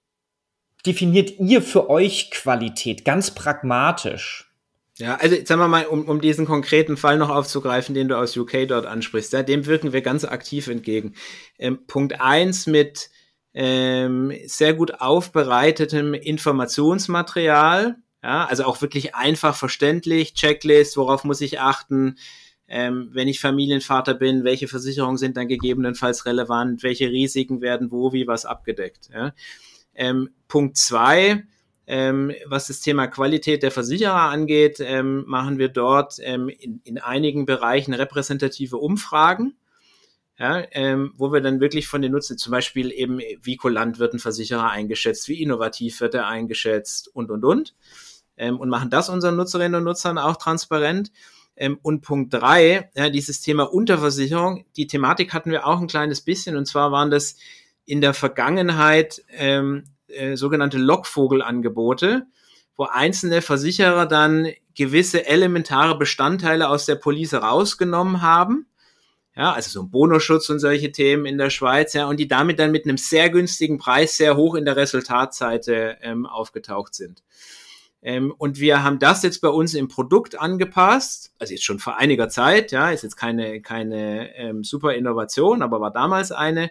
definiert 0.86 1.40
ihr 1.40 1.62
für 1.62 1.90
euch 1.90 2.32
Qualität? 2.32 3.06
Ganz 3.06 3.32
pragmatisch. 3.32 4.50
Ja, 4.98 5.16
also 5.16 5.36
sagen 5.46 5.62
wir 5.62 5.68
mal, 5.70 5.86
um, 5.86 6.10
um 6.10 6.20
diesen 6.20 6.46
konkreten 6.46 6.98
Fall 6.98 7.18
noch 7.18 7.30
aufzugreifen, 7.30 7.96
den 7.96 8.10
du 8.10 8.18
aus 8.18 8.36
UK 8.36 8.68
dort 8.68 8.86
ansprichst, 8.86 9.32
ja, 9.32 9.44
dem 9.44 9.66
wirken 9.66 9.94
wir 9.94 10.02
ganz 10.02 10.26
aktiv 10.26 10.68
entgegen. 10.68 11.16
Ähm, 11.58 11.86
Punkt 11.88 12.20
eins 12.20 12.68
mit 12.68 13.10
ähm, 13.54 14.32
sehr 14.46 14.74
gut 14.74 15.02
aufbereitetem 15.02 16.14
Informationsmaterial, 16.14 17.98
ja, 18.24 18.46
also 18.46 18.66
auch 18.66 18.82
wirklich 18.82 19.16
einfach 19.16 19.56
verständlich, 19.56 20.34
Checklist, 20.34 20.98
worauf 20.98 21.24
muss 21.24 21.42
ich 21.42 21.60
achten, 21.60 22.18
ähm, 22.68 23.10
wenn 23.12 23.28
ich 23.28 23.40
Familienvater 23.40 24.14
bin, 24.14 24.44
welche 24.44 24.68
Versicherungen 24.68 25.18
sind 25.18 25.38
dann 25.38 25.48
gegebenenfalls 25.48 26.26
relevant, 26.26 26.84
welche 26.84 27.10
Risiken 27.10 27.62
werden 27.62 27.92
wo, 27.92 28.14
wie 28.14 28.28
was 28.28 28.46
abgedeckt. 28.46 29.10
Ja. 29.14 29.34
Ähm, 29.96 30.30
Punkt 30.48 30.78
zwei, 30.78 31.44
ähm, 31.88 32.32
was 32.46 32.68
das 32.68 32.82
Thema 32.82 33.08
Qualität 33.08 33.64
der 33.64 33.72
Versicherer 33.72 34.30
angeht, 34.30 34.78
ähm, 34.80 35.24
machen 35.26 35.58
wir 35.58 35.70
dort 35.70 36.18
ähm, 36.22 36.50
in, 36.50 36.82
in 36.84 37.00
einigen 37.00 37.48
Bereichen 37.48 37.96
repräsentative 37.96 38.78
Umfragen 38.78 39.56
ja, 40.40 40.64
ähm, 40.72 41.14
wo 41.18 41.34
wir 41.34 41.42
dann 41.42 41.60
wirklich 41.60 41.88
von 41.90 42.02
den 42.02 42.14
Nutzen, 42.14 42.38
zum 42.38 42.52
Beispiel 42.52 42.92
eben, 42.92 43.20
wie 43.42 43.58
kulant 43.58 44.00
wird 44.00 44.14
ein 44.14 44.20
Versicherer 44.20 44.70
eingeschätzt, 44.70 45.28
wie 45.28 45.42
innovativ 45.42 46.00
wird 46.00 46.16
er 46.16 46.28
eingeschätzt 46.28 47.10
und, 47.14 47.30
und, 47.30 47.44
und. 47.44 47.76
Ähm, 48.38 48.58
und 48.58 48.70
machen 48.70 48.90
das 48.90 49.10
unseren 49.10 49.36
Nutzerinnen 49.36 49.76
und 49.76 49.84
Nutzern 49.84 50.18
auch 50.18 50.38
transparent. 50.38 51.12
Ähm, 51.58 51.78
und 51.82 52.02
Punkt 52.02 52.34
drei, 52.34 52.90
ja, 52.96 53.10
dieses 53.10 53.42
Thema 53.42 53.64
Unterversicherung, 53.64 54.64
die 54.78 54.88
Thematik 54.88 55.34
hatten 55.34 55.52
wir 55.52 55.68
auch 55.68 55.82
ein 55.82 55.88
kleines 55.88 56.22
bisschen, 56.22 56.56
und 56.56 56.66
zwar 56.66 56.94
waren 56.94 57.12
das 57.12 57.36
in 57.84 58.00
der 58.00 58.14
Vergangenheit 58.14 59.22
ähm, 59.32 59.84
äh, 60.08 60.38
sogenannte 60.38 60.78
Lockvogelangebote, 60.78 62.28
wo 62.78 62.86
einzelne 62.86 63.42
Versicherer 63.42 64.06
dann 64.06 64.48
gewisse 64.74 65.26
elementare 65.26 65.98
Bestandteile 65.98 66.70
aus 66.70 66.86
der 66.86 66.96
Police 66.96 67.34
rausgenommen 67.34 68.22
haben 68.22 68.68
ja, 69.40 69.54
also 69.54 69.70
so 69.70 69.82
ein 69.82 69.90
Bonusschutz 69.90 70.50
und 70.50 70.60
solche 70.60 70.92
Themen 70.92 71.26
in 71.26 71.38
der 71.38 71.50
Schweiz, 71.50 71.94
ja, 71.94 72.08
und 72.08 72.20
die 72.20 72.28
damit 72.28 72.60
dann 72.60 72.72
mit 72.72 72.84
einem 72.84 72.98
sehr 72.98 73.30
günstigen 73.30 73.78
Preis 73.78 74.18
sehr 74.18 74.36
hoch 74.36 74.54
in 74.54 74.66
der 74.66 74.76
Resultatseite 74.76 75.98
ähm, 76.02 76.26
aufgetaucht 76.26 76.94
sind. 76.94 77.24
Ähm, 78.02 78.34
und 78.38 78.60
wir 78.60 78.84
haben 78.84 79.00
das 79.00 79.24
jetzt 79.24 79.40
bei 79.40 79.48
uns 79.48 79.76
im 79.76 79.88
Produkt 79.88 80.38
angepasst, 80.38 81.32
also 81.40 81.54
jetzt 81.54 81.64
schon 81.64 81.80
vor 81.80 81.96
einiger 81.96 82.28
Zeit, 82.28 82.74
ja, 82.74 82.92
ist 82.92 83.04
jetzt 83.04 83.16
keine, 83.16 83.62
keine 83.62 84.36
ähm, 84.36 84.66
super 84.66 84.94
Innovation, 84.94 85.62
aber 85.62 85.80
war 85.80 85.92
damals 85.92 86.34
eine, 86.34 86.70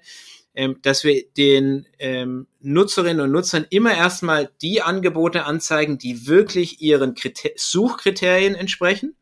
ähm, 0.55 0.77
dass 0.83 1.05
wir 1.05 1.25
den 1.39 1.87
ähm, 1.99 2.49
Nutzerinnen 2.61 3.23
und 3.23 3.33
Nutzern 3.33 3.65
immer 3.71 3.95
erstmal 3.95 4.51
die 4.61 4.83
Angebote 4.83 5.45
anzeigen, 5.45 5.97
die 5.97 6.27
wirklich 6.27 6.83
ihren 6.83 7.15
Kriter 7.15 7.49
Suchkriterien 7.57 8.55
entsprechen. 8.55 9.17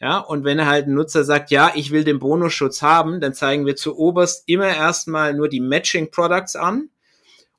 Ja, 0.00 0.18
und 0.18 0.44
wenn 0.44 0.66
halt 0.66 0.86
ein 0.86 0.94
Nutzer 0.94 1.24
sagt, 1.24 1.50
ja, 1.50 1.72
ich 1.74 1.90
will 1.90 2.04
den 2.04 2.18
Bonusschutz 2.18 2.82
haben, 2.82 3.20
dann 3.20 3.32
zeigen 3.32 3.64
wir 3.64 3.76
zu 3.76 3.98
oberst 3.98 4.44
immer 4.46 4.68
erstmal 4.68 5.32
nur 5.32 5.48
die 5.48 5.60
Matching 5.60 6.10
Products 6.10 6.54
an. 6.54 6.90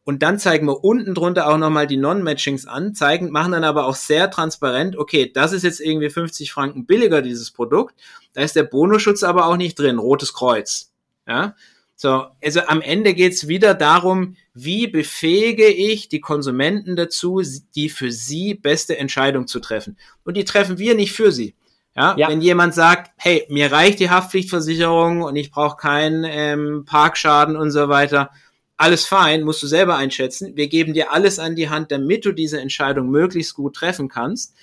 Und 0.03 0.23
dann 0.23 0.39
zeigen 0.39 0.67
wir 0.67 0.85
unten 0.85 1.15
drunter 1.15 1.49
auch 1.49 1.57
nochmal 1.57 1.85
die 1.85 1.97
Non-Matchings 1.97 2.65
an, 2.65 2.95
zeigen, 2.95 3.29
machen 3.29 3.51
dann 3.51 3.65
aber 3.65 3.87
auch 3.87 3.95
sehr 3.95 4.31
transparent, 4.31 4.97
okay, 4.97 5.29
das 5.33 5.51
ist 5.51 5.63
jetzt 5.63 5.81
irgendwie 5.81 6.09
50 6.09 6.53
Franken 6.53 6.85
billiger, 6.85 7.21
dieses 7.21 7.51
Produkt. 7.51 7.93
Da 8.31 8.41
ist 8.41 8.55
der 8.55 8.63
Bonusschutz 8.63 9.23
aber 9.23 9.47
auch 9.47 9.57
nicht 9.57 9.77
drin, 9.77 9.97
rotes 9.97 10.33
Kreuz. 10.33 10.93
Ja, 11.27 11.55
so, 11.99 12.27
also 12.41 12.61
am 12.67 12.81
Ende 12.81 13.15
geht's 13.15 13.47
wieder 13.47 13.73
darum, 13.73 14.35
wie 14.53 14.85
befähige 14.85 15.67
ich 15.67 16.07
die 16.07 16.21
Konsumenten 16.21 16.95
dazu, 16.95 17.41
die 17.75 17.89
für 17.89 18.11
sie 18.11 18.53
beste 18.53 18.97
Entscheidung 18.99 19.47
zu 19.47 19.59
treffen. 19.59 19.97
Und 20.23 20.37
die 20.37 20.45
treffen 20.45 20.77
wir 20.77 20.93
nicht 20.93 21.11
für 21.11 21.31
sie. 21.31 21.55
Ja, 21.97 22.15
ja, 22.15 22.29
wenn 22.29 22.41
jemand 22.41 22.75
sagt, 22.75 23.11
hey, 23.17 23.47
mir 23.49 23.71
reicht 23.71 23.99
die 23.99 24.11
Haftpflichtversicherung 24.11 25.23
und 25.23 25.35
ich 25.35 25.49
brauche 25.49 25.77
keinen 25.77 26.25
ähm, 26.25 26.85
Parkschaden 26.85 27.55
und 27.55 27.71
so 27.71 27.89
weiter, 27.89 28.29
alles 28.77 29.05
fein, 29.05 29.41
musst 29.41 29.63
du 29.63 29.67
selber 29.67 29.95
einschätzen. 29.95 30.55
Wir 30.55 30.67
geben 30.67 30.93
dir 30.93 31.11
alles 31.11 31.39
an 31.39 31.55
die 31.55 31.69
Hand, 31.69 31.91
damit 31.91 32.23
du 32.25 32.31
diese 32.31 32.61
Entscheidung 32.61 33.09
möglichst 33.09 33.55
gut 33.55 33.75
treffen 33.75 34.09
kannst. 34.09 34.55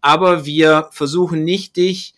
Aber 0.00 0.46
wir 0.46 0.88
versuchen 0.90 1.44
nicht, 1.44 1.76
dich 1.76 2.14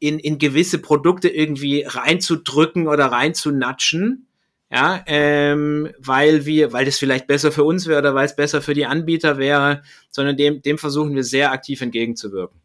in, 0.00 0.18
in 0.18 0.38
gewisse 0.38 0.78
Produkte 0.78 1.28
irgendwie 1.28 1.84
reinzudrücken 1.86 2.88
oder 2.88 3.06
reinzunatschen, 3.06 4.26
ja, 4.70 5.02
ähm, 5.06 5.90
weil 5.98 6.44
wir, 6.44 6.72
weil 6.72 6.84
das 6.84 6.98
vielleicht 6.98 7.28
besser 7.28 7.52
für 7.52 7.62
uns 7.62 7.86
wäre 7.86 8.00
oder 8.00 8.14
weil 8.16 8.26
es 8.26 8.34
besser 8.34 8.60
für 8.62 8.74
die 8.74 8.86
Anbieter 8.86 9.38
wäre, 9.38 9.82
sondern 10.10 10.36
dem, 10.36 10.60
dem 10.60 10.78
versuchen 10.78 11.14
wir 11.14 11.22
sehr 11.22 11.52
aktiv 11.52 11.80
entgegenzuwirken. 11.80 12.60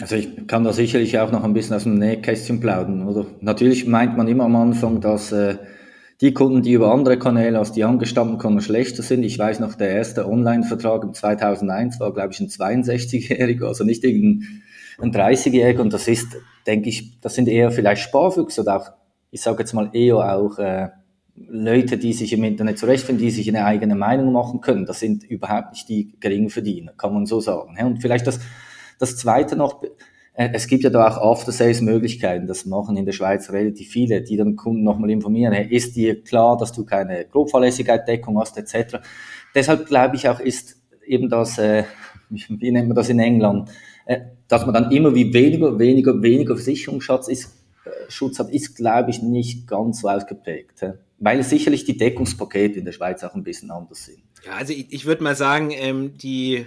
Also 0.00 0.16
ich 0.16 0.46
kann 0.48 0.64
da 0.64 0.72
sicherlich 0.72 1.18
auch 1.18 1.30
noch 1.30 1.44
ein 1.44 1.54
bisschen 1.54 1.76
aus 1.76 1.84
dem 1.84 1.98
Nähkästchen 1.98 2.60
plaudern. 2.60 3.06
Oder 3.06 3.26
natürlich 3.40 3.86
meint 3.86 4.16
man 4.16 4.26
immer 4.26 4.44
am 4.44 4.56
Anfang, 4.56 5.00
dass 5.00 5.30
äh, 5.30 5.56
die 6.20 6.34
Kunden, 6.34 6.62
die 6.62 6.72
über 6.72 6.92
andere 6.92 7.18
Kanäle 7.18 7.58
als 7.58 7.72
die 7.72 7.84
angestammten 7.84 8.38
Kunden 8.38 8.60
schlechter 8.60 9.02
sind. 9.02 9.22
Ich 9.22 9.38
weiß 9.38 9.60
noch, 9.60 9.74
der 9.74 9.90
erste 9.90 10.28
Online-Vertrag 10.28 11.04
im 11.04 11.14
2001 11.14 12.00
war, 12.00 12.12
glaube 12.12 12.32
ich, 12.32 12.40
ein 12.40 12.48
62-Jähriger, 12.48 13.66
also 13.66 13.84
nicht 13.84 14.02
irgendein 14.04 14.62
ein 15.00 15.12
30-Jähriger. 15.12 15.80
Und 15.80 15.92
das 15.92 16.08
ist, 16.08 16.36
denke 16.66 16.88
ich, 16.88 17.20
das 17.20 17.34
sind 17.34 17.48
eher 17.48 17.70
vielleicht 17.70 18.02
Sparfüchse 18.02 18.62
oder 18.62 18.76
auch, 18.76 18.92
ich 19.30 19.42
sage 19.42 19.60
jetzt 19.60 19.74
mal 19.74 19.90
eher 19.92 20.16
auch 20.16 20.58
äh, 20.58 20.88
Leute, 21.36 21.98
die 21.98 22.12
sich 22.12 22.32
im 22.32 22.44
Internet 22.44 22.78
zurechtfinden, 22.78 23.24
die 23.24 23.30
sich 23.30 23.48
eine 23.48 23.64
eigene 23.64 23.96
Meinung 23.96 24.32
machen 24.32 24.60
können. 24.60 24.86
Das 24.86 25.00
sind 25.00 25.24
überhaupt 25.24 25.72
nicht 25.72 25.88
die 25.88 26.14
Geringverdiener, 26.20 26.92
kann 26.96 27.12
man 27.12 27.26
so 27.26 27.40
sagen. 27.40 27.76
Und 27.84 28.00
vielleicht 28.00 28.26
das 28.26 28.40
das 28.98 29.16
Zweite 29.16 29.56
noch, 29.56 29.82
äh, 30.34 30.50
es 30.52 30.66
gibt 30.66 30.84
ja 30.84 30.90
da 30.90 31.08
auch 31.08 31.18
After-Sales-Möglichkeiten. 31.18 32.46
Das 32.46 32.66
machen 32.66 32.96
in 32.96 33.06
der 33.06 33.12
Schweiz 33.12 33.50
relativ 33.50 33.88
viele, 33.88 34.22
die 34.22 34.36
dann 34.36 34.56
Kunden 34.56 34.82
nochmal 34.82 35.10
informieren. 35.10 35.52
Hey, 35.52 35.66
ist 35.68 35.96
dir 35.96 36.22
klar, 36.22 36.56
dass 36.56 36.72
du 36.72 36.84
keine 36.84 37.24
Grobfahrlässigkeit-Deckung 37.26 38.38
hast, 38.38 38.58
etc. 38.58 38.98
Deshalb 39.54 39.86
glaube 39.86 40.16
ich 40.16 40.28
auch, 40.28 40.40
ist 40.40 40.76
eben 41.06 41.28
das, 41.28 41.58
äh, 41.58 41.84
wie 42.28 42.70
nennt 42.70 42.88
man 42.88 42.96
das 42.96 43.08
in 43.08 43.18
England, 43.18 43.70
äh, 44.06 44.20
dass 44.48 44.66
man 44.66 44.74
dann 44.74 44.90
immer 44.90 45.14
wie 45.14 45.32
weniger, 45.32 45.78
weniger, 45.78 46.20
weniger 46.20 46.56
Versicherungsschutz 46.56 47.28
ist, 47.28 47.54
äh, 47.84 48.10
Schutz 48.10 48.38
hat, 48.38 48.50
ist, 48.50 48.76
glaube 48.76 49.10
ich, 49.10 49.22
nicht 49.22 49.66
ganz 49.66 50.00
so 50.00 50.08
ausgeprägt. 50.08 50.82
Äh, 50.82 50.94
weil 51.18 51.42
sicherlich 51.42 51.84
die 51.84 51.96
Deckungspakete 51.96 52.78
in 52.78 52.84
der 52.84 52.92
Schweiz 52.92 53.22
auch 53.24 53.34
ein 53.34 53.44
bisschen 53.44 53.70
anders 53.70 54.06
sind. 54.06 54.22
Ja, 54.44 54.52
also 54.58 54.72
ich, 54.72 54.92
ich 54.92 55.06
würde 55.06 55.22
mal 55.22 55.34
sagen, 55.34 55.70
ähm, 55.70 56.18
die 56.18 56.66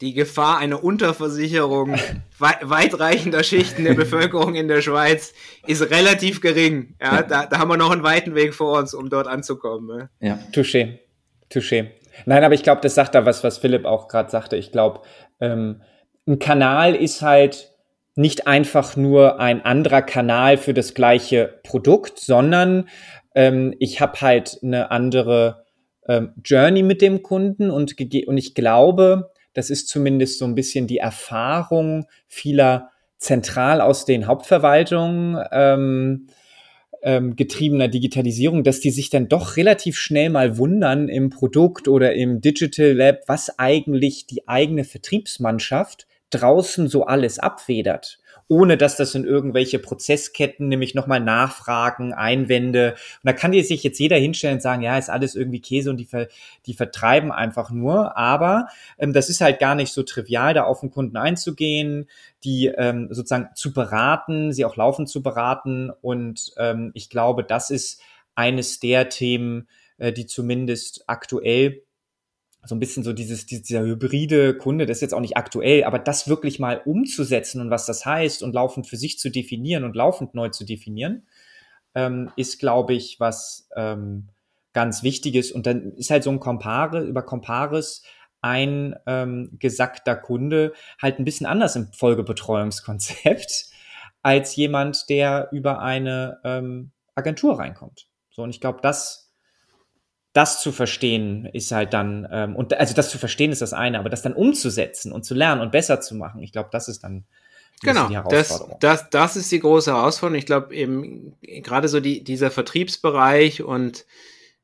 die 0.00 0.14
Gefahr 0.14 0.58
einer 0.58 0.82
Unterversicherung 0.82 1.96
weitreichender 2.38 3.42
Schichten 3.44 3.84
der 3.84 3.94
Bevölkerung 3.94 4.54
in 4.54 4.68
der 4.68 4.80
Schweiz 4.80 5.34
ist 5.66 5.90
relativ 5.90 6.40
gering. 6.40 6.96
Ja, 7.00 7.16
ja. 7.16 7.22
Da, 7.22 7.46
da, 7.46 7.58
haben 7.58 7.68
wir 7.68 7.76
noch 7.76 7.90
einen 7.90 8.02
weiten 8.02 8.34
Weg 8.34 8.54
vor 8.54 8.78
uns, 8.78 8.94
um 8.94 9.10
dort 9.10 9.26
anzukommen. 9.26 9.86
Ne? 9.86 10.10
Ja, 10.20 10.38
touché, 10.52 11.00
touché. 11.50 11.88
Nein, 12.26 12.44
aber 12.44 12.54
ich 12.54 12.62
glaube, 12.62 12.80
das 12.80 12.94
sagt 12.94 13.14
da 13.14 13.26
was, 13.26 13.44
was 13.44 13.58
Philipp 13.58 13.84
auch 13.84 14.08
gerade 14.08 14.30
sagte. 14.30 14.56
Ich 14.56 14.72
glaube, 14.72 15.00
ähm, 15.40 15.82
ein 16.26 16.38
Kanal 16.38 16.94
ist 16.94 17.22
halt 17.22 17.70
nicht 18.16 18.46
einfach 18.46 18.96
nur 18.96 19.38
ein 19.38 19.64
anderer 19.64 20.02
Kanal 20.02 20.56
für 20.56 20.74
das 20.74 20.94
gleiche 20.94 21.60
Produkt, 21.62 22.18
sondern 22.18 22.88
ähm, 23.34 23.74
ich 23.78 24.00
habe 24.00 24.20
halt 24.20 24.58
eine 24.62 24.90
andere 24.90 25.64
ähm, 26.08 26.32
Journey 26.44 26.82
mit 26.82 27.02
dem 27.02 27.22
Kunden 27.22 27.70
und, 27.70 27.94
und 28.26 28.38
ich 28.38 28.54
glaube, 28.54 29.30
das 29.54 29.70
ist 29.70 29.88
zumindest 29.88 30.38
so 30.38 30.44
ein 30.44 30.54
bisschen 30.54 30.86
die 30.86 30.98
Erfahrung 30.98 32.06
vieler 32.28 32.90
zentral 33.18 33.80
aus 33.80 34.04
den 34.04 34.26
Hauptverwaltungen 34.26 35.42
ähm, 35.52 36.26
ähm, 37.02 37.36
getriebener 37.36 37.88
Digitalisierung, 37.88 38.64
dass 38.64 38.80
die 38.80 38.90
sich 38.90 39.10
dann 39.10 39.28
doch 39.28 39.56
relativ 39.56 39.96
schnell 39.96 40.30
mal 40.30 40.58
wundern 40.58 41.08
im 41.08 41.30
Produkt 41.30 41.88
oder 41.88 42.14
im 42.14 42.40
Digital 42.40 42.92
Lab, 42.92 43.20
was 43.26 43.58
eigentlich 43.58 44.26
die 44.26 44.48
eigene 44.48 44.84
Vertriebsmannschaft 44.84 46.06
draußen 46.30 46.88
so 46.88 47.04
alles 47.04 47.38
abwedert 47.38 48.18
ohne 48.50 48.76
dass 48.76 48.96
das 48.96 49.14
in 49.14 49.24
irgendwelche 49.24 49.78
Prozessketten 49.78 50.66
nämlich 50.66 50.96
nochmal 50.96 51.20
Nachfragen, 51.20 52.12
Einwände. 52.12 52.94
Und 53.22 53.28
da 53.28 53.32
kann 53.32 53.52
sich 53.52 53.84
jetzt 53.84 54.00
jeder 54.00 54.16
hinstellen 54.16 54.56
und 54.56 54.60
sagen, 54.60 54.82
ja, 54.82 54.98
ist 54.98 55.08
alles 55.08 55.36
irgendwie 55.36 55.60
Käse 55.60 55.88
und 55.88 55.98
die, 55.98 56.04
ver, 56.04 56.26
die 56.66 56.74
vertreiben 56.74 57.30
einfach 57.30 57.70
nur. 57.70 58.16
Aber 58.16 58.66
ähm, 58.98 59.12
das 59.12 59.28
ist 59.28 59.40
halt 59.40 59.60
gar 59.60 59.76
nicht 59.76 59.92
so 59.92 60.02
trivial, 60.02 60.52
da 60.52 60.64
auf 60.64 60.80
den 60.80 60.90
Kunden 60.90 61.16
einzugehen, 61.16 62.08
die 62.42 62.66
ähm, 62.66 63.06
sozusagen 63.12 63.50
zu 63.54 63.72
beraten, 63.72 64.52
sie 64.52 64.64
auch 64.64 64.74
laufend 64.74 65.08
zu 65.08 65.22
beraten. 65.22 65.92
Und 66.02 66.52
ähm, 66.56 66.90
ich 66.94 67.08
glaube, 67.08 67.44
das 67.44 67.70
ist 67.70 68.02
eines 68.34 68.80
der 68.80 69.10
Themen, 69.10 69.68
äh, 69.98 70.12
die 70.12 70.26
zumindest 70.26 71.04
aktuell 71.06 71.82
so 72.64 72.74
ein 72.74 72.80
bisschen 72.80 73.02
so 73.02 73.12
dieses, 73.12 73.46
dieser 73.46 73.82
hybride 73.82 74.56
Kunde, 74.56 74.86
das 74.86 74.98
ist 74.98 75.02
jetzt 75.02 75.14
auch 75.14 75.20
nicht 75.20 75.36
aktuell, 75.36 75.84
aber 75.84 75.98
das 75.98 76.28
wirklich 76.28 76.58
mal 76.58 76.80
umzusetzen 76.84 77.60
und 77.60 77.70
was 77.70 77.86
das 77.86 78.04
heißt 78.04 78.42
und 78.42 78.54
laufend 78.54 78.86
für 78.86 78.96
sich 78.96 79.18
zu 79.18 79.30
definieren 79.30 79.84
und 79.84 79.96
laufend 79.96 80.34
neu 80.34 80.50
zu 80.50 80.64
definieren, 80.64 81.26
ähm, 81.94 82.30
ist, 82.36 82.58
glaube 82.58 82.94
ich, 82.94 83.18
was 83.18 83.68
ähm, 83.76 84.28
ganz 84.72 85.02
Wichtiges. 85.02 85.52
Und 85.52 85.66
dann 85.66 85.92
ist 85.94 86.10
halt 86.10 86.22
so 86.22 86.30
ein 86.30 86.40
Compare, 86.40 87.02
über 87.02 87.22
Comparis 87.22 88.02
ein 88.42 88.94
ähm, 89.06 89.56
gesackter 89.58 90.16
Kunde 90.16 90.72
halt 91.00 91.18
ein 91.18 91.24
bisschen 91.24 91.46
anders 91.46 91.76
im 91.76 91.92
Folgebetreuungskonzept 91.92 93.66
als 94.22 94.56
jemand, 94.56 95.08
der 95.08 95.48
über 95.52 95.80
eine 95.80 96.38
ähm, 96.44 96.92
Agentur 97.14 97.58
reinkommt. 97.58 98.06
So, 98.30 98.42
und 98.42 98.50
ich 98.50 98.60
glaube, 98.60 98.80
das 98.82 99.29
das 100.32 100.60
zu 100.60 100.70
verstehen 100.72 101.46
ist 101.52 101.72
halt 101.72 101.92
dann, 101.92 102.26
ähm, 102.30 102.56
und 102.56 102.74
also 102.74 102.94
das 102.94 103.10
zu 103.10 103.18
verstehen 103.18 103.50
ist 103.50 103.62
das 103.62 103.72
eine, 103.72 103.98
aber 103.98 104.10
das 104.10 104.22
dann 104.22 104.32
umzusetzen 104.32 105.12
und 105.12 105.24
zu 105.24 105.34
lernen 105.34 105.60
und 105.60 105.72
besser 105.72 106.00
zu 106.00 106.14
machen, 106.14 106.42
ich 106.42 106.52
glaube, 106.52 106.68
das 106.70 106.88
ist 106.88 107.02
dann 107.02 107.24
genau, 107.82 108.08
die 108.08 108.14
Herausforderung. 108.14 108.76
Das, 108.80 109.02
das, 109.02 109.10
das 109.10 109.36
ist 109.36 109.50
die 109.50 109.60
große 109.60 109.92
Herausforderung. 109.92 110.38
Ich 110.38 110.46
glaube, 110.46 110.74
eben 110.74 111.36
gerade 111.40 111.88
so 111.88 112.00
die, 112.00 112.22
dieser 112.22 112.50
Vertriebsbereich 112.50 113.62
und 113.62 114.06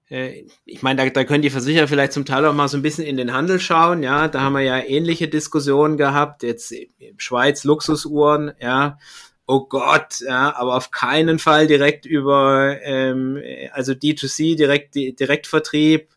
äh, 0.09 0.45
ich 0.64 0.83
meine, 0.83 1.05
da, 1.05 1.11
da 1.11 1.25
können 1.25 1.43
die 1.43 1.51
Versicherer 1.51 1.89
vielleicht 1.89 2.12
zum 2.12 2.25
Teil 2.25 2.45
auch 2.47 2.55
mal 2.55 2.69
so 2.69 2.77
ein 2.77 2.83
bisschen 2.83 3.05
in 3.05 3.17
den 3.17 3.33
Handel 3.33 3.59
schauen, 3.59 4.03
ja, 4.03 4.29
da 4.29 4.43
haben 4.43 4.53
wir 4.53 4.62
ja 4.62 4.79
ähnliche 4.79 5.27
Diskussionen 5.27 5.97
gehabt, 5.97 6.45
jetzt 6.45 6.73
Schweiz 7.17 7.64
Luxusuhren, 7.64 8.53
ja, 8.61 8.99
oh 9.47 9.67
Gott, 9.67 10.21
ja, 10.21 10.55
aber 10.57 10.75
auf 10.75 10.91
keinen 10.91 11.39
Fall 11.39 11.67
direkt 11.67 12.05
über, 12.05 12.79
ähm, 12.83 13.41
also 13.73 13.93
D2C, 13.93 14.57
direkt, 14.57 14.95
Direktvertrieb, 14.95 16.09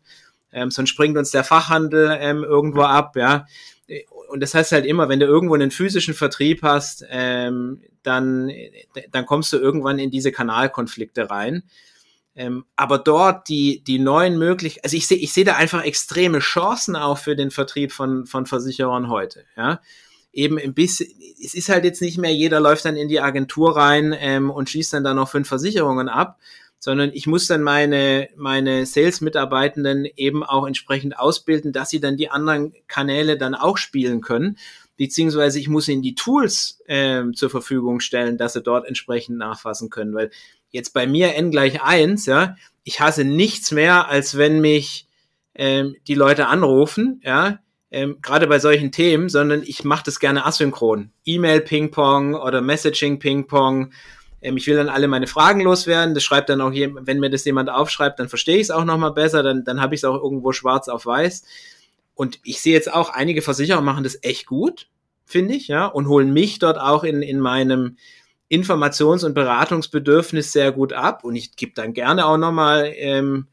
ähm, 0.52 0.70
sonst 0.70 0.90
springt 0.90 1.16
uns 1.16 1.30
der 1.30 1.44
Fachhandel 1.44 2.16
ähm, 2.20 2.42
irgendwo 2.42 2.82
ab, 2.82 3.16
ja. 3.16 3.46
Und 4.28 4.40
das 4.40 4.54
heißt 4.54 4.72
halt 4.72 4.86
immer, 4.86 5.08
wenn 5.08 5.20
du 5.20 5.26
irgendwo 5.26 5.54
einen 5.54 5.72
physischen 5.72 6.14
Vertrieb 6.14 6.62
hast, 6.62 7.04
ähm, 7.08 7.82
dann, 8.02 8.50
dann 9.10 9.26
kommst 9.26 9.52
du 9.52 9.58
irgendwann 9.58 9.98
in 9.98 10.10
diese 10.10 10.30
Kanalkonflikte 10.30 11.30
rein. 11.30 11.64
Ähm, 12.36 12.64
aber 12.76 12.98
dort 12.98 13.48
die, 13.48 13.82
die 13.82 13.98
neuen 13.98 14.38
Möglichkeiten, 14.38 14.84
also 14.84 14.96
ich 14.96 15.08
sehe 15.08 15.18
ich 15.18 15.32
sehe 15.32 15.44
da 15.44 15.56
einfach 15.56 15.82
extreme 15.82 16.38
Chancen 16.38 16.94
auch 16.94 17.18
für 17.18 17.34
den 17.34 17.50
Vertrieb 17.50 17.90
von, 17.92 18.24
von 18.26 18.46
Versicherern 18.46 19.08
heute. 19.08 19.44
Ja? 19.56 19.80
Eben 20.32 20.58
ein 20.58 20.74
bisschen, 20.74 21.08
es 21.42 21.54
ist 21.54 21.68
halt 21.68 21.84
jetzt 21.84 22.02
nicht 22.02 22.18
mehr, 22.18 22.32
jeder 22.32 22.60
läuft 22.60 22.84
dann 22.84 22.96
in 22.96 23.08
die 23.08 23.20
Agentur 23.20 23.76
rein 23.76 24.14
ähm, 24.18 24.50
und 24.50 24.70
schließt 24.70 24.92
dann 24.92 25.04
da 25.04 25.14
noch 25.14 25.28
fünf 25.28 25.48
Versicherungen 25.48 26.08
ab, 26.08 26.38
sondern 26.78 27.10
ich 27.12 27.26
muss 27.26 27.46
dann 27.46 27.62
meine, 27.62 28.28
meine 28.36 28.86
Sales-Mitarbeitenden 28.86 30.06
eben 30.16 30.42
auch 30.42 30.66
entsprechend 30.66 31.18
ausbilden, 31.18 31.72
dass 31.72 31.90
sie 31.90 32.00
dann 32.00 32.16
die 32.16 32.30
anderen 32.30 32.72
Kanäle 32.88 33.36
dann 33.36 33.54
auch 33.54 33.76
spielen 33.76 34.22
können. 34.22 34.56
Beziehungsweise 34.96 35.58
ich 35.58 35.68
muss 35.68 35.88
ihnen 35.88 36.02
die 36.02 36.14
Tools 36.14 36.80
ähm, 36.86 37.34
zur 37.34 37.50
Verfügung 37.50 38.00
stellen, 38.00 38.38
dass 38.38 38.54
sie 38.54 38.62
dort 38.62 38.86
entsprechend 38.86 39.38
nachfassen 39.38 39.90
können. 39.90 40.14
Weil 40.14 40.30
jetzt 40.70 40.94
bei 40.94 41.06
mir 41.06 41.34
n 41.34 41.50
gleich 41.50 41.82
eins, 41.82 42.26
ja, 42.26 42.56
ich 42.84 43.00
hasse 43.00 43.24
nichts 43.24 43.72
mehr, 43.72 44.08
als 44.08 44.38
wenn 44.38 44.60
mich 44.60 45.06
ähm, 45.54 45.96
die 46.06 46.14
Leute 46.14 46.46
anrufen, 46.46 47.20
ja, 47.24 47.60
ähm, 47.90 48.18
gerade 48.22 48.46
bei 48.46 48.58
solchen 48.58 48.92
Themen, 48.92 49.28
sondern 49.28 49.62
ich 49.62 49.84
mache 49.84 50.04
das 50.04 50.20
gerne 50.20 50.46
asynchron. 50.46 51.10
E-Mail-Ping-Pong 51.24 52.34
oder 52.34 52.60
Messaging-Ping-Pong. 52.60 53.92
Ähm, 54.42 54.56
ich 54.56 54.66
will 54.66 54.76
dann 54.76 54.88
alle 54.88 55.08
meine 55.08 55.26
Fragen 55.26 55.60
loswerden. 55.62 56.14
Das 56.14 56.22
schreibt 56.22 56.48
dann 56.48 56.60
auch, 56.60 56.72
jemand, 56.72 57.06
wenn 57.06 57.18
mir 57.18 57.30
das 57.30 57.44
jemand 57.44 57.68
aufschreibt, 57.68 58.20
dann 58.20 58.28
verstehe 58.28 58.56
ich 58.56 58.62
es 58.62 58.70
auch 58.70 58.84
nochmal 58.84 59.12
besser, 59.12 59.42
dann, 59.42 59.64
dann 59.64 59.80
habe 59.80 59.94
ich 59.94 60.00
es 60.00 60.04
auch 60.04 60.22
irgendwo 60.22 60.52
schwarz 60.52 60.88
auf 60.88 61.04
weiß. 61.04 61.44
Und 62.14 62.38
ich 62.44 62.60
sehe 62.60 62.74
jetzt 62.74 62.92
auch, 62.92 63.10
einige 63.10 63.42
Versicherer 63.42 63.80
machen 63.80 64.04
das 64.04 64.18
echt 64.22 64.46
gut, 64.46 64.88
finde 65.24 65.54
ich, 65.54 65.68
ja, 65.68 65.86
und 65.86 66.06
holen 66.06 66.32
mich 66.32 66.58
dort 66.58 66.78
auch 66.78 67.02
in, 67.02 67.22
in 67.22 67.40
meinem 67.40 67.96
Informations- 68.50 69.24
und 69.24 69.34
Beratungsbedürfnis 69.34 70.52
sehr 70.52 70.70
gut 70.70 70.92
ab. 70.92 71.24
Und 71.24 71.34
ich 71.34 71.56
gebe 71.56 71.72
dann 71.74 71.92
gerne 71.92 72.26
auch 72.26 72.36
nochmal, 72.36 72.92
ähm, 72.94 73.48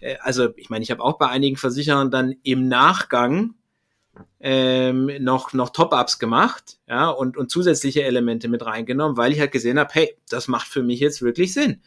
äh, 0.00 0.16
also 0.20 0.48
ich 0.56 0.68
meine, 0.68 0.82
ich 0.82 0.90
habe 0.90 1.02
auch 1.02 1.16
bei 1.16 1.28
einigen 1.28 1.56
Versicherern 1.56 2.10
dann 2.10 2.34
im 2.42 2.68
Nachgang 2.68 3.54
ähm, 4.40 5.10
noch, 5.20 5.52
noch 5.52 5.70
Top-Ups 5.70 6.18
gemacht, 6.18 6.78
ja, 6.88 7.08
und, 7.08 7.36
und 7.36 7.50
zusätzliche 7.50 8.04
Elemente 8.04 8.48
mit 8.48 8.64
reingenommen, 8.64 9.16
weil 9.16 9.32
ich 9.32 9.40
halt 9.40 9.52
gesehen 9.52 9.78
habe, 9.78 9.90
hey, 9.92 10.16
das 10.28 10.48
macht 10.48 10.68
für 10.68 10.82
mich 10.82 11.00
jetzt 11.00 11.22
wirklich 11.22 11.52
Sinn. 11.54 11.82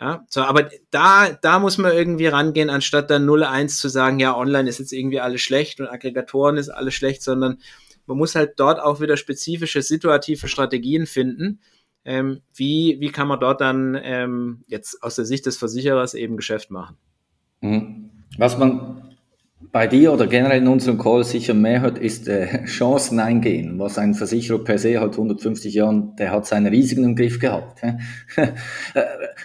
Ja, 0.00 0.24
so, 0.28 0.42
aber 0.42 0.70
da, 0.90 1.30
da 1.32 1.58
muss 1.58 1.76
man 1.76 1.92
irgendwie 1.92 2.28
rangehen, 2.28 2.70
anstatt 2.70 3.10
dann 3.10 3.28
0-1 3.28 3.80
zu 3.80 3.88
sagen, 3.88 4.20
ja, 4.20 4.36
online 4.36 4.68
ist 4.68 4.78
jetzt 4.78 4.92
irgendwie 4.92 5.20
alles 5.20 5.40
schlecht 5.40 5.80
und 5.80 5.88
Aggregatoren 5.88 6.56
ist 6.56 6.68
alles 6.68 6.94
schlecht, 6.94 7.22
sondern 7.22 7.58
man 8.06 8.16
muss 8.16 8.36
halt 8.36 8.60
dort 8.60 8.80
auch 8.80 9.00
wieder 9.00 9.16
spezifische, 9.16 9.82
situative 9.82 10.46
Strategien 10.46 11.06
finden. 11.06 11.60
Ähm, 12.04 12.42
wie, 12.54 12.96
wie 13.00 13.10
kann 13.10 13.28
man 13.28 13.40
dort 13.40 13.60
dann 13.60 13.98
ähm, 14.00 14.62
jetzt 14.68 15.02
aus 15.02 15.16
der 15.16 15.24
Sicht 15.24 15.46
des 15.46 15.56
Versicherers 15.56 16.14
eben 16.14 16.36
Geschäft 16.36 16.70
machen? 16.70 16.96
Mhm. 17.60 18.10
Was 18.38 18.56
man 18.56 19.07
bei 19.60 19.86
dir 19.86 20.12
oder 20.12 20.26
generell 20.26 20.62
in 20.62 20.68
unserem 20.68 20.98
Call 20.98 21.24
sicher 21.24 21.52
mehr 21.52 21.80
hört, 21.80 21.98
ist 21.98 22.28
äh, 22.28 22.64
Chancen 22.64 23.18
eingehen. 23.18 23.78
Was 23.78 23.98
ein 23.98 24.14
Versicherer 24.14 24.62
per 24.62 24.78
se 24.78 25.00
hat 25.00 25.12
150 25.12 25.74
Jahren, 25.74 26.14
der 26.16 26.30
hat 26.30 26.46
seine 26.46 26.70
Risiken 26.70 27.04
im 27.04 27.16
Griff 27.16 27.38
gehabt. 27.38 27.82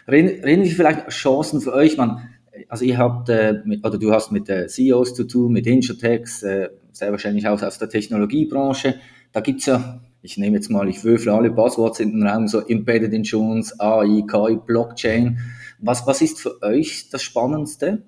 Reden, 0.07 0.43
reden 0.43 0.63
wir 0.63 0.71
vielleicht 0.71 1.09
Chancen 1.09 1.61
für 1.61 1.73
euch? 1.73 1.97
Man, 1.97 2.29
also 2.69 2.85
ihr 2.85 2.97
habt, 2.97 3.29
äh, 3.29 3.61
mit, 3.65 3.85
oder 3.85 3.97
du 3.97 4.11
hast 4.11 4.31
mit 4.31 4.49
äh, 4.49 4.67
CEOs 4.67 5.15
zu 5.15 5.23
tun, 5.25 5.51
mit 5.51 5.65
Insurtechs, 5.65 6.43
äh, 6.43 6.69
sehr 6.91 7.11
wahrscheinlich 7.11 7.47
auch 7.47 7.61
aus 7.61 7.79
der 7.79 7.89
Technologiebranche. 7.89 8.95
Da 9.31 9.41
gibt's 9.41 9.65
ja, 9.65 10.01
ich 10.21 10.37
nehme 10.37 10.55
jetzt 10.55 10.69
mal, 10.69 10.87
ich 10.87 11.03
würfel 11.03 11.33
alle 11.33 11.49
Buzzwords 11.49 11.99
in 11.99 12.11
den 12.11 12.27
Raum, 12.27 12.47
so 12.47 12.59
Embedded 12.59 13.13
Insurance, 13.13 13.73
AI, 13.79 14.23
KI, 14.29 14.59
Blockchain. 14.63 15.39
Was, 15.79 16.05
was 16.05 16.21
ist 16.21 16.39
für 16.39 16.61
euch 16.61 17.09
das 17.09 17.23
Spannendste? 17.23 18.03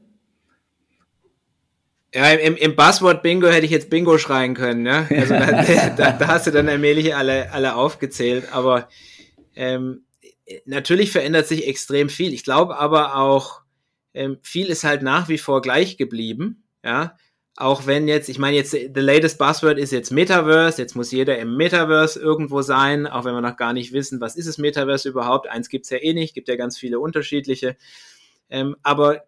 Ja, 2.16 2.32
im, 2.32 2.56
im 2.56 2.78
Buzzword-Bingo 2.78 3.48
hätte 3.48 3.66
ich 3.66 3.72
jetzt 3.72 3.90
Bingo 3.90 4.18
schreien 4.18 4.54
können, 4.54 4.86
ja. 4.86 5.06
Also 5.10 5.34
da, 5.34 5.90
da, 5.90 6.12
da 6.14 6.28
hast 6.28 6.48
du 6.48 6.52
dann 6.52 6.70
allmählich 6.70 7.14
alle, 7.14 7.52
alle 7.52 7.76
aufgezählt. 7.76 8.54
Aber 8.54 8.88
ähm, 9.54 10.06
natürlich 10.66 11.12
verändert 11.12 11.46
sich 11.46 11.68
extrem 11.68 12.08
viel. 12.08 12.34
Ich 12.34 12.46
glaube 12.46 12.78
aber 12.78 13.18
auch, 13.18 13.64
ähm, 14.14 14.38
viel 14.44 14.68
ist 14.68 14.86
halt 14.86 15.02
nach 15.02 15.28
wie 15.28 15.38
vor 15.38 15.62
gleich 15.62 15.98
geblieben, 15.98 16.64
ja. 16.86 17.18
Auch 17.58 17.86
wenn 17.86 18.08
jetzt, 18.08 18.28
ich 18.30 18.38
meine 18.38 18.58
jetzt, 18.58 18.72
the 18.72 18.90
latest 18.96 19.38
Buzzword 19.38 19.78
ist 19.78 19.92
jetzt 19.92 20.12
Metaverse, 20.12 20.82
jetzt 20.82 20.96
muss 20.96 21.12
jeder 21.12 21.38
im 21.38 21.56
Metaverse 21.56 22.20
irgendwo 22.20 22.62
sein, 22.62 23.08
auch 23.08 23.26
wenn 23.26 23.34
wir 23.34 23.42
noch 23.42 23.56
gar 23.58 23.72
nicht 23.74 23.92
wissen, 23.92 24.22
was 24.22 24.38
ist 24.38 24.48
das 24.48 24.58
Metaverse 24.58 25.08
überhaupt. 25.08 25.50
Eins 25.50 25.70
gibt's 25.70 25.90
ja 25.90 25.98
eh 25.98 26.14
nicht, 26.14 26.34
gibt 26.34 26.48
ja 26.48 26.56
ganz 26.56 26.78
viele 26.78 27.00
unterschiedliche. 27.00 27.76
Ähm, 28.50 28.76
aber 28.84 29.24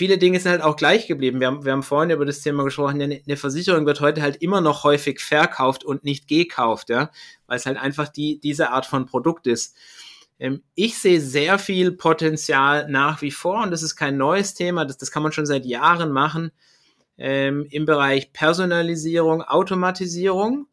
viele 0.00 0.16
Dinge 0.16 0.40
sind 0.40 0.50
halt 0.50 0.62
auch 0.62 0.76
gleich 0.76 1.06
geblieben. 1.06 1.40
Wir 1.40 1.48
haben, 1.48 1.62
wir 1.66 1.72
haben 1.72 1.82
vorhin 1.82 2.08
über 2.08 2.24
das 2.24 2.40
Thema 2.40 2.64
gesprochen, 2.64 3.02
eine, 3.02 3.36
Versicherung 3.36 3.84
wird 3.84 4.00
heute 4.00 4.22
halt 4.22 4.36
immer 4.36 4.62
noch 4.62 4.82
häufig 4.82 5.20
verkauft 5.20 5.84
und 5.84 6.04
nicht 6.04 6.26
gekauft, 6.26 6.88
ja, 6.88 7.10
weil 7.46 7.58
es 7.58 7.66
halt 7.66 7.76
einfach 7.76 8.08
die, 8.08 8.40
diese 8.40 8.70
Art 8.70 8.86
von 8.86 9.04
Produkt 9.04 9.46
ist. 9.46 9.76
Ähm, 10.38 10.62
ich 10.74 10.96
sehe 10.96 11.20
sehr 11.20 11.58
viel 11.58 11.92
Potenzial 11.92 12.88
nach 12.88 13.20
wie 13.20 13.30
vor 13.30 13.62
und 13.62 13.72
das 13.72 13.82
ist 13.82 13.94
kein 13.94 14.16
neues 14.16 14.54
Thema, 14.54 14.86
das, 14.86 14.96
das 14.96 15.10
kann 15.10 15.22
man 15.22 15.32
schon 15.32 15.44
seit 15.44 15.66
Jahren 15.66 16.12
machen 16.12 16.50
ähm, 17.18 17.66
im 17.70 17.84
Bereich 17.84 18.32
Personalisierung, 18.32 19.42
Automatisierung 19.42 20.66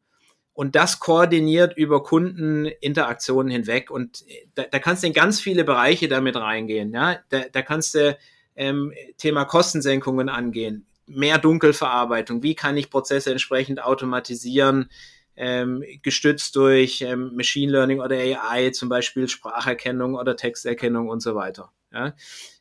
und 0.53 0.75
das 0.75 1.01
koordiniert 1.01 1.75
über 1.75 2.01
Kundeninteraktionen 2.01 3.51
hinweg. 3.51 3.91
Und 3.91 4.23
da, 4.55 4.63
da 4.71 4.79
kannst 4.79 5.03
du 5.03 5.07
in 5.07 5.13
ganz 5.13 5.41
viele 5.41 5.65
Bereiche 5.65 6.07
damit 6.07 6.37
reingehen. 6.37 6.93
Ja? 6.93 7.19
Da, 7.27 7.41
da 7.51 7.61
kannst 7.61 7.93
du 7.93 8.17
ähm, 8.57 8.91
Thema 9.17 9.45
Kostensenkungen 9.45 10.27
angehen, 10.27 10.85
mehr 11.05 11.37
Dunkelverarbeitung, 11.37 12.43
wie 12.43 12.55
kann 12.55 12.75
ich 12.75 12.89
Prozesse 12.89 13.31
entsprechend 13.31 13.81
automatisieren, 13.81 14.89
ähm, 15.37 15.83
gestützt 16.01 16.55
durch 16.55 17.01
ähm, 17.01 17.31
Machine 17.35 17.71
Learning 17.71 18.01
oder 18.01 18.17
AI, 18.17 18.71
zum 18.71 18.89
Beispiel 18.89 19.29
Spracherkennung 19.29 20.15
oder 20.15 20.35
Texterkennung 20.35 21.07
und 21.07 21.21
so 21.21 21.35
weiter. 21.35 21.71
Ja? 21.93 22.13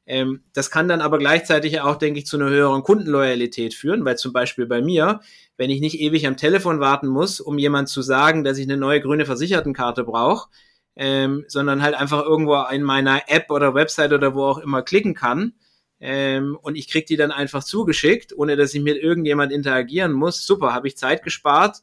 Ähm, 0.07 0.44
das 0.53 0.70
kann 0.70 0.86
dann 0.86 1.01
aber 1.01 1.18
gleichzeitig 1.18 1.80
auch, 1.80 1.97
denke 1.97 2.20
ich, 2.20 2.26
zu 2.26 2.36
einer 2.36 2.51
höheren 2.51 2.82
Kundenloyalität 2.82 3.74
führen, 3.74 4.05
weil 4.05 4.18
zum 4.18 4.32
Beispiel 4.32 4.66
bei 4.66 4.82
mir, 4.82 5.20
wenn 5.57 5.70
ich 5.70 5.80
nicht 5.80 5.99
ewig 5.99 6.26
am 6.26 6.36
Telefon 6.36 6.78
warten 6.78 7.09
muss, 7.09 7.40
um 7.40 7.59
jemand 7.59 7.88
zu 7.88 8.03
sagen, 8.03 8.44
dass 8.44 8.59
ich 8.59 8.66
eine 8.66 8.76
neue 8.76 9.01
grüne 9.01 9.24
Versichertenkarte 9.24 10.05
brauche, 10.05 10.51
ähm, 10.94 11.44
sondern 11.49 11.82
halt 11.82 11.94
einfach 11.94 12.22
irgendwo 12.22 12.62
in 12.70 12.82
meiner 12.82 13.22
App 13.28 13.51
oder 13.51 13.74
Website 13.74 14.12
oder 14.12 14.34
wo 14.34 14.44
auch 14.44 14.59
immer 14.59 14.82
klicken 14.82 15.14
kann, 15.14 15.55
ähm, 16.01 16.59
und 16.61 16.76
ich 16.76 16.88
krieg 16.88 17.07
die 17.07 17.16
dann 17.16 17.32
einfach 17.32 17.64
zugeschickt, 17.64 18.36
ohne 18.36 18.57
dass 18.57 18.74
ich 18.74 18.82
mit 18.82 19.03
irgendjemand 19.03 19.53
interagieren 19.53 20.12
muss. 20.12 20.44
Super, 20.44 20.74
habe 20.74 20.88
ich 20.88 20.97
Zeit 20.97 21.22
gespart 21.22 21.78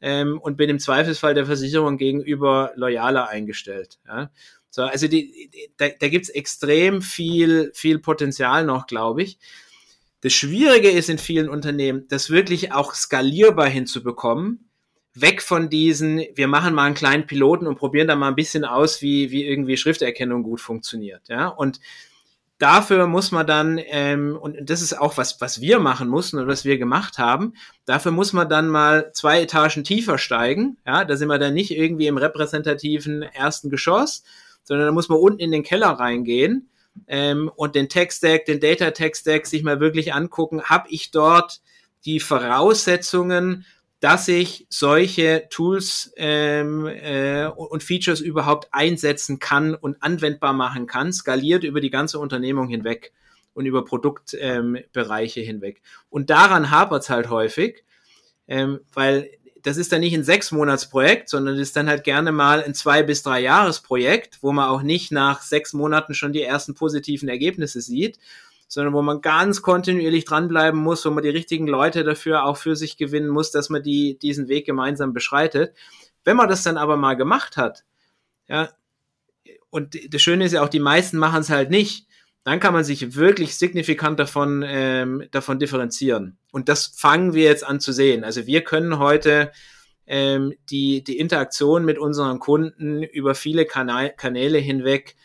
ähm, 0.00 0.38
und 0.38 0.56
bin 0.56 0.68
im 0.68 0.78
Zweifelsfall 0.78 1.34
der 1.34 1.46
Versicherung 1.46 1.96
gegenüber 1.96 2.72
loyaler 2.76 3.28
eingestellt. 3.28 3.98
Ja? 4.06 4.30
So, 4.70 4.82
also 4.82 5.08
die, 5.08 5.50
die, 5.52 5.70
da, 5.76 5.88
da 5.88 6.08
gibt 6.08 6.24
es 6.24 6.30
extrem 6.30 7.00
viel, 7.00 7.70
viel 7.74 7.98
Potenzial 8.00 8.64
noch, 8.64 8.86
glaube 8.86 9.22
ich. 9.22 9.38
Das 10.20 10.32
Schwierige 10.32 10.90
ist 10.90 11.08
in 11.08 11.18
vielen 11.18 11.48
Unternehmen, 11.48 12.06
das 12.08 12.30
wirklich 12.30 12.72
auch 12.72 12.94
skalierbar 12.94 13.68
hinzubekommen. 13.68 14.68
Weg 15.14 15.42
von 15.42 15.70
diesen, 15.70 16.24
wir 16.34 16.48
machen 16.48 16.74
mal 16.74 16.86
einen 16.86 16.94
kleinen 16.94 17.26
Piloten 17.26 17.66
und 17.66 17.76
probieren 17.76 18.08
da 18.08 18.16
mal 18.16 18.28
ein 18.28 18.34
bisschen 18.34 18.64
aus, 18.64 19.00
wie, 19.00 19.30
wie 19.30 19.46
irgendwie 19.46 19.76
Schrifterkennung 19.76 20.42
gut 20.42 20.60
funktioniert. 20.60 21.28
Ja, 21.28 21.48
und 21.48 21.78
dafür 22.58 23.06
muss 23.06 23.32
man 23.32 23.46
dann, 23.46 23.80
ähm, 23.84 24.36
und 24.40 24.56
das 24.62 24.82
ist 24.82 24.98
auch 24.98 25.16
was, 25.16 25.40
was 25.40 25.60
wir 25.60 25.80
machen 25.80 26.08
mussten 26.08 26.38
und 26.38 26.46
was 26.46 26.64
wir 26.64 26.78
gemacht 26.78 27.18
haben, 27.18 27.54
dafür 27.84 28.12
muss 28.12 28.32
man 28.32 28.48
dann 28.48 28.68
mal 28.68 29.10
zwei 29.12 29.42
Etagen 29.42 29.84
tiefer 29.84 30.18
steigen. 30.18 30.76
Ja, 30.86 31.04
da 31.04 31.16
sind 31.16 31.28
wir 31.28 31.38
dann 31.38 31.54
nicht 31.54 31.72
irgendwie 31.72 32.06
im 32.06 32.16
repräsentativen 32.16 33.22
ersten 33.22 33.70
Geschoss, 33.70 34.22
sondern 34.62 34.86
da 34.86 34.92
muss 34.92 35.08
man 35.08 35.18
unten 35.18 35.40
in 35.40 35.52
den 35.52 35.62
Keller 35.62 35.88
reingehen 35.88 36.70
ähm, 37.06 37.50
und 37.54 37.74
den 37.74 37.88
Tech-Stack, 37.88 38.46
den 38.46 38.60
Data-Tech-Stack 38.60 39.46
sich 39.46 39.62
mal 39.62 39.80
wirklich 39.80 40.14
angucken, 40.14 40.62
habe 40.62 40.88
ich 40.90 41.10
dort 41.10 41.60
die 42.04 42.20
Voraussetzungen, 42.20 43.64
dass 44.04 44.28
ich 44.28 44.66
solche 44.68 45.46
Tools 45.48 46.12
ähm, 46.18 46.86
äh, 46.86 47.46
und 47.46 47.82
Features 47.82 48.20
überhaupt 48.20 48.68
einsetzen 48.70 49.38
kann 49.38 49.74
und 49.74 50.02
anwendbar 50.02 50.52
machen 50.52 50.86
kann, 50.86 51.10
skaliert 51.10 51.64
über 51.64 51.80
die 51.80 51.88
ganze 51.88 52.18
Unternehmung 52.18 52.68
hinweg 52.68 53.14
und 53.54 53.64
über 53.64 53.82
Produktbereiche 53.82 55.40
ähm, 55.40 55.46
hinweg. 55.46 55.80
Und 56.10 56.28
daran 56.28 56.70
hapert 56.70 57.04
es 57.04 57.08
halt 57.08 57.30
häufig, 57.30 57.82
ähm, 58.46 58.80
weil 58.92 59.30
das 59.62 59.78
ist 59.78 59.90
dann 59.90 60.00
nicht 60.00 60.12
ein 60.12 60.22
sechs 60.22 60.52
Monats 60.52 60.90
Projekt, 60.90 61.30
sondern 61.30 61.56
ist 61.56 61.74
dann 61.74 61.88
halt 61.88 62.04
gerne 62.04 62.30
mal 62.30 62.62
ein 62.62 62.74
zwei 62.74 63.02
bis 63.02 63.22
drei 63.22 63.40
Jahres 63.40 63.80
Projekt, 63.80 64.40
wo 64.42 64.52
man 64.52 64.68
auch 64.68 64.82
nicht 64.82 65.12
nach 65.12 65.40
sechs 65.40 65.72
Monaten 65.72 66.12
schon 66.12 66.34
die 66.34 66.42
ersten 66.42 66.74
positiven 66.74 67.30
Ergebnisse 67.30 67.80
sieht, 67.80 68.18
sondern 68.68 68.94
wo 68.94 69.02
man 69.02 69.20
ganz 69.20 69.62
kontinuierlich 69.62 70.24
dranbleiben 70.24 70.80
muss, 70.80 71.04
wo 71.04 71.10
man 71.10 71.22
die 71.22 71.30
richtigen 71.30 71.66
Leute 71.66 72.04
dafür 72.04 72.44
auch 72.44 72.56
für 72.56 72.76
sich 72.76 72.96
gewinnen 72.96 73.28
muss, 73.28 73.50
dass 73.50 73.70
man 73.70 73.82
die, 73.82 74.18
diesen 74.18 74.48
Weg 74.48 74.66
gemeinsam 74.66 75.12
beschreitet. 75.12 75.74
Wenn 76.24 76.36
man 76.36 76.48
das 76.48 76.62
dann 76.62 76.76
aber 76.76 76.96
mal 76.96 77.14
gemacht 77.14 77.56
hat, 77.56 77.84
ja, 78.48 78.70
und 79.70 79.98
das 80.14 80.22
Schöne 80.22 80.44
ist 80.44 80.52
ja 80.52 80.62
auch, 80.62 80.68
die 80.68 80.80
meisten 80.80 81.18
machen 81.18 81.40
es 81.40 81.50
halt 81.50 81.70
nicht, 81.70 82.06
dann 82.44 82.60
kann 82.60 82.74
man 82.74 82.84
sich 82.84 83.16
wirklich 83.16 83.56
signifikant 83.56 84.20
davon, 84.20 84.62
ähm, 84.66 85.26
davon 85.30 85.58
differenzieren. 85.58 86.36
Und 86.52 86.68
das 86.68 86.86
fangen 86.86 87.32
wir 87.32 87.44
jetzt 87.44 87.64
an 87.64 87.80
zu 87.80 87.92
sehen. 87.92 88.22
Also 88.22 88.46
wir 88.46 88.62
können 88.62 88.98
heute 88.98 89.50
ähm, 90.06 90.52
die, 90.70 91.02
die 91.02 91.18
Interaktion 91.18 91.84
mit 91.84 91.98
unseren 91.98 92.38
Kunden 92.38 93.02
über 93.02 93.34
viele 93.34 93.64
Kanal 93.64 94.10
Kanäle 94.10 94.58
hinweg 94.58 95.16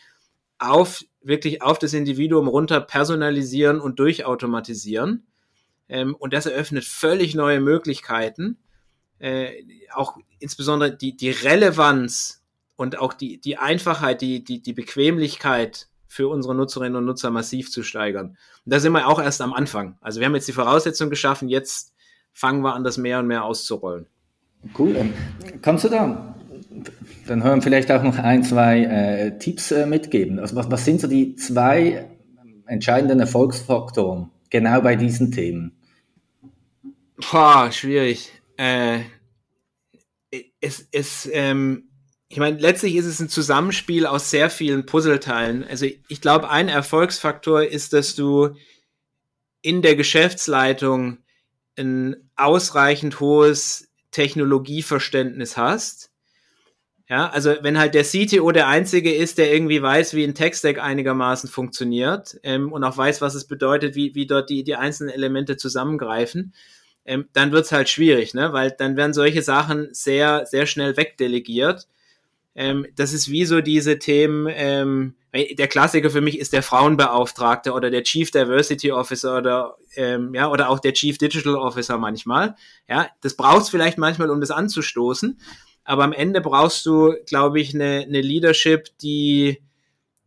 auf 0.58 1.04
wirklich 1.22 1.62
auf 1.62 1.78
das 1.78 1.92
Individuum 1.92 2.48
runter 2.48 2.80
personalisieren 2.80 3.80
und 3.80 3.98
durchautomatisieren. 3.98 5.26
Ähm, 5.88 6.14
und 6.14 6.32
das 6.32 6.46
eröffnet 6.46 6.84
völlig 6.84 7.34
neue 7.34 7.60
Möglichkeiten. 7.60 8.58
Äh, 9.18 9.64
auch 9.92 10.16
insbesondere 10.38 10.96
die, 10.96 11.16
die 11.16 11.30
Relevanz 11.30 12.42
und 12.76 12.98
auch 12.98 13.12
die, 13.12 13.38
die 13.38 13.58
Einfachheit, 13.58 14.22
die, 14.22 14.42
die, 14.42 14.62
die 14.62 14.72
Bequemlichkeit 14.72 15.88
für 16.06 16.28
unsere 16.28 16.54
Nutzerinnen 16.54 16.96
und 16.96 17.04
Nutzer 17.04 17.30
massiv 17.30 17.70
zu 17.70 17.82
steigern. 17.82 18.30
Und 18.64 18.72
da 18.72 18.80
sind 18.80 18.92
wir 18.92 19.06
auch 19.06 19.20
erst 19.20 19.42
am 19.42 19.52
Anfang. 19.52 19.98
Also 20.00 20.20
wir 20.20 20.26
haben 20.26 20.34
jetzt 20.34 20.48
die 20.48 20.52
Voraussetzung 20.52 21.10
geschaffen, 21.10 21.48
jetzt 21.48 21.92
fangen 22.32 22.62
wir 22.62 22.74
an, 22.74 22.82
das 22.82 22.96
mehr 22.96 23.18
und 23.18 23.26
mehr 23.26 23.44
auszurollen. 23.44 24.06
Cool. 24.78 24.96
Ähm, 24.96 25.12
kannst 25.62 25.84
du 25.84 25.88
da 25.88 26.34
dann 27.30 27.44
hören 27.44 27.62
vielleicht 27.62 27.92
auch 27.92 28.02
noch 28.02 28.18
ein, 28.18 28.42
zwei 28.42 28.82
äh, 28.82 29.38
Tipps 29.38 29.70
äh, 29.70 29.86
mitgeben? 29.86 30.40
Also 30.40 30.56
was, 30.56 30.68
was 30.68 30.84
sind 30.84 31.00
so 31.00 31.06
die 31.06 31.36
zwei 31.36 32.10
entscheidenden 32.66 33.20
Erfolgsfaktoren 33.20 34.30
genau 34.50 34.80
bei 34.80 34.96
diesen 34.96 35.30
Themen? 35.30 35.76
Boah, 37.30 37.70
schwierig. 37.70 38.32
Äh, 38.56 39.02
es, 40.60 40.88
es, 40.90 41.30
ähm, 41.32 41.90
ich 42.28 42.38
meine, 42.38 42.58
letztlich 42.58 42.96
ist 42.96 43.06
es 43.06 43.20
ein 43.20 43.28
Zusammenspiel 43.28 44.06
aus 44.06 44.30
sehr 44.30 44.50
vielen 44.50 44.84
Puzzleteilen. 44.84 45.64
Also 45.64 45.86
ich 45.86 46.20
glaube, 46.20 46.50
ein 46.50 46.68
Erfolgsfaktor 46.68 47.62
ist, 47.62 47.92
dass 47.92 48.16
du 48.16 48.56
in 49.62 49.82
der 49.82 49.94
Geschäftsleitung 49.94 51.18
ein 51.78 52.16
ausreichend 52.34 53.20
hohes 53.20 53.88
Technologieverständnis 54.10 55.56
hast. 55.56 56.09
Ja, 57.10 57.28
also 57.28 57.56
wenn 57.62 57.76
halt 57.76 57.94
der 57.94 58.04
CTO 58.04 58.52
der 58.52 58.68
Einzige 58.68 59.12
ist, 59.12 59.36
der 59.36 59.52
irgendwie 59.52 59.82
weiß, 59.82 60.14
wie 60.14 60.24
ein 60.24 60.34
Tech-Stack 60.34 60.78
einigermaßen 60.78 61.50
funktioniert 61.50 62.38
ähm, 62.44 62.72
und 62.72 62.84
auch 62.84 62.96
weiß, 62.96 63.20
was 63.20 63.34
es 63.34 63.46
bedeutet, 63.46 63.96
wie, 63.96 64.14
wie 64.14 64.26
dort 64.26 64.48
die, 64.48 64.62
die 64.62 64.76
einzelnen 64.76 65.12
Elemente 65.12 65.56
zusammengreifen, 65.56 66.54
ähm, 67.04 67.28
dann 67.32 67.50
wird's 67.50 67.72
halt 67.72 67.88
schwierig, 67.88 68.32
ne? 68.32 68.52
weil 68.52 68.70
dann 68.70 68.96
werden 68.96 69.12
solche 69.12 69.42
Sachen 69.42 69.88
sehr, 69.92 70.46
sehr 70.46 70.66
schnell 70.66 70.96
wegdelegiert 70.96 71.88
ähm, 72.54 72.86
das 72.96 73.12
ist 73.12 73.30
wie 73.30 73.44
so 73.44 73.60
diese 73.60 73.98
Themen, 73.98 74.48
ähm, 74.50 75.14
der 75.32 75.68
Klassiker 75.68 76.10
für 76.10 76.20
mich 76.20 76.38
ist 76.40 76.52
der 76.52 76.64
Frauenbeauftragte 76.64 77.72
oder 77.72 77.90
der 77.90 78.02
Chief 78.02 78.32
Diversity 78.32 78.90
Officer 78.90 79.38
oder 79.38 79.76
ähm, 79.94 80.34
ja 80.34 80.50
oder 80.50 80.68
auch 80.68 80.80
der 80.80 80.92
Chief 80.92 81.16
Digital 81.18 81.54
Officer 81.54 81.98
manchmal. 81.98 82.56
Ja, 82.88 83.08
das 83.20 83.36
brauchst 83.36 83.70
vielleicht 83.70 83.96
manchmal, 83.96 84.30
um 84.30 84.40
das 84.40 84.50
anzustoßen, 84.50 85.40
aber 85.90 86.04
am 86.04 86.12
Ende 86.12 86.40
brauchst 86.40 86.86
du, 86.86 87.16
glaube 87.26 87.58
ich, 87.58 87.74
eine, 87.74 88.04
eine 88.06 88.20
Leadership, 88.20 88.96
die 89.02 89.60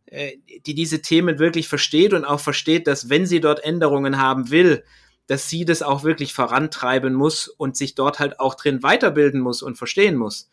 äh, 0.04 0.32
die 0.66 0.74
diese 0.74 1.00
Themen 1.00 1.38
wirklich 1.38 1.68
versteht 1.68 2.12
und 2.12 2.26
auch 2.26 2.38
versteht, 2.38 2.86
dass 2.86 3.08
wenn 3.08 3.24
sie 3.24 3.40
dort 3.40 3.64
Änderungen 3.64 4.18
haben 4.20 4.50
will, 4.50 4.84
dass 5.26 5.48
sie 5.48 5.64
das 5.64 5.80
auch 5.80 6.04
wirklich 6.04 6.34
vorantreiben 6.34 7.14
muss 7.14 7.48
und 7.48 7.78
sich 7.78 7.94
dort 7.94 8.18
halt 8.18 8.40
auch 8.40 8.56
drin 8.56 8.82
weiterbilden 8.82 9.40
muss 9.40 9.62
und 9.62 9.78
verstehen 9.78 10.16
muss. 10.16 10.50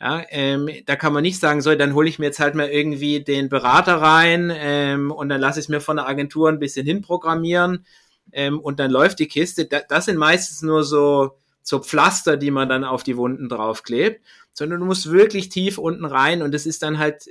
Ja, 0.00 0.24
ähm, 0.30 0.68
da 0.86 0.96
kann 0.96 1.12
man 1.12 1.22
nicht 1.22 1.38
sagen, 1.38 1.60
so, 1.60 1.72
dann 1.76 1.94
hole 1.94 2.08
ich 2.08 2.18
mir 2.18 2.26
jetzt 2.26 2.40
halt 2.40 2.56
mal 2.56 2.68
irgendwie 2.68 3.22
den 3.22 3.48
Berater 3.48 3.94
rein 4.02 4.52
ähm, 4.52 5.12
und 5.12 5.28
dann 5.28 5.40
lasse 5.40 5.60
ich 5.60 5.68
mir 5.68 5.80
von 5.80 5.98
der 5.98 6.08
Agentur 6.08 6.48
ein 6.48 6.58
bisschen 6.58 6.84
hinprogrammieren 6.84 7.86
ähm, 8.32 8.58
und 8.58 8.80
dann 8.80 8.90
läuft 8.90 9.20
die 9.20 9.28
Kiste. 9.28 9.66
Da, 9.66 9.82
das 9.88 10.06
sind 10.06 10.16
meistens 10.16 10.62
nur 10.62 10.82
so, 10.82 11.36
so 11.62 11.80
Pflaster, 11.80 12.36
die 12.36 12.50
man 12.50 12.68
dann 12.68 12.84
auf 12.84 13.02
die 13.02 13.16
Wunden 13.16 13.48
draufklebt, 13.48 14.24
sondern 14.52 14.80
du 14.80 14.86
musst 14.86 15.10
wirklich 15.10 15.48
tief 15.48 15.78
unten 15.78 16.04
rein 16.04 16.42
und 16.42 16.54
es 16.54 16.66
ist 16.66 16.82
dann 16.82 16.98
halt 16.98 17.24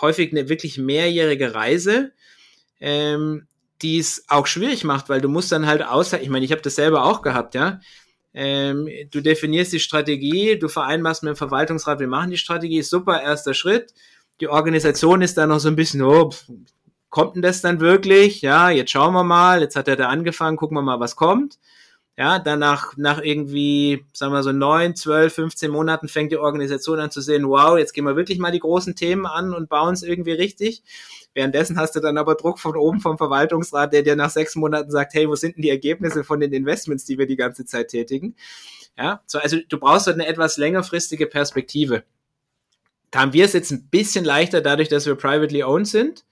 häufig 0.00 0.32
eine 0.32 0.48
wirklich 0.48 0.78
mehrjährige 0.78 1.54
Reise, 1.54 2.12
ähm, 2.80 3.46
die 3.82 3.98
es 3.98 4.24
auch 4.28 4.46
schwierig 4.46 4.84
macht, 4.84 5.08
weil 5.08 5.20
du 5.20 5.28
musst 5.28 5.52
dann 5.52 5.66
halt 5.66 5.82
außer, 5.82 6.20
ich 6.20 6.28
meine, 6.28 6.44
ich 6.44 6.52
habe 6.52 6.62
das 6.62 6.74
selber 6.74 7.04
auch 7.04 7.22
gehabt, 7.22 7.54
ja, 7.54 7.80
ähm, 8.32 8.88
du 9.10 9.20
definierst 9.20 9.72
die 9.72 9.80
Strategie, 9.80 10.58
du 10.58 10.68
vereinbarst 10.68 11.22
mit 11.22 11.30
dem 11.30 11.36
Verwaltungsrat, 11.36 11.98
wir 11.98 12.06
machen 12.06 12.30
die 12.30 12.36
Strategie, 12.36 12.82
super, 12.82 13.20
erster 13.20 13.54
Schritt. 13.54 13.92
Die 14.40 14.48
Organisation 14.48 15.22
ist 15.22 15.36
dann 15.36 15.48
noch 15.48 15.58
so 15.58 15.68
ein 15.68 15.76
bisschen, 15.76 16.02
oh, 16.02 16.30
kommt 17.08 17.34
denn 17.34 17.42
das 17.42 17.60
dann 17.60 17.80
wirklich? 17.80 18.40
Ja, 18.40 18.70
jetzt 18.70 18.92
schauen 18.92 19.12
wir 19.12 19.24
mal, 19.24 19.60
jetzt 19.60 19.76
hat 19.76 19.88
er 19.88 19.96
da 19.96 20.08
angefangen, 20.08 20.56
gucken 20.56 20.76
wir 20.76 20.82
mal, 20.82 21.00
was 21.00 21.16
kommt. 21.16 21.58
Ja, 22.20 22.38
dann 22.38 22.58
nach, 22.58 22.98
nach 22.98 23.22
irgendwie, 23.22 24.04
sagen 24.12 24.34
wir 24.34 24.42
so 24.42 24.52
neun, 24.52 24.94
zwölf, 24.94 25.32
15 25.36 25.70
Monaten 25.70 26.06
fängt 26.06 26.30
die 26.32 26.36
Organisation 26.36 27.00
an 27.00 27.10
zu 27.10 27.22
sehen, 27.22 27.48
wow, 27.48 27.78
jetzt 27.78 27.94
gehen 27.94 28.04
wir 28.04 28.14
wirklich 28.14 28.38
mal 28.38 28.52
die 28.52 28.58
großen 28.58 28.94
Themen 28.94 29.24
an 29.24 29.54
und 29.54 29.70
bauen 29.70 29.94
es 29.94 30.02
irgendwie 30.02 30.32
richtig. 30.32 30.82
Währenddessen 31.32 31.78
hast 31.78 31.96
du 31.96 32.00
dann 32.00 32.18
aber 32.18 32.34
Druck 32.34 32.58
von 32.58 32.76
oben 32.76 33.00
vom 33.00 33.16
Verwaltungsrat, 33.16 33.94
der 33.94 34.02
dir 34.02 34.16
nach 34.16 34.28
sechs 34.28 34.54
Monaten 34.54 34.90
sagt, 34.90 35.14
hey, 35.14 35.30
wo 35.30 35.34
sind 35.34 35.56
denn 35.56 35.62
die 35.62 35.70
Ergebnisse 35.70 36.22
von 36.22 36.40
den 36.40 36.52
Investments, 36.52 37.06
die 37.06 37.16
wir 37.16 37.26
die 37.26 37.36
ganze 37.36 37.64
Zeit 37.64 37.88
tätigen? 37.88 38.36
Ja, 38.98 39.22
so, 39.24 39.38
also 39.38 39.56
du 39.66 39.78
brauchst 39.78 40.06
halt 40.06 40.16
eine 40.16 40.26
etwas 40.26 40.58
längerfristige 40.58 41.26
Perspektive. 41.26 42.04
Da 43.10 43.20
haben 43.20 43.32
wir 43.32 43.46
es 43.46 43.54
jetzt 43.54 43.70
ein 43.70 43.88
bisschen 43.88 44.26
leichter 44.26 44.60
dadurch, 44.60 44.90
dass 44.90 45.06
wir 45.06 45.14
privately 45.14 45.64
owned 45.64 45.88
sind. 45.88 46.26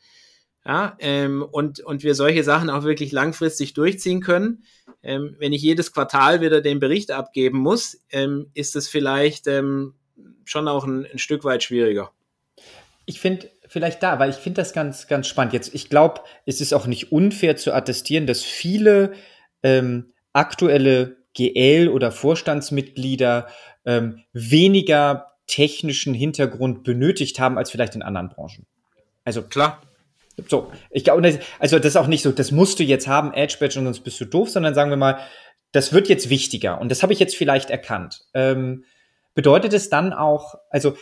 Ja, 0.67 0.99
ähm, 0.99 1.47
und, 1.51 1.81
und 1.81 2.03
wir 2.03 2.15
solche 2.15 2.45
Sachen 2.45 2.69
auch 2.69 2.85
wirklich 2.85 3.11
langfristig 3.11 3.73
durchziehen 3.73 4.21
können. 4.21 4.65
Ähm, 5.09 5.37
wenn 5.39 5.55
ich 5.55 5.63
jedes 5.63 5.93
Quartal 5.95 6.43
wieder 6.43 6.61
den 6.61 6.81
Bericht 6.81 7.13
abgeben 7.13 7.59
muss, 7.61 7.99
ähm, 8.11 8.51
ist 8.53 8.77
es 8.77 8.89
vielleicht 8.89 9.47
ähm, 9.47 9.95
schon 10.45 10.69
auch 10.69 10.85
ein, 10.85 11.07
ein 11.11 11.19
Stück 11.19 11.45
weit 11.45 11.63
schwieriger. 11.63 12.13
Ich 13.07 13.19
finde 13.19 13.51
vielleicht 13.67 14.03
da, 14.03 14.19
weil 14.19 14.29
ich 14.29 14.37
finde 14.37 14.61
das 14.61 14.75
ganz, 14.75 15.07
ganz 15.07 15.27
spannend. 15.27 15.55
Jetzt, 15.55 15.75
ich 15.75 15.89
glaube, 15.89 16.21
es 16.45 16.61
ist 16.61 16.75
auch 16.75 16.87
nicht 16.87 17.11
unfair 17.11 17.57
zu 17.57 17.73
attestieren, 17.73 18.27
dass 18.27 18.43
viele 18.43 19.15
ähm, 19.63 20.13
aktuelle 20.35 21.17
GL 21.35 21.89
oder 21.89 22.13
Vorstandsmitglieder 22.13 23.49
ähm, 23.87 24.25
weniger 24.35 25.39
technischen 25.47 26.13
Hintergrund 26.13 26.85
benötigt 26.85 27.41
haben 27.41 27.57
als 27.57 27.71
vielleicht 27.71 27.95
in 27.95 28.03
anderen 28.03 28.29
Branchen. 28.29 28.67
Also 29.25 29.41
klar. 29.41 29.81
So, 30.47 30.71
ich 30.91 31.05
glaube, 31.05 31.41
also 31.59 31.79
das 31.79 31.87
ist 31.87 31.97
auch 31.97 32.07
nicht 32.07 32.23
so, 32.23 32.33
das 32.33 32.53
musst 32.53 32.79
du 32.79 32.85
jetzt 32.85 33.09
haben, 33.09 33.33
Edge 33.33 33.57
Badge 33.59 33.79
und 33.79 33.87
sonst 33.87 34.01
bist 34.01 34.21
du 34.21 34.25
doof, 34.25 34.51
sondern 34.51 34.75
sagen 34.75 34.91
wir 34.91 34.97
mal, 34.97 35.19
das 35.73 35.93
wird 35.93 36.09
jetzt 36.09 36.31
wichtiger 36.31 36.81
und 36.81 36.91
das 36.91 37.03
habe 37.03 37.13
ich 37.13 37.19
jetzt 37.19 37.37
vielleicht 37.37 37.71
erkannt. 37.71 38.25
Ähm, 38.35 38.85
bedeutet 39.35 39.73
es 39.73 39.91
dann 39.91 40.13
auch, 40.13 40.55
also 40.71 40.97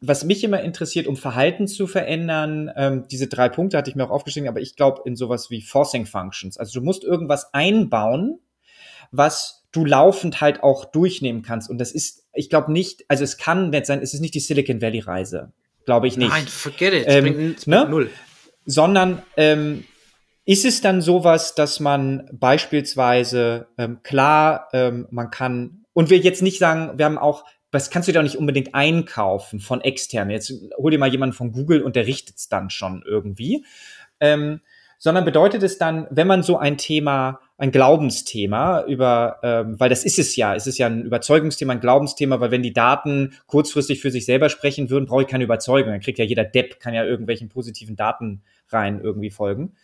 was 0.00 0.24
mich 0.24 0.42
immer 0.42 0.60
interessiert, 0.60 1.06
um 1.06 1.16
Verhalten 1.16 1.68
zu 1.68 1.86
verändern, 1.86 2.70
ähm, 2.76 3.06
diese 3.10 3.28
drei 3.28 3.48
Punkte 3.48 3.78
hatte 3.78 3.90
ich 3.90 3.96
mir 3.96 4.04
auch 4.04 4.10
aufgeschrieben, 4.10 4.48
aber 4.48 4.60
ich 4.60 4.74
glaube 4.74 5.02
in 5.04 5.14
sowas 5.14 5.50
wie 5.50 5.62
Forcing 5.62 6.06
Functions. 6.06 6.58
Also 6.58 6.80
du 6.80 6.84
musst 6.84 7.04
irgendwas 7.04 7.54
einbauen, 7.54 8.40
was 9.12 9.66
du 9.70 9.84
laufend 9.84 10.40
halt 10.40 10.62
auch 10.62 10.84
durchnehmen 10.84 11.42
kannst. 11.42 11.70
Und 11.70 11.78
das 11.78 11.92
ist, 11.92 12.26
ich 12.32 12.50
glaube 12.50 12.72
nicht, 12.72 13.04
also 13.08 13.22
es 13.22 13.36
kann 13.36 13.70
nicht 13.70 13.86
sein, 13.86 14.00
es 14.02 14.14
ist 14.14 14.20
nicht 14.20 14.34
die 14.34 14.40
Silicon 14.40 14.82
Valley 14.82 15.00
Reise. 15.00 15.52
Glaube 15.84 16.08
ich 16.08 16.16
nicht. 16.16 16.30
Nein, 16.30 16.46
forget 16.46 16.92
it. 16.92 17.04
Ähm, 17.06 17.24
bringt, 17.24 17.66
ne? 17.66 17.86
null. 17.88 18.10
Sondern 18.70 19.22
ähm, 19.38 19.84
ist 20.44 20.66
es 20.66 20.82
dann 20.82 21.00
sowas, 21.00 21.54
dass 21.54 21.80
man 21.80 22.28
beispielsweise 22.32 23.68
ähm, 23.78 24.02
klar, 24.02 24.68
ähm, 24.74 25.06
man 25.10 25.30
kann, 25.30 25.84
und 25.94 26.10
wir 26.10 26.18
jetzt 26.18 26.42
nicht 26.42 26.58
sagen, 26.58 26.98
wir 26.98 27.06
haben 27.06 27.16
auch, 27.16 27.44
das 27.70 27.90
kannst 27.90 28.08
du 28.08 28.12
dir 28.12 28.18
auch 28.18 28.24
nicht 28.24 28.36
unbedingt 28.36 28.74
einkaufen 28.74 29.58
von 29.58 29.80
extern. 29.80 30.28
Jetzt 30.30 30.52
hol 30.76 30.90
dir 30.90 30.98
mal 30.98 31.10
jemanden 31.10 31.34
von 31.34 31.52
Google 31.52 31.82
und 31.82 31.96
der 31.96 32.06
richtet 32.06 32.36
es 32.36 32.48
dann 32.48 32.70
schon 32.70 33.02
irgendwie. 33.06 33.64
Ähm, 34.20 34.60
sondern 34.98 35.24
bedeutet 35.24 35.62
es 35.62 35.78
dann, 35.78 36.06
wenn 36.10 36.26
man 36.26 36.42
so 36.42 36.58
ein 36.58 36.76
Thema, 36.76 37.40
ein 37.58 37.72
Glaubensthema 37.72 38.84
über, 38.84 39.40
ähm, 39.42 39.78
weil 39.80 39.90
das 39.90 40.04
ist 40.04 40.20
es 40.20 40.36
ja, 40.36 40.54
es 40.54 40.68
ist 40.68 40.78
ja 40.78 40.86
ein 40.86 41.02
Überzeugungsthema, 41.02 41.72
ein 41.72 41.80
Glaubensthema, 41.80 42.38
weil 42.38 42.52
wenn 42.52 42.62
die 42.62 42.72
Daten 42.72 43.34
kurzfristig 43.46 44.00
für 44.00 44.12
sich 44.12 44.24
selber 44.24 44.48
sprechen 44.48 44.90
würden, 44.90 45.06
brauche 45.06 45.22
ich 45.22 45.28
keine 45.28 45.42
Überzeugung. 45.42 45.90
Dann 45.90 46.00
kriegt 46.00 46.20
ja 46.20 46.24
jeder 46.24 46.44
Depp, 46.44 46.78
kann 46.78 46.94
ja 46.94 47.04
irgendwelchen 47.04 47.48
positiven 47.48 47.96
Daten 47.96 48.42
rein 48.68 49.00
irgendwie 49.00 49.30
folgen. 49.30 49.74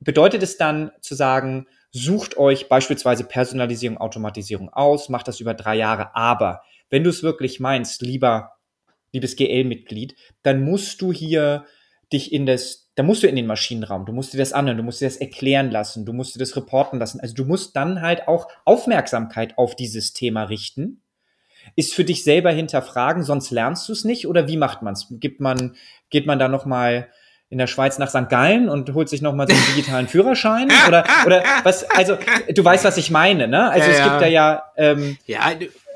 Bedeutet 0.00 0.42
es 0.42 0.58
dann 0.58 0.92
zu 1.00 1.14
sagen, 1.14 1.66
sucht 1.92 2.36
euch 2.36 2.68
beispielsweise 2.68 3.24
Personalisierung, 3.24 3.96
Automatisierung 3.96 4.68
aus, 4.68 5.08
macht 5.08 5.28
das 5.28 5.40
über 5.40 5.54
drei 5.54 5.76
Jahre, 5.76 6.14
aber 6.14 6.60
wenn 6.90 7.02
du 7.02 7.10
es 7.10 7.22
wirklich 7.22 7.58
meinst, 7.58 8.02
lieber, 8.02 8.52
liebes 9.12 9.36
GL-Mitglied, 9.36 10.14
dann 10.42 10.62
musst 10.62 11.00
du 11.00 11.10
hier 11.10 11.64
dich 12.12 12.34
in 12.34 12.44
das 12.44 12.85
da 12.96 13.02
musst 13.02 13.22
du 13.22 13.28
in 13.28 13.36
den 13.36 13.46
Maschinenraum, 13.46 14.06
du 14.06 14.12
musst 14.12 14.32
dir 14.32 14.38
das 14.38 14.54
anhören, 14.54 14.78
du 14.78 14.82
musst 14.82 15.02
dir 15.02 15.06
das 15.06 15.18
erklären 15.18 15.70
lassen, 15.70 16.06
du 16.06 16.14
musst 16.14 16.34
dir 16.34 16.38
das 16.38 16.56
reporten 16.56 16.98
lassen. 16.98 17.20
Also 17.20 17.34
du 17.34 17.44
musst 17.44 17.76
dann 17.76 18.00
halt 18.00 18.26
auch 18.26 18.48
Aufmerksamkeit 18.64 19.56
auf 19.58 19.76
dieses 19.76 20.14
Thema 20.14 20.44
richten. 20.44 21.02
Ist 21.74 21.94
für 21.94 22.04
dich 22.04 22.24
selber 22.24 22.50
hinterfragen, 22.52 23.22
sonst 23.22 23.50
lernst 23.50 23.88
du 23.88 23.92
es 23.92 24.04
nicht 24.04 24.26
oder 24.26 24.48
wie 24.48 24.56
macht 24.56 24.82
man 24.82 24.94
es? 24.94 25.06
Gibt 25.10 25.40
man, 25.40 25.76
geht 26.08 26.26
man 26.26 26.38
da 26.38 26.48
noch 26.48 26.64
mal 26.64 27.08
in 27.50 27.58
der 27.58 27.66
Schweiz 27.66 27.98
nach 27.98 28.08
St. 28.08 28.28
Gallen 28.28 28.68
und 28.68 28.92
holt 28.94 29.08
sich 29.08 29.20
noch 29.20 29.34
mal 29.34 29.46
so 29.46 29.54
einen 29.54 29.66
digitalen 29.74 30.08
Führerschein 30.08 30.68
oder 30.88 31.04
oder 31.26 31.44
was? 31.62 31.88
Also 31.90 32.16
du 32.52 32.64
weißt, 32.64 32.84
was 32.84 32.96
ich 32.96 33.10
meine, 33.10 33.46
ne? 33.46 33.70
Also 33.70 33.90
ja, 33.90 33.96
es 33.96 34.02
gibt 34.02 34.20
da 34.22 34.26
ja 34.26 34.64
ähm, 34.76 35.18
ja 35.26 35.40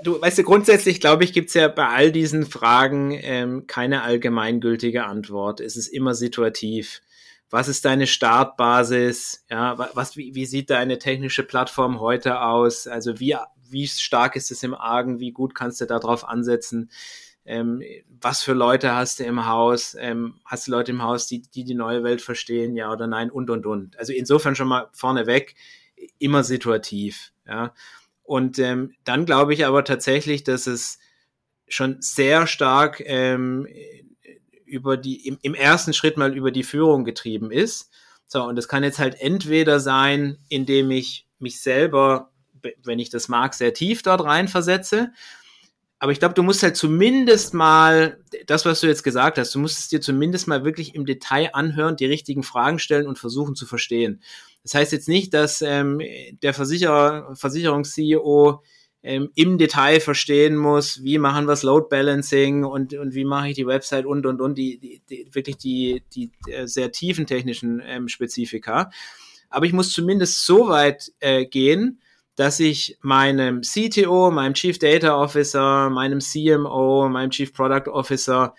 du 0.02 0.20
weißt 0.20 0.38
du, 0.38 0.42
grundsätzlich 0.42 1.00
glaube 1.00 1.24
ich, 1.24 1.32
gibt 1.32 1.48
es 1.48 1.54
ja 1.54 1.68
bei 1.68 1.88
all 1.88 2.12
diesen 2.12 2.46
Fragen 2.46 3.12
ähm, 3.12 3.66
keine 3.66 4.02
allgemeingültige 4.02 5.04
Antwort. 5.04 5.60
Es 5.60 5.76
ist 5.76 5.88
immer 5.88 6.14
situativ. 6.14 7.02
Was 7.50 7.68
ist 7.68 7.84
deine 7.84 8.06
Startbasis? 8.06 9.44
Ja, 9.50 9.76
was, 9.94 10.16
wie, 10.16 10.34
wie 10.34 10.46
sieht 10.46 10.70
deine 10.70 10.98
technische 10.98 11.42
Plattform 11.42 11.98
heute 12.00 12.40
aus? 12.42 12.86
Also 12.86 13.18
wie, 13.18 13.36
wie 13.68 13.88
stark 13.88 14.36
ist 14.36 14.50
es 14.50 14.62
im 14.62 14.74
Argen? 14.74 15.18
Wie 15.18 15.32
gut 15.32 15.54
kannst 15.54 15.80
du 15.80 15.86
darauf 15.86 16.28
ansetzen? 16.28 16.90
Ähm, 17.44 17.82
was 18.20 18.42
für 18.42 18.52
Leute 18.52 18.94
hast 18.94 19.18
du 19.18 19.24
im 19.24 19.46
Haus? 19.46 19.96
Ähm, 19.98 20.34
hast 20.44 20.68
du 20.68 20.70
Leute 20.70 20.92
im 20.92 21.02
Haus, 21.02 21.26
die, 21.26 21.42
die 21.42 21.64
die 21.64 21.74
neue 21.74 22.04
Welt 22.04 22.22
verstehen? 22.22 22.76
Ja 22.76 22.92
oder 22.92 23.08
nein? 23.08 23.30
Und, 23.30 23.50
und, 23.50 23.66
und. 23.66 23.98
Also 23.98 24.12
insofern 24.12 24.54
schon 24.54 24.68
mal 24.68 24.88
vorneweg, 24.92 25.56
immer 26.18 26.44
situativ. 26.44 27.32
Ja. 27.46 27.74
Und 28.30 28.60
ähm, 28.60 28.94
dann 29.02 29.26
glaube 29.26 29.54
ich 29.54 29.66
aber 29.66 29.82
tatsächlich, 29.82 30.44
dass 30.44 30.68
es 30.68 31.00
schon 31.66 31.96
sehr 31.98 32.46
stark 32.46 33.02
ähm, 33.04 33.66
über 34.64 34.96
die, 34.96 35.26
im, 35.26 35.40
im 35.42 35.54
ersten 35.54 35.92
Schritt 35.92 36.16
mal 36.16 36.36
über 36.36 36.52
die 36.52 36.62
Führung 36.62 37.04
getrieben 37.04 37.50
ist. 37.50 37.90
So, 38.26 38.44
und 38.44 38.54
das 38.54 38.68
kann 38.68 38.84
jetzt 38.84 39.00
halt 39.00 39.20
entweder 39.20 39.80
sein, 39.80 40.38
indem 40.48 40.92
ich 40.92 41.26
mich 41.40 41.60
selber, 41.60 42.30
wenn 42.84 43.00
ich 43.00 43.10
das 43.10 43.26
mag, 43.26 43.52
sehr 43.52 43.74
tief 43.74 44.02
dort 44.02 44.22
reinversetze. 44.22 45.12
Aber 46.02 46.12
ich 46.12 46.18
glaube, 46.18 46.34
du 46.34 46.42
musst 46.42 46.62
halt 46.62 46.76
zumindest 46.76 47.52
mal, 47.52 48.18
das, 48.46 48.64
was 48.64 48.80
du 48.80 48.86
jetzt 48.86 49.04
gesagt 49.04 49.36
hast, 49.36 49.54
du 49.54 49.58
musst 49.58 49.78
es 49.78 49.88
dir 49.88 50.00
zumindest 50.00 50.48
mal 50.48 50.64
wirklich 50.64 50.94
im 50.94 51.04
Detail 51.04 51.50
anhören, 51.52 51.96
die 51.96 52.06
richtigen 52.06 52.42
Fragen 52.42 52.78
stellen 52.78 53.06
und 53.06 53.18
versuchen 53.18 53.54
zu 53.54 53.66
verstehen. 53.66 54.22
Das 54.62 54.74
heißt 54.74 54.92
jetzt 54.92 55.08
nicht, 55.08 55.34
dass 55.34 55.60
ähm, 55.60 56.00
der 56.42 56.54
Versicherer, 56.54 57.36
Versicherungs-CEO 57.36 58.62
ähm, 59.02 59.30
im 59.34 59.58
Detail 59.58 60.00
verstehen 60.00 60.56
muss, 60.56 61.02
wie 61.02 61.18
machen 61.18 61.44
wir 61.44 61.52
das 61.52 61.62
Load 61.62 61.88
Balancing 61.90 62.64
und, 62.64 62.94
und 62.94 63.14
wie 63.14 63.26
mache 63.26 63.50
ich 63.50 63.54
die 63.54 63.66
Website 63.66 64.06
und 64.06 64.24
und 64.24 64.40
und 64.40 64.56
die, 64.56 64.78
die, 64.78 65.02
die 65.08 65.28
wirklich 65.34 65.58
die, 65.58 66.02
die 66.14 66.30
äh, 66.48 66.66
sehr 66.66 66.92
tiefen 66.92 67.26
technischen 67.26 67.82
ähm, 67.84 68.08
Spezifika. 68.08 68.90
Aber 69.50 69.66
ich 69.66 69.74
muss 69.74 69.92
zumindest 69.92 70.46
so 70.46 70.68
weit 70.68 71.12
äh, 71.20 71.44
gehen, 71.44 72.00
dass 72.40 72.58
ich 72.60 72.98
meinem 73.02 73.60
CTO, 73.60 74.30
meinem 74.30 74.54
Chief 74.54 74.78
Data 74.78 75.16
Officer, 75.16 75.90
meinem 75.90 76.20
CMO, 76.20 77.08
meinem 77.08 77.30
Chief 77.30 77.52
Product 77.52 77.90
Officer 77.90 78.54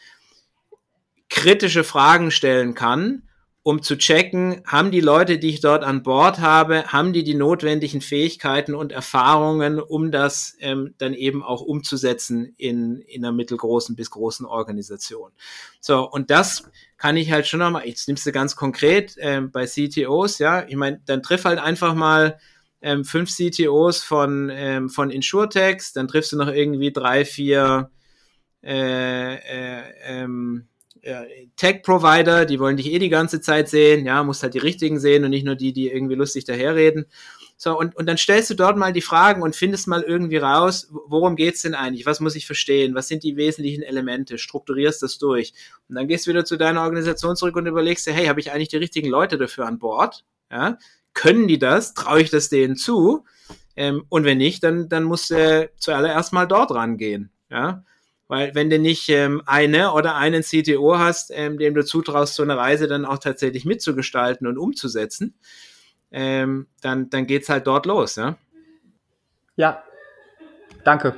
kritische 1.29 1.83
Fragen 1.83 2.29
stellen 2.31 2.75
kann 2.75 3.23
um 3.63 3.83
zu 3.83 3.95
checken, 3.95 4.63
haben 4.65 4.89
die 4.89 5.01
Leute, 5.01 5.37
die 5.37 5.49
ich 5.49 5.61
dort 5.61 5.83
an 5.83 6.01
Bord 6.01 6.39
habe, 6.39 6.85
haben 6.87 7.13
die 7.13 7.23
die 7.23 7.35
notwendigen 7.35 8.01
Fähigkeiten 8.01 8.73
und 8.73 8.91
Erfahrungen, 8.91 9.79
um 9.79 10.11
das 10.11 10.57
ähm, 10.61 10.95
dann 10.97 11.13
eben 11.13 11.43
auch 11.43 11.61
umzusetzen 11.61 12.55
in, 12.57 13.01
in 13.01 13.23
einer 13.23 13.31
mittelgroßen 13.31 13.95
bis 13.95 14.09
großen 14.09 14.47
Organisation. 14.47 15.31
So, 15.79 16.09
und 16.09 16.31
das 16.31 16.71
kann 16.97 17.17
ich 17.17 17.31
halt 17.31 17.45
schon 17.45 17.59
nochmal, 17.59 17.87
jetzt 17.87 18.07
nimmst 18.07 18.25
du 18.25 18.31
ganz 18.31 18.55
konkret 18.55 19.15
ähm, 19.19 19.51
bei 19.51 19.67
CTOs, 19.67 20.39
ja, 20.39 20.65
ich 20.67 20.75
meine, 20.75 20.99
dann 21.05 21.21
triff 21.21 21.45
halt 21.45 21.59
einfach 21.59 21.93
mal 21.93 22.39
ähm, 22.81 23.05
fünf 23.05 23.29
CTOs 23.29 24.03
von, 24.03 24.49
ähm, 24.51 24.89
von 24.89 25.09
Insurtechs, 25.11 25.93
dann 25.93 26.07
triffst 26.07 26.31
du 26.31 26.37
noch 26.37 26.47
irgendwie 26.47 26.91
drei, 26.91 27.25
vier 27.25 27.91
äh, 28.63 29.35
äh, 29.35 29.83
ähm, 30.05 30.67
Tech-Provider, 31.55 32.45
die 32.45 32.59
wollen 32.59 32.77
dich 32.77 32.91
eh 32.91 32.99
die 32.99 33.09
ganze 33.09 33.41
Zeit 33.41 33.69
sehen, 33.69 34.05
ja, 34.05 34.23
musst 34.23 34.43
halt 34.43 34.53
die 34.53 34.59
richtigen 34.59 34.99
sehen 34.99 35.23
und 35.23 35.31
nicht 35.31 35.45
nur 35.45 35.55
die, 35.55 35.73
die 35.73 35.89
irgendwie 35.89 36.15
lustig 36.15 36.45
daherreden. 36.45 37.07
So, 37.57 37.77
und, 37.77 37.95
und 37.95 38.07
dann 38.07 38.17
stellst 38.17 38.49
du 38.49 38.55
dort 38.55 38.77
mal 38.77 38.91
die 38.93 39.01
Fragen 39.01 39.43
und 39.43 39.55
findest 39.55 39.87
mal 39.87 40.01
irgendwie 40.01 40.37
raus, 40.37 40.87
worum 40.91 41.35
geht's 41.35 41.61
denn 41.61 41.75
eigentlich? 41.75 42.07
Was 42.07 42.19
muss 42.19 42.35
ich 42.35 42.47
verstehen? 42.47 42.95
Was 42.95 43.07
sind 43.07 43.23
die 43.23 43.35
wesentlichen 43.35 43.83
Elemente? 43.83 44.39
Strukturierst 44.39 45.03
das 45.03 45.19
durch. 45.19 45.53
Und 45.87 45.95
dann 45.95 46.07
gehst 46.07 46.25
du 46.25 46.31
wieder 46.31 46.45
zu 46.45 46.57
deiner 46.57 46.81
Organisation 46.81 47.35
zurück 47.35 47.55
und 47.55 47.67
überlegst 47.67 48.07
dir, 48.07 48.13
hey, 48.13 48.25
habe 48.27 48.39
ich 48.39 48.51
eigentlich 48.51 48.69
die 48.69 48.77
richtigen 48.77 49.09
Leute 49.09 49.37
dafür 49.37 49.67
an 49.67 49.77
Bord? 49.77 50.23
Ja, 50.51 50.77
können 51.13 51.47
die 51.47 51.59
das? 51.59 51.93
Traue 51.93 52.21
ich 52.21 52.29
das 52.29 52.49
denen 52.49 52.75
zu? 52.75 53.25
Ähm, 53.75 54.05
und 54.09 54.23
wenn 54.23 54.37
nicht, 54.37 54.63
dann, 54.63 54.89
dann 54.89 55.03
musst 55.03 55.31
du 55.31 55.69
zuallererst 55.77 56.33
mal 56.33 56.45
dort 56.45 56.71
rangehen. 56.71 57.31
Ja, 57.49 57.83
weil 58.27 58.55
wenn 58.55 58.69
du 58.69 58.79
nicht 58.79 59.09
ähm, 59.09 59.41
eine 59.45 59.91
oder 59.91 60.15
einen 60.15 60.41
CTO 60.41 60.97
hast, 60.97 61.31
ähm, 61.33 61.57
dem 61.57 61.73
du 61.73 61.83
zutraust, 61.83 62.35
so 62.35 62.43
eine 62.43 62.55
Reise 62.55 62.87
dann 62.87 63.03
auch 63.03 63.17
tatsächlich 63.17 63.65
mitzugestalten 63.65 64.47
und 64.47 64.57
umzusetzen, 64.57 65.35
ähm, 66.11 66.67
dann, 66.81 67.09
dann 67.09 67.27
geht's 67.27 67.49
halt 67.49 67.67
dort 67.67 67.85
los, 67.85 68.15
ja. 68.15 68.37
Ja, 69.57 69.83
danke. 70.85 71.15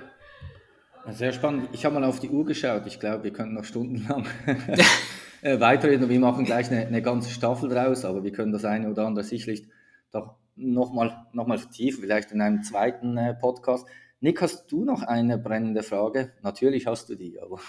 Sehr 1.12 1.34
spannend. 1.34 1.70
Ich 1.74 1.86
habe 1.86 2.00
mal 2.00 2.04
auf 2.04 2.20
die 2.20 2.30
Uhr 2.30 2.46
geschaut. 2.46 2.88
Ich 2.88 3.00
glaube, 3.00 3.26
wir 3.26 3.32
können 3.32 3.54
noch 3.54 3.66
stundenlang 3.66 4.26
äh, 5.44 5.60
weiterreden. 5.60 6.10
Wir 6.10 6.20
machen 6.20 6.46
gleich 6.46 6.72
eine, 6.72 6.88
eine, 6.88 7.02
ganze 7.02 7.30
Staffel 7.30 7.70
draus, 7.70 8.06
aber 8.06 8.24
wir 8.24 8.32
können 8.32 8.52
das 8.52 8.66
eine 8.66 8.90
oder 8.90 9.06
andere 9.06 9.24
sicherlich 9.24 9.68
doch 10.14 10.36
nochmal 10.56 11.26
noch 11.34 11.48
mal 11.48 11.58
vertiefen, 11.58 12.02
vielleicht 12.02 12.32
in 12.32 12.42
einem 12.42 12.64
zweiten 12.64 13.18
äh, 13.18 13.34
Podcast. 13.34 13.88
Nick, 14.20 14.42
hast 14.42 14.72
du 14.72 14.86
noch 14.86 15.04
eine 15.04 15.38
brennende 15.38 15.84
Frage? 15.84 16.32
Natürlich 16.42 16.88
hast 16.88 17.10
du 17.10 17.16
die, 17.16 17.40
aber. 17.42 17.60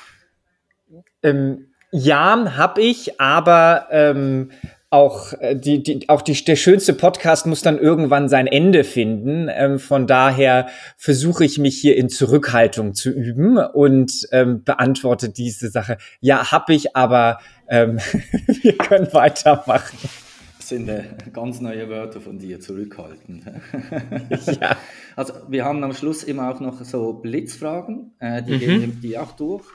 Ähm, 1.22 1.72
ja, 1.90 2.56
habe 2.56 2.82
ich, 2.82 3.20
aber 3.20 3.88
ähm, 3.90 4.50
auch, 4.90 5.32
äh, 5.40 5.56
die, 5.56 5.82
die, 5.82 6.08
auch 6.08 6.22
die, 6.22 6.44
der 6.44 6.54
schönste 6.54 6.92
Podcast 6.92 7.46
muss 7.46 7.62
dann 7.62 7.78
irgendwann 7.78 8.28
sein 8.28 8.46
Ende 8.46 8.84
finden. 8.84 9.48
Ähm, 9.52 9.80
von 9.80 10.06
daher 10.06 10.68
versuche 10.96 11.44
ich 11.44 11.58
mich 11.58 11.80
hier 11.80 11.96
in 11.96 12.08
Zurückhaltung 12.08 12.94
zu 12.94 13.10
üben 13.10 13.58
und 13.58 14.28
ähm, 14.30 14.62
beantworte 14.62 15.30
diese 15.30 15.70
Sache. 15.70 15.98
Ja, 16.20 16.52
habe 16.52 16.74
ich, 16.74 16.94
aber 16.94 17.38
ähm, 17.68 17.98
wir 18.62 18.78
können 18.78 19.12
weitermachen. 19.12 19.98
Sind 20.68 20.88
äh, 20.88 21.04
ganz 21.32 21.60
neue 21.60 21.88
Wörter 21.88 22.20
von 22.20 22.38
dir, 22.38 22.60
zurückhaltend. 22.60 23.44
ja. 24.60 24.76
Also 25.16 25.34
wir 25.48 25.64
haben 25.64 25.82
am 25.84 25.92
Schluss 25.92 26.22
immer 26.22 26.50
auch 26.50 26.60
noch 26.60 26.82
so 26.84 27.12
Blitzfragen, 27.12 28.12
äh, 28.18 28.42
die 28.42 28.54
mhm. 28.54 28.58
gehen 28.58 29.00
die 29.02 29.18
auch 29.18 29.32
durch. 29.32 29.66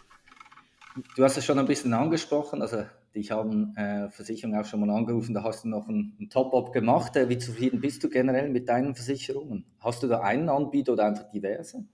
Du 1.16 1.24
hast 1.24 1.38
es 1.38 1.46
schon 1.46 1.60
ein 1.60 1.68
bisschen 1.68 1.94
angesprochen, 1.94 2.62
also 2.62 2.84
Dich 3.16 3.32
haben 3.32 3.76
äh, 3.76 4.10
Versicherungen 4.10 4.60
auch 4.60 4.66
schon 4.66 4.82
mal 4.82 4.90
angerufen, 4.92 5.34
da 5.34 5.44
hast 5.44 5.64
du 5.64 5.70
noch 5.70 5.88
ein, 5.88 6.14
ein 6.20 6.30
Top-up 6.30 6.72
gemacht. 6.72 7.16
Äh, 7.16 7.28
wie 7.28 7.40
zufrieden 7.40 7.82
bist 7.82 8.04
du 8.04 8.10
generell 8.10 8.50
mit 8.50 8.70
deinen 8.70 8.94
Versicherungen? 8.94 9.66
Hast 9.80 10.04
du 10.04 10.08
da 10.08 10.20
einen 10.20 10.48
Anbieter 10.48 10.94
oder 10.94 11.06
einfach 11.06 11.30
diverse? 11.32 11.86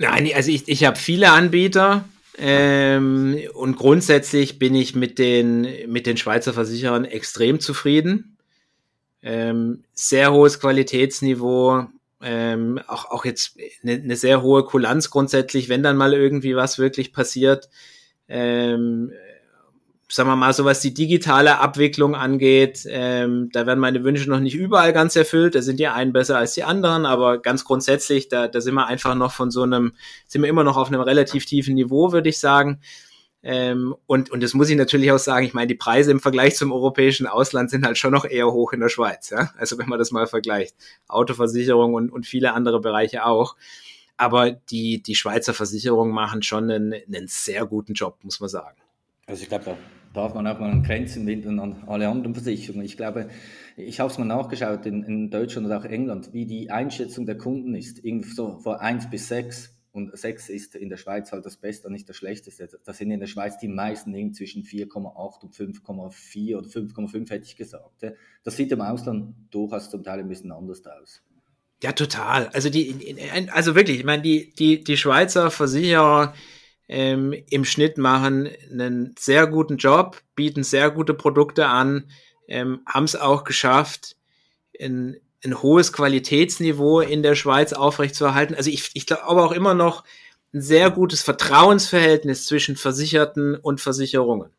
Nein, 0.00 0.28
also 0.34 0.50
ich, 0.50 0.66
ich 0.68 0.84
habe 0.84 0.96
viele 0.96 1.30
Anbieter 1.30 2.04
ähm, 2.38 3.38
und 3.54 3.76
grundsätzlich 3.76 4.58
bin 4.58 4.74
ich 4.74 4.94
mit 4.94 5.18
den, 5.18 5.66
mit 5.90 6.06
den 6.06 6.16
Schweizer 6.16 6.52
Versicherern 6.52 7.04
extrem 7.04 7.60
zufrieden. 7.60 8.36
Ähm, 9.22 9.84
sehr 9.92 10.32
hohes 10.32 10.60
Qualitätsniveau, 10.60 11.86
ähm, 12.22 12.80
auch, 12.86 13.06
auch 13.10 13.24
jetzt 13.24 13.58
eine, 13.82 13.92
eine 13.92 14.16
sehr 14.16 14.42
hohe 14.42 14.64
Kulanz 14.64 15.10
grundsätzlich, 15.10 15.68
wenn 15.68 15.82
dann 15.82 15.96
mal 15.96 16.14
irgendwie 16.14 16.56
was 16.56 16.78
wirklich 16.78 17.12
passiert. 17.12 17.68
Ähm, 18.28 19.12
sagen 20.10 20.28
wir 20.28 20.36
mal, 20.36 20.52
so 20.52 20.64
was 20.64 20.80
die 20.80 20.92
digitale 20.92 21.58
Abwicklung 21.58 22.14
angeht, 22.14 22.84
ähm, 22.88 23.48
da 23.52 23.66
werden 23.66 23.78
meine 23.78 24.02
Wünsche 24.02 24.28
noch 24.28 24.40
nicht 24.40 24.54
überall 24.54 24.92
ganz 24.92 25.14
erfüllt. 25.14 25.54
Da 25.54 25.62
sind 25.62 25.78
die 25.78 25.86
einen 25.86 26.12
besser 26.12 26.36
als 26.36 26.54
die 26.54 26.64
anderen, 26.64 27.06
aber 27.06 27.38
ganz 27.38 27.64
grundsätzlich, 27.64 28.28
da, 28.28 28.48
da 28.48 28.60
sind 28.60 28.74
wir 28.74 28.86
einfach 28.86 29.14
noch 29.14 29.32
von 29.32 29.50
so 29.50 29.62
einem, 29.62 29.92
sind 30.26 30.42
wir 30.42 30.48
immer 30.48 30.64
noch 30.64 30.76
auf 30.76 30.88
einem 30.88 31.00
relativ 31.00 31.46
tiefen 31.46 31.74
Niveau, 31.74 32.12
würde 32.12 32.28
ich 32.28 32.40
sagen. 32.40 32.80
Ähm, 33.42 33.94
und, 34.06 34.30
und 34.30 34.42
das 34.42 34.52
muss 34.52 34.68
ich 34.68 34.76
natürlich 34.76 35.12
auch 35.12 35.18
sagen, 35.18 35.46
ich 35.46 35.54
meine, 35.54 35.68
die 35.68 35.74
Preise 35.74 36.10
im 36.10 36.20
Vergleich 36.20 36.56
zum 36.56 36.72
europäischen 36.72 37.26
Ausland 37.26 37.70
sind 37.70 37.86
halt 37.86 37.96
schon 37.96 38.12
noch 38.12 38.24
eher 38.24 38.50
hoch 38.50 38.72
in 38.72 38.80
der 38.80 38.90
Schweiz, 38.90 39.30
ja. 39.30 39.50
Also 39.56 39.78
wenn 39.78 39.88
man 39.88 39.98
das 39.98 40.10
mal 40.10 40.26
vergleicht. 40.26 40.74
Autoversicherung 41.08 41.94
und, 41.94 42.10
und 42.10 42.26
viele 42.26 42.52
andere 42.52 42.80
Bereiche 42.80 43.24
auch. 43.24 43.56
Aber 44.16 44.50
die, 44.50 45.02
die 45.02 45.14
Schweizer 45.14 45.54
Versicherungen 45.54 46.12
machen 46.12 46.42
schon 46.42 46.70
einen, 46.70 46.92
einen 46.92 47.28
sehr 47.28 47.64
guten 47.64 47.94
Job, 47.94 48.18
muss 48.22 48.40
man 48.40 48.50
sagen. 48.50 48.76
Also 49.26 49.44
ich 49.44 49.48
glaube, 49.48 49.76
darf 50.12 50.34
man 50.34 50.46
auch 50.46 50.58
mal 50.58 50.70
ein 50.70 50.82
Kränzchen 50.82 51.26
winden 51.26 51.60
an 51.60 51.84
alle 51.86 52.08
anderen 52.08 52.34
Versicherungen. 52.34 52.84
Ich 52.84 52.96
glaube, 52.96 53.28
ich 53.76 54.00
habe 54.00 54.10
es 54.10 54.18
mal 54.18 54.24
nachgeschaut 54.24 54.86
in, 54.86 55.04
in, 55.04 55.30
Deutschland 55.30 55.66
und 55.66 55.72
auch 55.72 55.84
England, 55.84 56.32
wie 56.32 56.46
die 56.46 56.70
Einschätzung 56.70 57.26
der 57.26 57.38
Kunden 57.38 57.74
ist. 57.74 58.04
Irgendwie 58.04 58.30
so 58.30 58.58
von 58.58 58.76
1 58.76 59.10
bis 59.10 59.28
6 59.28 59.76
und 59.92 60.16
6 60.16 60.48
ist 60.48 60.74
in 60.74 60.88
der 60.88 60.96
Schweiz 60.96 61.32
halt 61.32 61.44
das 61.44 61.56
Beste 61.56 61.86
und 61.86 61.92
nicht 61.92 62.08
das 62.08 62.16
Schlechteste. 62.16 62.68
Da 62.84 62.92
sind 62.92 63.10
in 63.10 63.20
der 63.20 63.26
Schweiz 63.26 63.58
die 63.58 63.68
meisten 63.68 64.14
irgendwie 64.14 64.36
zwischen 64.36 64.62
4,8 64.64 65.42
und 65.42 65.54
5,4 65.54 66.56
oder 66.56 66.68
5,5 66.68 67.30
hätte 67.30 67.46
ich 67.46 67.56
gesagt. 67.56 68.04
Das 68.42 68.56
sieht 68.56 68.72
im 68.72 68.80
Ausland 68.80 69.34
durchaus 69.50 69.90
zum 69.90 70.02
Teil 70.02 70.20
ein 70.20 70.28
bisschen 70.28 70.52
anders 70.52 70.84
aus. 70.86 71.22
Ja, 71.82 71.92
total. 71.92 72.48
Also 72.48 72.68
die, 72.68 73.16
also 73.52 73.74
wirklich, 73.74 74.00
ich 74.00 74.04
meine, 74.04 74.22
die, 74.22 74.52
die, 74.52 74.84
die 74.84 74.96
Schweizer 74.98 75.50
Versicherer, 75.50 76.34
ähm, 76.92 77.32
im 77.48 77.64
Schnitt 77.64 77.98
machen 77.98 78.50
einen 78.68 79.14
sehr 79.16 79.46
guten 79.46 79.76
Job, 79.76 80.20
bieten 80.34 80.64
sehr 80.64 80.90
gute 80.90 81.14
Produkte 81.14 81.68
an, 81.68 82.10
ähm, 82.48 82.80
haben 82.84 83.04
es 83.04 83.14
auch 83.14 83.44
geschafft, 83.44 84.16
ein, 84.80 85.16
ein 85.44 85.62
hohes 85.62 85.92
Qualitätsniveau 85.92 86.98
in 87.00 87.22
der 87.22 87.36
Schweiz 87.36 87.72
aufrechtzuerhalten. 87.72 88.56
Also 88.56 88.70
ich, 88.70 88.90
ich 88.94 89.06
glaube 89.06 89.40
auch 89.40 89.52
immer 89.52 89.74
noch 89.74 90.02
ein 90.52 90.62
sehr 90.62 90.90
gutes 90.90 91.22
Vertrauensverhältnis 91.22 92.46
zwischen 92.46 92.74
Versicherten 92.74 93.54
und 93.54 93.80
Versicherungen. 93.80 94.50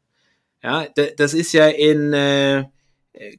Ja, 0.63 0.87
das 1.17 1.33
ist 1.33 1.51
ja 1.51 1.67
in, 1.67 2.13
äh, 2.13 2.63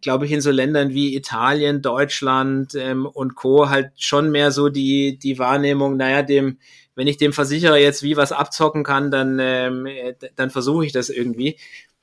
glaube 0.01 0.27
ich, 0.27 0.33
in 0.33 0.41
so 0.41 0.51
Ländern 0.51 0.91
wie 0.91 1.17
Italien, 1.17 1.83
Deutschland 1.83 2.75
ähm, 2.75 3.07
und 3.07 3.35
Co. 3.35 3.71
halt 3.71 3.93
schon 3.97 4.31
mehr 4.31 4.51
so 4.51 4.69
die, 4.69 5.19
die 5.19 5.39
Wahrnehmung, 5.39 5.97
naja, 5.97 6.23
dem, 6.23 6.59
wenn 6.95 7.07
ich 7.07 7.17
dem 7.17 7.33
Versicherer 7.33 7.79
jetzt 7.79 8.03
wie 8.03 8.17
was 8.17 8.33
abzocken 8.33 8.85
kann, 8.85 9.11
dann, 9.11 9.39
ähm, 9.41 9.89
dann 10.37 10.51
versuche 10.51 10.85
ich 10.85 10.93
das 10.93 11.09
irgendwie. 11.09 11.57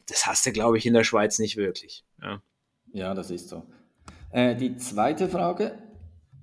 Das 0.08 0.26
hast 0.26 0.46
du, 0.46 0.52
glaube 0.52 0.78
ich, 0.78 0.86
in 0.86 0.96
der 0.96 1.04
Schweiz 1.04 1.38
nicht 1.38 1.58
wirklich. 1.58 2.04
Ja, 2.22 2.42
ja 2.92 3.14
das 3.14 3.30
ist 3.30 3.50
so. 3.50 3.64
Äh, 4.32 4.56
die 4.56 4.76
zweite 4.78 5.30
Frage. 5.30 5.78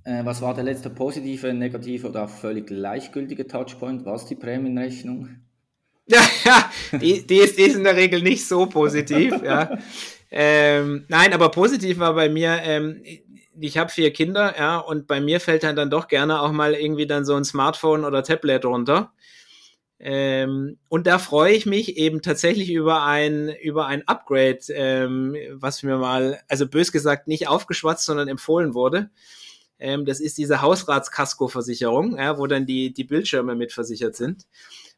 Äh, 0.05 0.25
was 0.25 0.41
war 0.41 0.55
der 0.55 0.63
letzte 0.63 0.91
positive, 0.91 1.53
negative 1.53 2.09
oder 2.09 2.25
auch 2.25 2.31
völlig 2.31 2.69
gleichgültige 2.69 3.49
Touchpoint? 3.49 4.05
Was 4.05 4.27
die 4.27 4.37
Prämienrechnung? 4.37 5.29
Ja, 6.09 6.21
ja 6.45 6.71
die, 7.01 7.27
die, 7.27 7.39
ist, 7.39 7.59
die 7.59 7.63
ist 7.63 7.75
in 7.75 7.83
der 7.83 7.97
Regel 7.97 8.23
nicht 8.23 8.47
so 8.47 8.67
positiv. 8.67 9.43
ja. 9.43 9.77
Ähm, 10.31 11.05
nein, 11.09 11.33
aber 11.33 11.51
positiv 11.51 11.99
war 11.99 12.15
bei 12.15 12.29
mir, 12.29 12.61
ähm, 12.63 13.03
ich 13.59 13.79
habe 13.79 13.91
vier 13.91 14.13
Kinder, 14.13 14.55
ja, 14.59 14.79
und 14.79 15.07
bei 15.07 15.21
mir 15.21 15.41
fällt 15.41 15.63
dann, 15.63 15.77
dann 15.77 15.91
doch 15.91 16.09
gerne 16.09 16.41
auch 16.43 16.53
mal 16.53 16.75
irgendwie 16.75 17.07
dann 17.07 17.25
so 17.25 17.35
ein 17.35 17.45
Smartphone 17.45 18.05
oder 18.05 18.23
Tablet 18.23 18.65
runter. 18.65 19.13
Ähm, 19.99 20.79
und 20.89 21.07
da 21.07 21.19
freue 21.19 21.55
ich 21.55 21.65
mich 21.65 21.97
eben 21.97 22.21
tatsächlich 22.21 22.71
über 22.71 23.05
ein, 23.05 23.49
über 23.49 23.87
ein 23.87 24.07
Upgrade, 24.07 24.61
ähm, 24.71 25.35
was 25.53 25.83
mir 25.83 25.97
mal, 25.97 26.41
also 26.49 26.69
bös 26.69 26.93
gesagt, 26.93 27.29
nicht 27.29 27.49
aufgeschwatzt, 27.49 28.05
sondern 28.05 28.29
empfohlen 28.29 28.75
wurde. 28.75 29.09
Ähm, 29.79 30.05
das 30.05 30.21
ist 30.21 30.37
diese 30.39 30.61
Hausratskasko-Versicherung, 30.61 32.19
ja, 32.19 32.39
wo 32.39 32.47
dann 32.47 32.67
die, 32.67 32.93
die 32.93 33.05
Bildschirme 33.05 33.55
mitversichert 33.55 34.17
sind. 34.17 34.47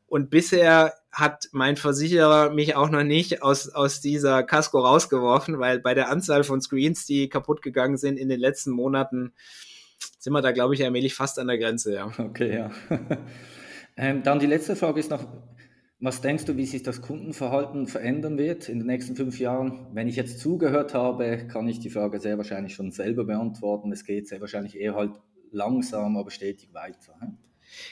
Und 0.09 0.31
bisher 0.31 0.95
hat 1.13 1.49
mein 1.53 1.77
Versicherer 1.77 2.51
mich 2.51 2.75
auch 2.75 2.89
noch 2.91 3.05
nicht 3.05 3.43
aus, 3.43 3.69
aus 3.69 4.01
dieser 4.01 4.43
Casco 4.43 4.79
rausgeworfen, 4.79 5.59
weil 5.59 5.81
bei 5.81 5.95
der 5.95 6.11
Anzahl 6.11 6.45
von 6.45 6.61
Screens, 6.61 7.05
die 7.05 7.29
kaputt 7.29 7.61
gegangen 7.61 7.99
sind 7.99 8.19
in 8.19 8.29
den 8.29 8.41
letzten 8.41 8.71
Monaten, 8.71 9.35
sind 10.19 10.33
wir 10.33 10.43
da, 10.43 10.53
glaube 10.53 10.75
ich, 10.75 10.85
allmählich 10.85 11.15
fast 11.15 11.39
an 11.39 11.49
der 11.49 11.59
Grenze, 11.59 11.95
ja. 11.95 12.11
Okay, 12.19 12.55
ja. 12.55 12.71
ähm, 13.97 14.23
dann 14.23 14.39
die 14.39 14.47
letzte 14.47 14.77
Frage 14.77 15.01
ist 15.01 15.11
noch, 15.11 15.27
was 16.01 16.21
denkst 16.21 16.45
du, 16.45 16.57
wie 16.57 16.67
sich 16.67 16.85
das 16.85 17.03
Kundenverhalten 17.03 17.87
verändern 17.89 18.39
wird 18.39 18.69
in 18.69 18.79
den 18.79 18.87
nächsten 18.87 19.17
fünf 19.17 19.39
Jahren? 19.41 19.89
Wenn 19.93 20.07
ich 20.07 20.17
jetzt 20.17 20.39
zugehört 20.39 20.95
habe, 20.95 21.49
kann 21.49 21.69
ich 21.69 21.81
die 21.81 21.91
Frage 21.91 22.21
sehr 22.21 22.39
wahrscheinlich 22.39 22.75
schon 22.75 22.93
selber 22.93 23.25
beantworten. 23.25 23.91
Es 23.93 24.05
geht 24.05 24.29
sehr 24.29 24.41
wahrscheinlich 24.41 24.79
eher 24.79 24.95
halt 24.95 25.21
langsam, 25.51 26.17
aber 26.17 26.31
stetig 26.31 26.73
weiter. 26.73 27.15
Hm? 27.21 27.37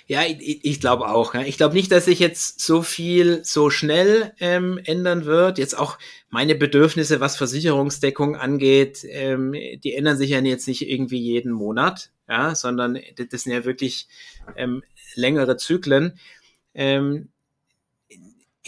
Ja, 0.07 0.23
ich, 0.25 0.65
ich 0.65 0.81
glaube 0.81 1.09
auch. 1.09 1.35
Ich 1.35 1.57
glaube 1.57 1.75
nicht, 1.75 1.91
dass 1.91 2.05
sich 2.05 2.19
jetzt 2.19 2.61
so 2.61 2.83
viel 2.83 3.45
so 3.45 3.71
schnell 3.71 4.33
ähm, 4.41 4.79
ändern 4.85 5.25
wird. 5.25 5.59
Jetzt 5.59 5.77
auch 5.79 5.99
meine 6.31 6.55
Bedürfnisse, 6.55 7.21
was 7.21 7.37
Versicherungsdeckung 7.37 8.37
angeht, 8.37 9.05
ähm, 9.09 9.53
die 9.53 9.95
ändern 9.95 10.17
sich 10.17 10.31
ja 10.31 10.41
jetzt 10.41 10.69
nicht 10.69 10.89
irgendwie 10.89 11.19
jeden 11.19 11.53
Monat, 11.53 12.11
ja, 12.29 12.55
sondern 12.55 12.99
das 13.17 13.43
sind 13.43 13.53
ja 13.53 13.65
wirklich 13.65 14.09
ähm, 14.57 14.83
längere 15.15 15.57
Zyklen. 15.57 16.19
Ähm, 16.75 17.29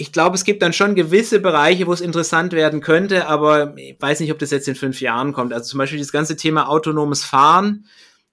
ich 0.00 0.12
glaube, 0.12 0.36
es 0.36 0.44
gibt 0.44 0.62
dann 0.62 0.72
schon 0.72 0.94
gewisse 0.94 1.40
Bereiche, 1.40 1.88
wo 1.88 1.92
es 1.92 2.00
interessant 2.00 2.52
werden 2.52 2.80
könnte, 2.80 3.26
aber 3.26 3.76
ich 3.76 3.96
weiß 3.98 4.20
nicht, 4.20 4.30
ob 4.30 4.38
das 4.38 4.52
jetzt 4.52 4.68
in 4.68 4.76
fünf 4.76 5.00
Jahren 5.00 5.32
kommt. 5.32 5.52
Also 5.52 5.70
zum 5.70 5.78
Beispiel 5.78 5.98
das 5.98 6.12
ganze 6.12 6.36
Thema 6.36 6.68
autonomes 6.68 7.24
Fahren 7.24 7.86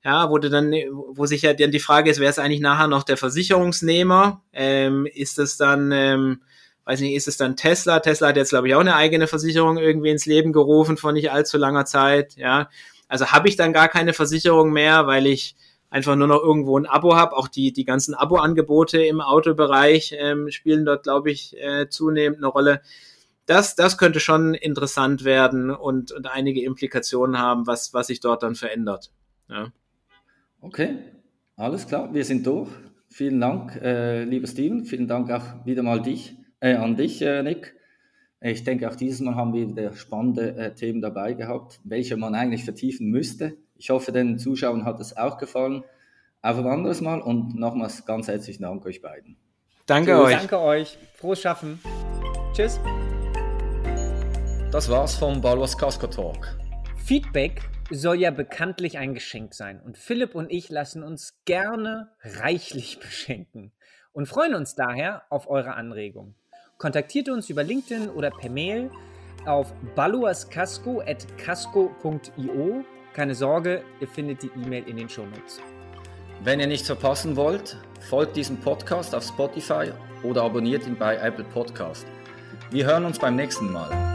ja, 0.05 0.29
wo 0.29 0.37
du 0.37 0.51
dann, 0.51 0.71
wo 0.91 1.25
sich 1.25 1.41
ja 1.41 1.53
dann 1.53 1.71
die 1.71 1.79
Frage 1.79 2.11
ist, 2.11 2.19
wer 2.19 2.29
ist 2.29 2.37
eigentlich 2.37 2.61
nachher 2.61 2.87
noch 2.87 3.01
der 3.01 3.17
Versicherungsnehmer? 3.17 4.43
Ähm, 4.53 5.07
ist 5.07 5.39
es 5.39 5.57
dann, 5.57 5.91
ähm, 5.91 6.41
weiß 6.85 6.99
nicht, 7.01 7.15
ist 7.15 7.27
es 7.27 7.37
dann 7.37 7.55
Tesla? 7.55 7.99
Tesla 7.99 8.27
hat 8.27 8.37
jetzt, 8.37 8.49
glaube 8.49 8.67
ich, 8.67 8.75
auch 8.75 8.81
eine 8.81 8.95
eigene 8.95 9.25
Versicherung 9.25 9.79
irgendwie 9.79 10.11
ins 10.11 10.27
Leben 10.27 10.53
gerufen 10.53 10.97
vor 10.97 11.11
nicht 11.11 11.31
allzu 11.31 11.57
langer 11.57 11.85
Zeit, 11.85 12.35
ja. 12.35 12.69
Also 13.07 13.31
habe 13.31 13.47
ich 13.47 13.55
dann 13.55 13.73
gar 13.73 13.87
keine 13.87 14.13
Versicherung 14.13 14.71
mehr, 14.71 15.07
weil 15.07 15.25
ich 15.25 15.55
einfach 15.89 16.15
nur 16.15 16.27
noch 16.27 16.41
irgendwo 16.43 16.77
ein 16.77 16.85
Abo 16.85 17.15
habe. 17.15 17.35
Auch 17.35 17.47
die, 17.47 17.73
die 17.73 17.85
ganzen 17.85 18.13
Abo-Angebote 18.13 19.03
im 19.03 19.21
Autobereich 19.21 20.13
ähm, 20.19 20.51
spielen 20.51 20.85
dort, 20.85 21.03
glaube 21.03 21.31
ich, 21.31 21.57
äh, 21.57 21.89
zunehmend 21.89 22.37
eine 22.39 22.47
Rolle. 22.47 22.81
Das, 23.47 23.75
das 23.75 23.97
könnte 23.97 24.19
schon 24.19 24.53
interessant 24.53 25.23
werden 25.23 25.71
und, 25.71 26.11
und 26.11 26.31
einige 26.31 26.63
Implikationen 26.63 27.39
haben, 27.39 27.65
was, 27.65 27.93
was 27.95 28.07
sich 28.07 28.19
dort 28.19 28.43
dann 28.43 28.53
verändert. 28.53 29.11
Ja. 29.49 29.71
Okay. 30.61 30.97
Alles 31.57 31.87
klar, 31.87 32.13
wir 32.13 32.25
sind 32.25 32.45
durch. 32.45 32.69
Vielen 33.09 33.39
Dank, 33.39 33.75
äh, 33.81 34.23
lieber 34.23 34.47
Steven. 34.47 34.83
Vielen 34.83 35.07
Dank 35.07 35.31
auch 35.31 35.65
wieder 35.65 35.83
mal 35.83 36.01
dich, 36.01 36.35
äh, 36.59 36.73
an 36.73 36.97
dich, 36.97 37.21
äh, 37.21 37.43
Nick. 37.43 37.75
Ich 38.41 38.63
denke, 38.63 38.89
auch 38.89 38.95
dieses 38.95 39.21
Mal 39.21 39.35
haben 39.35 39.53
wir 39.53 39.69
wieder 39.69 39.93
spannende 39.93 40.55
äh, 40.57 40.73
Themen 40.73 41.01
dabei 41.01 41.33
gehabt, 41.33 41.79
welche 41.83 42.17
man 42.17 42.35
eigentlich 42.35 42.65
vertiefen 42.65 43.09
müsste. 43.09 43.55
Ich 43.75 43.89
hoffe, 43.89 44.11
den 44.11 44.37
Zuschauern 44.37 44.85
hat 44.85 44.99
es 44.99 45.15
auch 45.15 45.37
gefallen. 45.37 45.83
Auf 46.41 46.57
ein 46.57 46.67
anderes 46.67 47.01
Mal 47.01 47.21
und 47.21 47.55
nochmals 47.55 48.05
ganz 48.05 48.27
herzlichen 48.27 48.63
Dank 48.63 48.85
euch 48.85 49.01
beiden. 49.01 49.37
Danke 49.85 50.11
Tschüss. 50.11 50.25
euch. 50.25 50.35
Danke 50.35 50.59
euch. 50.59 50.97
Frohes 51.15 51.41
Schaffen. 51.41 51.79
Tschüss. 52.53 52.79
Das 54.71 54.89
war's 54.89 55.15
vom 55.15 55.41
Balwas 55.41 55.77
Casco 55.77 56.07
Talk. 56.07 56.57
Feedback 56.97 57.61
soll 57.91 58.19
ja 58.19 58.31
bekanntlich 58.31 58.97
ein 58.97 59.13
Geschenk 59.13 59.53
sein 59.53 59.79
und 59.79 59.97
Philipp 59.97 60.35
und 60.35 60.51
ich 60.51 60.69
lassen 60.69 61.03
uns 61.03 61.39
gerne 61.45 62.09
reichlich 62.23 62.99
beschenken 62.99 63.71
und 64.13 64.27
freuen 64.27 64.55
uns 64.55 64.75
daher 64.75 65.23
auf 65.29 65.49
eure 65.49 65.75
Anregung. 65.75 66.35
Kontaktiert 66.77 67.29
uns 67.29 67.49
über 67.49 67.63
LinkedIn 67.63 68.09
oder 68.09 68.31
per 68.31 68.49
Mail 68.49 68.91
auf 69.45 69.73
baluascasco.casco.io. 69.95 72.83
Keine 73.13 73.35
Sorge, 73.35 73.83
ihr 74.01 74.07
findet 74.07 74.43
die 74.43 74.51
E-Mail 74.55 74.85
in 74.87 74.97
den 74.97 75.07
Shownotes. 75.07 75.61
Wenn 76.43 76.59
ihr 76.59 76.67
nichts 76.67 76.87
verpassen 76.87 77.37
wollt, 77.37 77.77
folgt 78.01 78.35
diesem 78.35 78.57
Podcast 78.57 79.15
auf 79.15 79.23
Spotify 79.23 79.91
oder 80.23 80.43
abonniert 80.43 80.85
ihn 80.85 80.97
bei 80.97 81.15
Apple 81.15 81.45
Podcast. 81.45 82.05
Wir 82.71 82.85
hören 82.85 83.05
uns 83.05 83.19
beim 83.19 83.35
nächsten 83.35 83.71
Mal. 83.71 84.14